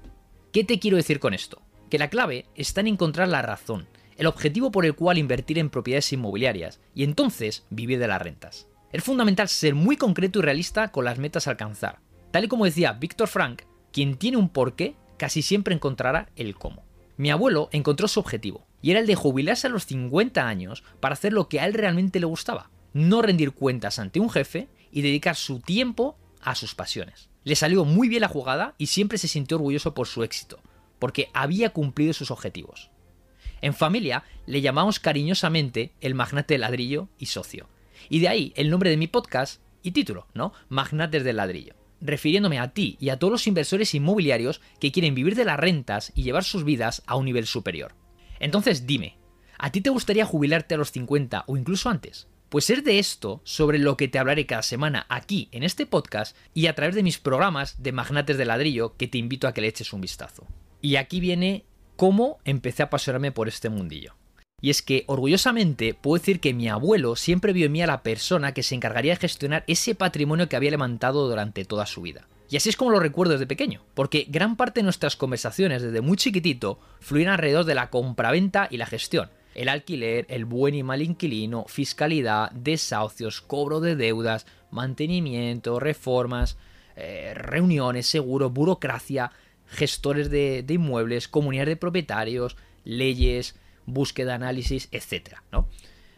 ¿Qué 0.52 0.64
te 0.64 0.80
quiero 0.80 0.98
decir 0.98 1.20
con 1.20 1.34
esto? 1.34 1.62
Que 1.90 2.00
la 2.00 2.10
clave 2.10 2.46
está 2.56 2.82
en 2.82 2.88
encontrar 2.88 3.28
la 3.28 3.42
razón, 3.42 3.88
el 4.18 4.28
objetivo 4.28 4.72
por 4.72 4.86
el 4.86 4.96
cual 4.96 5.18
invertir 5.18 5.60
en 5.60 5.70
propiedades 5.70 6.12
inmobiliarias 6.14 6.80
y 6.94 7.04
entonces 7.04 7.66
vivir 7.70 8.00
de 8.00 8.08
las 8.08 8.22
rentas. 8.22 8.68
Es 8.92 9.04
fundamental 9.04 9.50
ser 9.50 9.76
muy 9.76 9.98
concreto 9.98 10.40
y 10.40 10.42
realista 10.42 10.92
con 10.92 11.06
las 11.06 11.20
metas 11.20 11.48
a 11.48 11.52
alcanzar. 11.52 12.00
Tal 12.32 12.46
y 12.46 12.48
como 12.48 12.66
decía 12.66 12.94
Víctor 12.94 13.28
Frank, 13.28 13.64
quien 13.92 14.16
tiene 14.16 14.38
un 14.38 14.50
porqué 14.50 14.96
casi 15.18 15.42
siempre 15.42 15.74
encontrará 15.74 16.30
el 16.36 16.56
cómo. 16.56 16.86
Mi 17.18 17.32
abuelo 17.32 17.70
encontró 17.72 18.08
su 18.08 18.20
objetivo, 18.20 18.68
y 18.82 18.92
era 18.92 19.00
el 19.00 19.08
de 19.08 19.16
jubilarse 19.16 19.68
a 19.68 19.70
los 19.70 19.86
50 19.86 20.46
años 20.46 20.84
para 21.00 21.14
hacer 21.14 21.34
lo 21.34 21.48
que 21.48 21.60
a 21.60 21.66
él 21.66 21.74
realmente 21.74 22.20
le 22.20 22.26
gustaba, 22.26 22.70
no 22.96 23.22
rendir 23.22 23.52
cuentas 23.52 24.00
ante 24.00 24.22
un 24.22 24.30
jefe 24.30 24.70
y 24.90 25.02
dedicar 25.02 25.36
su 25.36 25.60
tiempo 25.60 26.18
a 26.40 26.56
sus 26.56 26.76
pasiones. 26.76 27.30
Le 27.44 27.58
salió 27.58 27.84
muy 27.84 28.08
bien 28.08 28.22
la 28.22 28.30
jugada 28.30 28.74
y 28.78 28.88
siempre 28.88 29.18
se 29.18 29.28
sintió 29.28 29.58
orgulloso 29.58 29.94
por 29.94 30.08
su 30.08 30.24
éxito, 30.24 30.62
porque 30.98 31.28
había 31.34 31.72
cumplido 31.72 32.14
sus 32.14 32.32
objetivos. 32.32 32.92
En 33.62 33.74
familia 33.74 34.24
le 34.46 34.62
llamamos 34.62 35.02
cariñosamente 35.02 35.92
el 36.00 36.16
magnate 36.16 36.54
del 36.54 36.62
ladrillo 36.62 37.10
y 37.20 37.26
socio. 37.26 37.68
Y 38.08 38.20
de 38.20 38.30
ahí 38.30 38.54
el 38.56 38.70
nombre 38.70 38.90
de 38.90 38.98
mi 38.98 39.08
podcast 39.08 39.62
y 39.84 39.92
título, 39.92 40.28
¿no? 40.34 40.54
Magnates 40.70 41.26
del 41.26 41.36
ladrillo. 41.36 41.76
Refiriéndome 42.00 42.60
a 42.60 42.72
ti 42.72 42.96
y 43.02 43.10
a 43.10 43.20
todos 43.20 43.32
los 43.32 43.48
inversores 43.48 43.94
inmobiliarios 43.94 44.62
que 44.80 44.94
quieren 44.94 45.16
vivir 45.16 45.36
de 45.36 45.44
las 45.44 45.60
rentas 45.60 46.14
y 46.16 46.24
llevar 46.24 46.46
sus 46.46 46.64
vidas 46.64 47.04
a 47.08 47.18
un 47.18 47.26
nivel 47.26 47.46
superior. 47.46 47.94
Entonces 48.40 48.88
dime, 48.88 49.18
¿a 49.58 49.70
ti 49.74 49.82
te 49.82 49.90
gustaría 49.90 50.26
jubilarte 50.26 50.76
a 50.76 50.78
los 50.78 50.94
50 50.94 51.44
o 51.48 51.58
incluso 51.58 51.90
antes? 51.90 52.30
Pues 52.50 52.70
es 52.70 52.84
de 52.84 53.00
esto 53.00 53.42
sobre 53.44 53.80
lo 53.80 53.98
que 53.98 54.08
te 54.08 54.20
hablaré 54.20 54.46
cada 54.46 54.62
semana 54.62 55.06
aquí 55.10 55.50
en 55.52 55.64
este 55.64 55.86
podcast 55.86 56.38
y 56.54 56.68
a 56.68 56.76
través 56.76 56.96
de 56.96 57.04
mis 57.04 57.18
programas 57.18 57.82
de 57.82 57.92
magnates 57.92 58.38
de 58.38 58.46
ladrillo 58.46 58.96
que 58.98 59.08
te 59.08 59.18
invito 59.18 59.48
a 59.48 59.54
que 59.54 59.62
le 59.62 59.68
eches 59.68 59.94
un 59.94 60.02
vistazo. 60.02 60.46
Y 60.80 60.98
aquí 60.98 61.20
viene 61.20 61.66
cómo 61.96 62.38
empecé 62.46 62.84
a 62.84 62.86
apasionarme 62.86 63.32
por 63.32 63.48
este 63.48 63.70
mundillo. 63.70 64.16
Y 64.62 64.70
es 64.70 64.82
que 64.82 65.04
orgullosamente 65.08 65.94
puedo 65.96 66.20
decir 66.20 66.40
que 66.40 66.54
mi 66.54 66.70
abuelo 66.70 67.16
siempre 67.16 67.52
vio 67.52 67.66
en 67.66 67.72
mí 67.72 67.82
a 67.82 67.88
la 67.88 68.04
persona 68.04 68.54
que 68.54 68.64
se 68.64 68.76
encargaría 68.76 69.14
de 69.14 69.20
gestionar 69.20 69.64
ese 69.68 69.96
patrimonio 69.96 70.48
que 70.48 70.56
había 70.56 70.72
levantado 70.72 71.28
durante 71.28 71.66
toda 71.66 71.86
su 71.86 72.02
vida. 72.02 72.28
Y 72.50 72.58
así 72.58 72.70
es 72.70 72.78
como 72.78 72.92
lo 72.92 73.00
recuerdo 73.00 73.34
desde 73.34 73.48
pequeño, 73.48 73.84
porque 73.96 74.28
gran 74.30 74.56
parte 74.56 74.80
de 74.80 74.84
nuestras 74.84 75.16
conversaciones 75.16 75.82
desde 75.82 76.02
muy 76.02 76.16
chiquitito 76.16 76.80
fluían 77.00 77.32
alrededor 77.32 77.66
de 77.66 77.76
la 77.76 77.90
compraventa 77.90 78.68
y 78.70 78.78
la 78.78 78.86
gestión, 78.86 79.30
el 79.56 79.70
alquiler, 79.70 80.26
el 80.30 80.46
buen 80.46 80.76
y 80.76 80.84
mal 80.84 81.02
inquilino, 81.02 81.66
fiscalidad, 81.68 82.52
desahucios, 82.52 83.42
cobro 83.42 83.80
de 83.80 83.96
deudas, 83.96 84.46
mantenimiento, 84.70 85.80
reformas, 85.80 86.58
eh, 86.96 87.34
reuniones, 87.34 88.06
seguro, 88.06 88.50
burocracia, 88.50 89.32
gestores 89.68 90.30
de, 90.30 90.64
inmuebles, 90.68 91.28
comunidades 91.28 91.70
de 91.70 91.78
propietarios, 91.78 92.58
leyes, 92.84 93.56
búsqueda, 93.86 94.36
análisis, 94.36 94.90
etc. 94.92 95.38
¿no? 95.52 95.68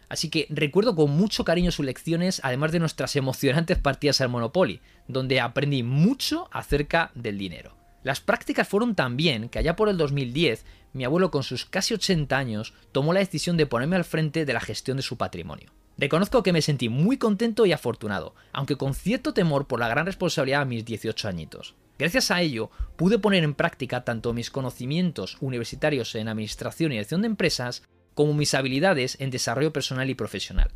Así 0.10 0.30
que 0.30 0.48
recuerdo 0.50 0.96
con 0.96 1.12
mucho 1.12 1.44
cariño 1.44 1.72
sus 1.72 1.86
lecciones, 1.86 2.42
además 2.44 2.72
de 2.72 2.80
nuestras 2.80 3.16
emocionantes 3.16 3.78
partidas 3.78 4.22
al 4.22 4.30
Monopoly, 4.30 4.82
donde 5.08 5.40
aprendí 5.40 5.84
mucho 5.84 6.50
acerca 6.52 7.12
del 7.14 7.38
dinero. 7.38 7.76
Las 8.04 8.22
prácticas 8.22 8.68
fueron 8.68 8.96
tan 8.96 9.18
bien 9.18 9.50
que 9.50 9.60
allá 9.60 9.76
por 9.76 9.90
el 9.90 9.98
2010 9.98 10.66
mi 10.94 11.04
abuelo 11.04 11.32
con 11.32 11.44
sus 11.44 11.66
casi 11.66 11.94
80 11.94 12.38
años 12.38 12.74
tomó 12.92 13.14
la 13.14 13.20
decisión 13.20 13.58
de 13.58 13.66
ponerme 13.66 13.96
al 13.96 14.06
frente 14.06 14.46
de 14.46 14.54
la 14.54 14.60
gestión 14.60 14.98
de 14.98 15.04
su 15.04 15.18
patrimonio. 15.18 15.72
Reconozco 15.98 16.44
que 16.44 16.54
me 16.54 16.62
sentí 16.62 16.90
muy 16.90 17.18
contento 17.18 17.66
y 17.66 17.72
afortunado, 17.72 18.36
aunque 18.54 18.76
con 18.76 18.94
cierto 18.94 19.34
temor 19.34 19.68
por 19.68 19.80
la 19.80 19.88
gran 19.88 20.06
responsabilidad 20.06 20.62
a 20.62 20.66
mis 20.66 20.86
18 20.86 21.28
añitos. 21.28 21.76
Gracias 21.98 22.30
a 22.30 22.42
ello, 22.42 22.70
pude 22.96 23.18
poner 23.18 23.44
en 23.44 23.56
práctica 23.56 24.04
tanto 24.04 24.32
mis 24.32 24.52
conocimientos 24.52 25.38
universitarios 25.42 26.14
en 26.14 26.28
administración 26.28 26.92
y 26.92 26.96
dirección 26.96 27.22
de 27.22 27.28
empresas, 27.28 27.82
como 28.14 28.36
mis 28.36 28.54
habilidades 28.54 29.20
en 29.20 29.32
desarrollo 29.32 29.74
personal 29.74 30.10
y 30.10 30.16
profesional. 30.16 30.72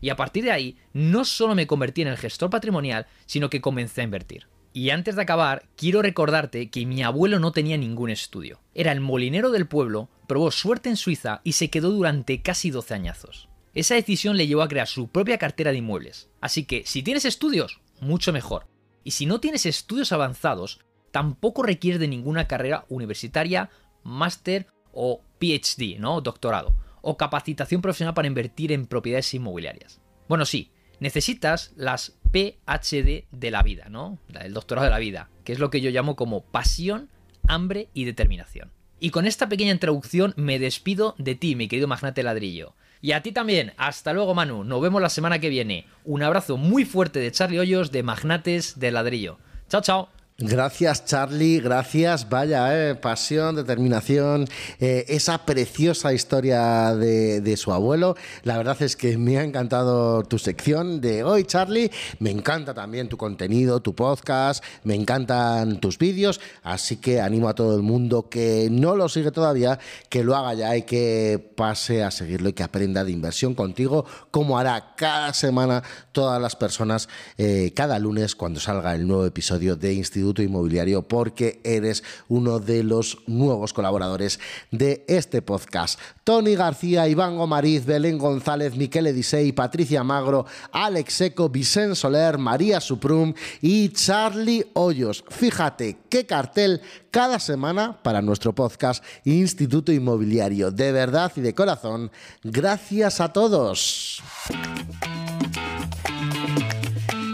Y 0.00 0.10
a 0.10 0.16
partir 0.16 0.44
de 0.44 0.52
ahí, 0.52 0.78
no 0.92 1.24
solo 1.24 1.56
me 1.56 1.66
convertí 1.66 2.02
en 2.02 2.08
el 2.08 2.16
gestor 2.16 2.50
patrimonial, 2.50 3.06
sino 3.26 3.50
que 3.50 3.60
comencé 3.60 4.00
a 4.00 4.04
invertir. 4.04 4.46
Y 4.72 4.90
antes 4.90 5.16
de 5.16 5.22
acabar, 5.22 5.68
quiero 5.76 6.00
recordarte 6.00 6.70
que 6.70 6.86
mi 6.86 7.02
abuelo 7.02 7.40
no 7.40 7.50
tenía 7.52 7.76
ningún 7.76 8.10
estudio. 8.10 8.60
Era 8.72 8.92
el 8.92 9.00
molinero 9.00 9.50
del 9.50 9.66
pueblo, 9.66 10.08
probó 10.28 10.52
suerte 10.52 10.88
en 10.88 10.96
Suiza 10.96 11.40
y 11.42 11.52
se 11.52 11.70
quedó 11.70 11.90
durante 11.90 12.40
casi 12.40 12.70
12 12.70 12.94
añazos. 12.94 13.48
Esa 13.74 13.94
decisión 13.94 14.36
le 14.36 14.46
llevó 14.46 14.62
a 14.62 14.68
crear 14.68 14.86
su 14.86 15.08
propia 15.08 15.38
cartera 15.38 15.72
de 15.72 15.78
inmuebles. 15.78 16.30
Así 16.40 16.64
que 16.64 16.84
si 16.86 17.02
tienes 17.02 17.24
estudios, 17.24 17.80
mucho 18.00 18.32
mejor. 18.32 18.68
Y 19.02 19.12
si 19.12 19.26
no 19.26 19.40
tienes 19.40 19.66
estudios 19.66 20.12
avanzados, 20.12 20.80
tampoco 21.10 21.62
requiere 21.62 21.98
de 21.98 22.08
ninguna 22.08 22.46
carrera 22.46 22.84
universitaria, 22.88 23.70
máster 24.04 24.68
o 24.92 25.22
PhD, 25.38 25.98
¿no? 25.98 26.20
Doctorado, 26.20 26.74
o 27.02 27.16
capacitación 27.16 27.82
profesional 27.82 28.14
para 28.14 28.28
invertir 28.28 28.70
en 28.70 28.86
propiedades 28.86 29.32
inmobiliarias. 29.34 30.00
Bueno, 30.28 30.44
sí, 30.44 30.70
necesitas 31.00 31.72
las 31.76 32.19
PhD 32.32 33.24
de 33.30 33.50
la 33.50 33.62
vida, 33.62 33.88
¿no? 33.88 34.18
El 34.40 34.54
doctorado 34.54 34.86
de 34.86 34.90
la 34.90 34.98
vida, 34.98 35.28
que 35.44 35.52
es 35.52 35.58
lo 35.58 35.70
que 35.70 35.80
yo 35.80 35.90
llamo 35.90 36.16
como 36.16 36.42
pasión, 36.42 37.08
hambre 37.48 37.88
y 37.94 38.04
determinación. 38.04 38.70
Y 39.00 39.10
con 39.10 39.26
esta 39.26 39.48
pequeña 39.48 39.72
introducción 39.72 40.34
me 40.36 40.58
despido 40.58 41.14
de 41.18 41.34
ti, 41.34 41.56
mi 41.56 41.68
querido 41.68 41.88
magnate 41.88 42.22
ladrillo. 42.22 42.74
Y 43.02 43.12
a 43.12 43.22
ti 43.22 43.32
también. 43.32 43.72
Hasta 43.78 44.12
luego, 44.12 44.34
Manu. 44.34 44.62
Nos 44.62 44.82
vemos 44.82 45.00
la 45.00 45.08
semana 45.08 45.38
que 45.38 45.48
viene. 45.48 45.86
Un 46.04 46.22
abrazo 46.22 46.58
muy 46.58 46.84
fuerte 46.84 47.18
de 47.18 47.32
Charlie 47.32 47.58
Hoyos 47.58 47.92
de 47.92 48.02
Magnates 48.02 48.78
de 48.78 48.92
Ladrillo. 48.92 49.38
Chao, 49.68 49.80
chao. 49.80 50.19
Gracias 50.42 51.04
Charlie, 51.04 51.60
gracias, 51.60 52.30
vaya, 52.30 52.90
eh, 52.90 52.94
pasión, 52.94 53.56
determinación, 53.56 54.46
eh, 54.78 55.04
esa 55.08 55.44
preciosa 55.44 56.14
historia 56.14 56.94
de, 56.94 57.56
su 57.58 57.74
abuelo. 57.74 58.16
La 58.42 58.56
verdad 58.56 58.80
es 58.80 58.96
que 58.96 59.18
me 59.18 59.36
ha 59.36 59.44
encantado 59.44 60.22
tu 60.22 60.38
sección 60.38 61.02
de 61.02 61.24
hoy 61.24 61.44
Charlie, 61.44 61.90
me 62.20 62.30
encanta 62.30 62.72
también 62.72 63.10
tu 63.10 63.18
contenido, 63.18 63.82
tu 63.82 63.94
podcast, 63.94 64.64
me 64.82 64.94
encantan 64.94 65.78
tus 65.78 65.98
vídeos, 65.98 66.40
así 66.62 66.96
que 66.96 67.20
animo 67.20 67.50
a 67.50 67.54
todo 67.54 67.76
el 67.76 67.82
mundo 67.82 68.30
que 68.30 68.68
no 68.70 68.96
lo 68.96 69.10
sigue 69.10 69.32
todavía, 69.32 69.78
que 70.08 70.24
lo 70.24 70.34
haga 70.34 70.54
ya 70.54 70.74
y 70.74 70.84
que 70.84 71.52
pase 71.54 72.02
a 72.02 72.10
seguirlo 72.10 72.48
y 72.48 72.54
que 72.54 72.62
aprenda 72.62 73.04
de 73.04 73.12
inversión 73.12 73.54
contigo, 73.54 74.06
como 74.30 74.58
hará 74.58 74.94
cada 74.96 75.34
semana 75.34 75.82
todas 76.12 76.40
las 76.40 76.56
personas, 76.56 77.10
eh, 77.36 77.72
cada 77.76 77.98
lunes 77.98 78.34
cuando 78.34 78.58
salga 78.58 78.94
el 78.94 79.06
nuevo 79.06 79.26
episodio 79.26 79.76
de 79.76 79.92
Instituto 79.92 80.29
Inmobiliario 80.38 81.02
porque 81.02 81.60
eres 81.64 82.02
uno 82.28 82.58
de 82.58 82.82
los 82.84 83.18
nuevos 83.26 83.72
colaboradores 83.72 84.40
de 84.70 85.04
este 85.08 85.42
podcast. 85.42 85.98
Tony 86.24 86.54
García, 86.54 87.08
Iván 87.08 87.36
Gomariz, 87.36 87.84
Belén 87.84 88.18
González, 88.18 88.76
Miquel 88.76 89.08
Edisei, 89.08 89.52
Patricia 89.52 90.04
Magro, 90.04 90.46
Alex 90.72 91.14
Seco, 91.14 91.48
Vicente 91.48 91.96
Soler, 91.96 92.38
María 92.38 92.80
Suprum 92.80 93.34
y 93.60 93.88
Charlie 93.90 94.66
Hoyos. 94.74 95.24
Fíjate 95.28 95.98
qué 96.08 96.26
cartel 96.26 96.80
cada 97.10 97.38
semana 97.38 98.00
para 98.02 98.22
nuestro 98.22 98.54
podcast 98.54 99.04
Instituto 99.24 99.92
Inmobiliario. 99.92 100.70
De 100.70 100.92
verdad 100.92 101.32
y 101.36 101.40
de 101.40 101.54
corazón, 101.54 102.10
gracias 102.44 103.20
a 103.20 103.32
todos. 103.32 104.22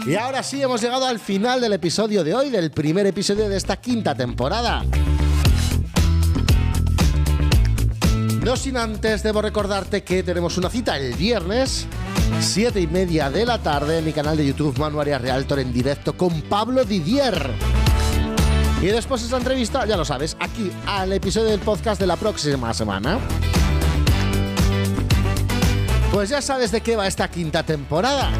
Y 0.07 0.15
ahora 0.15 0.41
sí, 0.41 0.61
hemos 0.61 0.81
llegado 0.81 1.05
al 1.05 1.19
final 1.19 1.59
del 1.59 1.73
episodio 1.73 2.23
de 2.23 2.33
hoy, 2.33 2.49
del 2.49 2.71
primer 2.71 3.05
episodio 3.05 3.49
de 3.49 3.57
esta 3.57 3.75
quinta 3.75 4.15
temporada. 4.15 4.85
No 8.41 8.55
sin 8.55 8.77
antes, 8.77 9.21
debo 9.21 9.41
recordarte 9.41 10.05
que 10.05 10.23
tenemos 10.23 10.57
una 10.57 10.69
cita 10.69 10.95
el 10.97 11.13
viernes, 11.15 11.87
siete 12.39 12.79
y 12.79 12.87
media 12.87 13.29
de 13.29 13.45
la 13.45 13.61
tarde, 13.61 13.97
en 13.97 14.05
mi 14.05 14.13
canal 14.13 14.37
de 14.37 14.45
YouTube 14.45 14.79
Manu 14.79 15.01
Arias 15.01 15.21
Realtor 15.21 15.59
en 15.59 15.73
directo 15.73 16.15
con 16.15 16.41
Pablo 16.43 16.85
Didier. 16.85 17.51
Y 18.81 18.85
después 18.85 19.19
de 19.19 19.25
esta 19.25 19.37
entrevista, 19.37 19.85
ya 19.85 19.97
lo 19.97 20.05
sabes, 20.05 20.37
aquí 20.39 20.71
al 20.85 21.11
episodio 21.11 21.49
del 21.49 21.59
podcast 21.59 21.99
de 21.99 22.07
la 22.07 22.15
próxima 22.15 22.73
semana. 22.73 23.19
Pues 26.13 26.29
ya 26.29 26.41
sabes 26.41 26.71
de 26.71 26.79
qué 26.79 26.95
va 26.95 27.07
esta 27.07 27.29
quinta 27.29 27.63
temporada 27.63 28.31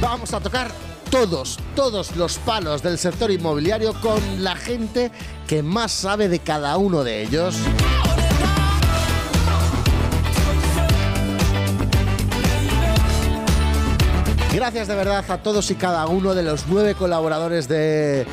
vamos 0.00 0.32
a 0.34 0.40
tocar 0.40 0.70
todos, 1.10 1.58
todos 1.76 2.16
los 2.16 2.38
palos 2.38 2.82
del 2.82 2.98
sector 2.98 3.30
inmobiliario 3.30 3.94
con 4.00 4.20
la 4.42 4.56
gente 4.56 5.10
que 5.46 5.62
más 5.62 5.92
sabe 5.92 6.28
de 6.28 6.40
cada 6.40 6.76
uno 6.76 7.04
de 7.04 7.22
ellos. 7.22 7.56
Gracias 14.52 14.86
de 14.86 14.94
verdad 14.94 15.24
a 15.28 15.42
todos 15.42 15.70
y 15.70 15.74
cada 15.74 16.06
uno 16.06 16.34
de 16.34 16.44
los 16.44 16.66
nueve 16.68 16.94
colaboradores 16.94 17.66
de 17.66 18.24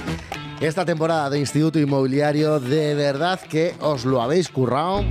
esta 0.59 0.85
temporada 0.85 1.31
de 1.31 1.39
Instituto 1.39 1.79
Inmobiliario. 1.79 2.59
De 2.59 2.93
verdad 2.93 3.39
que 3.41 3.75
os 3.79 4.05
lo 4.05 4.21
habéis 4.21 4.49
currado. 4.49 5.03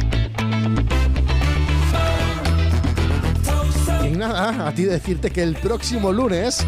Nada, 4.20 4.68
a 4.68 4.72
ti 4.72 4.84
decirte 4.84 5.30
que 5.30 5.42
el 5.42 5.56
próximo 5.56 6.12
lunes 6.12 6.64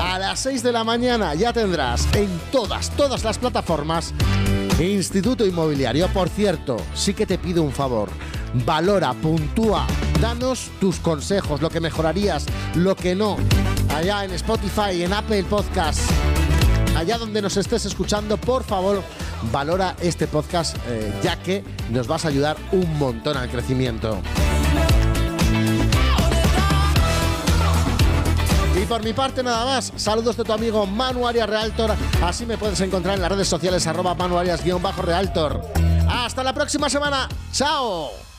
a 0.00 0.18
las 0.18 0.40
6 0.40 0.62
de 0.62 0.72
la 0.72 0.84
mañana 0.84 1.34
ya 1.34 1.52
tendrás 1.52 2.06
en 2.14 2.28
todas, 2.50 2.90
todas 2.90 3.24
las 3.24 3.38
plataformas 3.38 4.14
Instituto 4.78 5.46
Inmobiliario. 5.46 6.08
Por 6.08 6.28
cierto, 6.28 6.76
sí 6.94 7.14
que 7.14 7.26
te 7.26 7.38
pido 7.38 7.62
un 7.62 7.72
favor. 7.72 8.08
Valora, 8.66 9.14
puntúa, 9.14 9.86
danos 10.20 10.70
tus 10.80 10.98
consejos, 10.98 11.62
lo 11.62 11.70
que 11.70 11.80
mejorarías, 11.80 12.46
lo 12.74 12.94
que 12.96 13.14
no. 13.14 13.36
Allá 13.94 14.24
en 14.24 14.32
Spotify, 14.32 15.02
en 15.02 15.12
Apple 15.12 15.44
Podcasts, 15.44 16.04
allá 16.96 17.18
donde 17.18 17.40
nos 17.40 17.56
estés 17.56 17.84
escuchando, 17.86 18.36
por 18.36 18.64
favor, 18.64 19.02
valora 19.50 19.96
este 20.00 20.26
podcast, 20.26 20.76
eh, 20.88 21.12
ya 21.22 21.36
que 21.36 21.64
nos 21.90 22.06
vas 22.06 22.24
a 22.24 22.28
ayudar 22.28 22.56
un 22.72 22.98
montón 22.98 23.36
al 23.36 23.48
crecimiento. 23.48 24.20
Por 28.92 29.02
mi 29.02 29.14
parte 29.14 29.42
nada 29.42 29.64
más, 29.64 29.90
saludos 29.96 30.36
de 30.36 30.44
tu 30.44 30.52
amigo 30.52 30.84
Manu 30.86 31.26
Arias 31.26 31.48
Realtor, 31.48 31.96
así 32.22 32.44
me 32.44 32.58
puedes 32.58 32.78
encontrar 32.82 33.14
en 33.14 33.22
las 33.22 33.32
redes 33.32 33.48
sociales 33.48 33.86
arroba 33.86 34.14
Manu 34.14 34.36
Arias-Realtor. 34.36 35.62
Hasta 36.10 36.44
la 36.44 36.52
próxima 36.52 36.90
semana, 36.90 37.26
chao. 37.52 38.31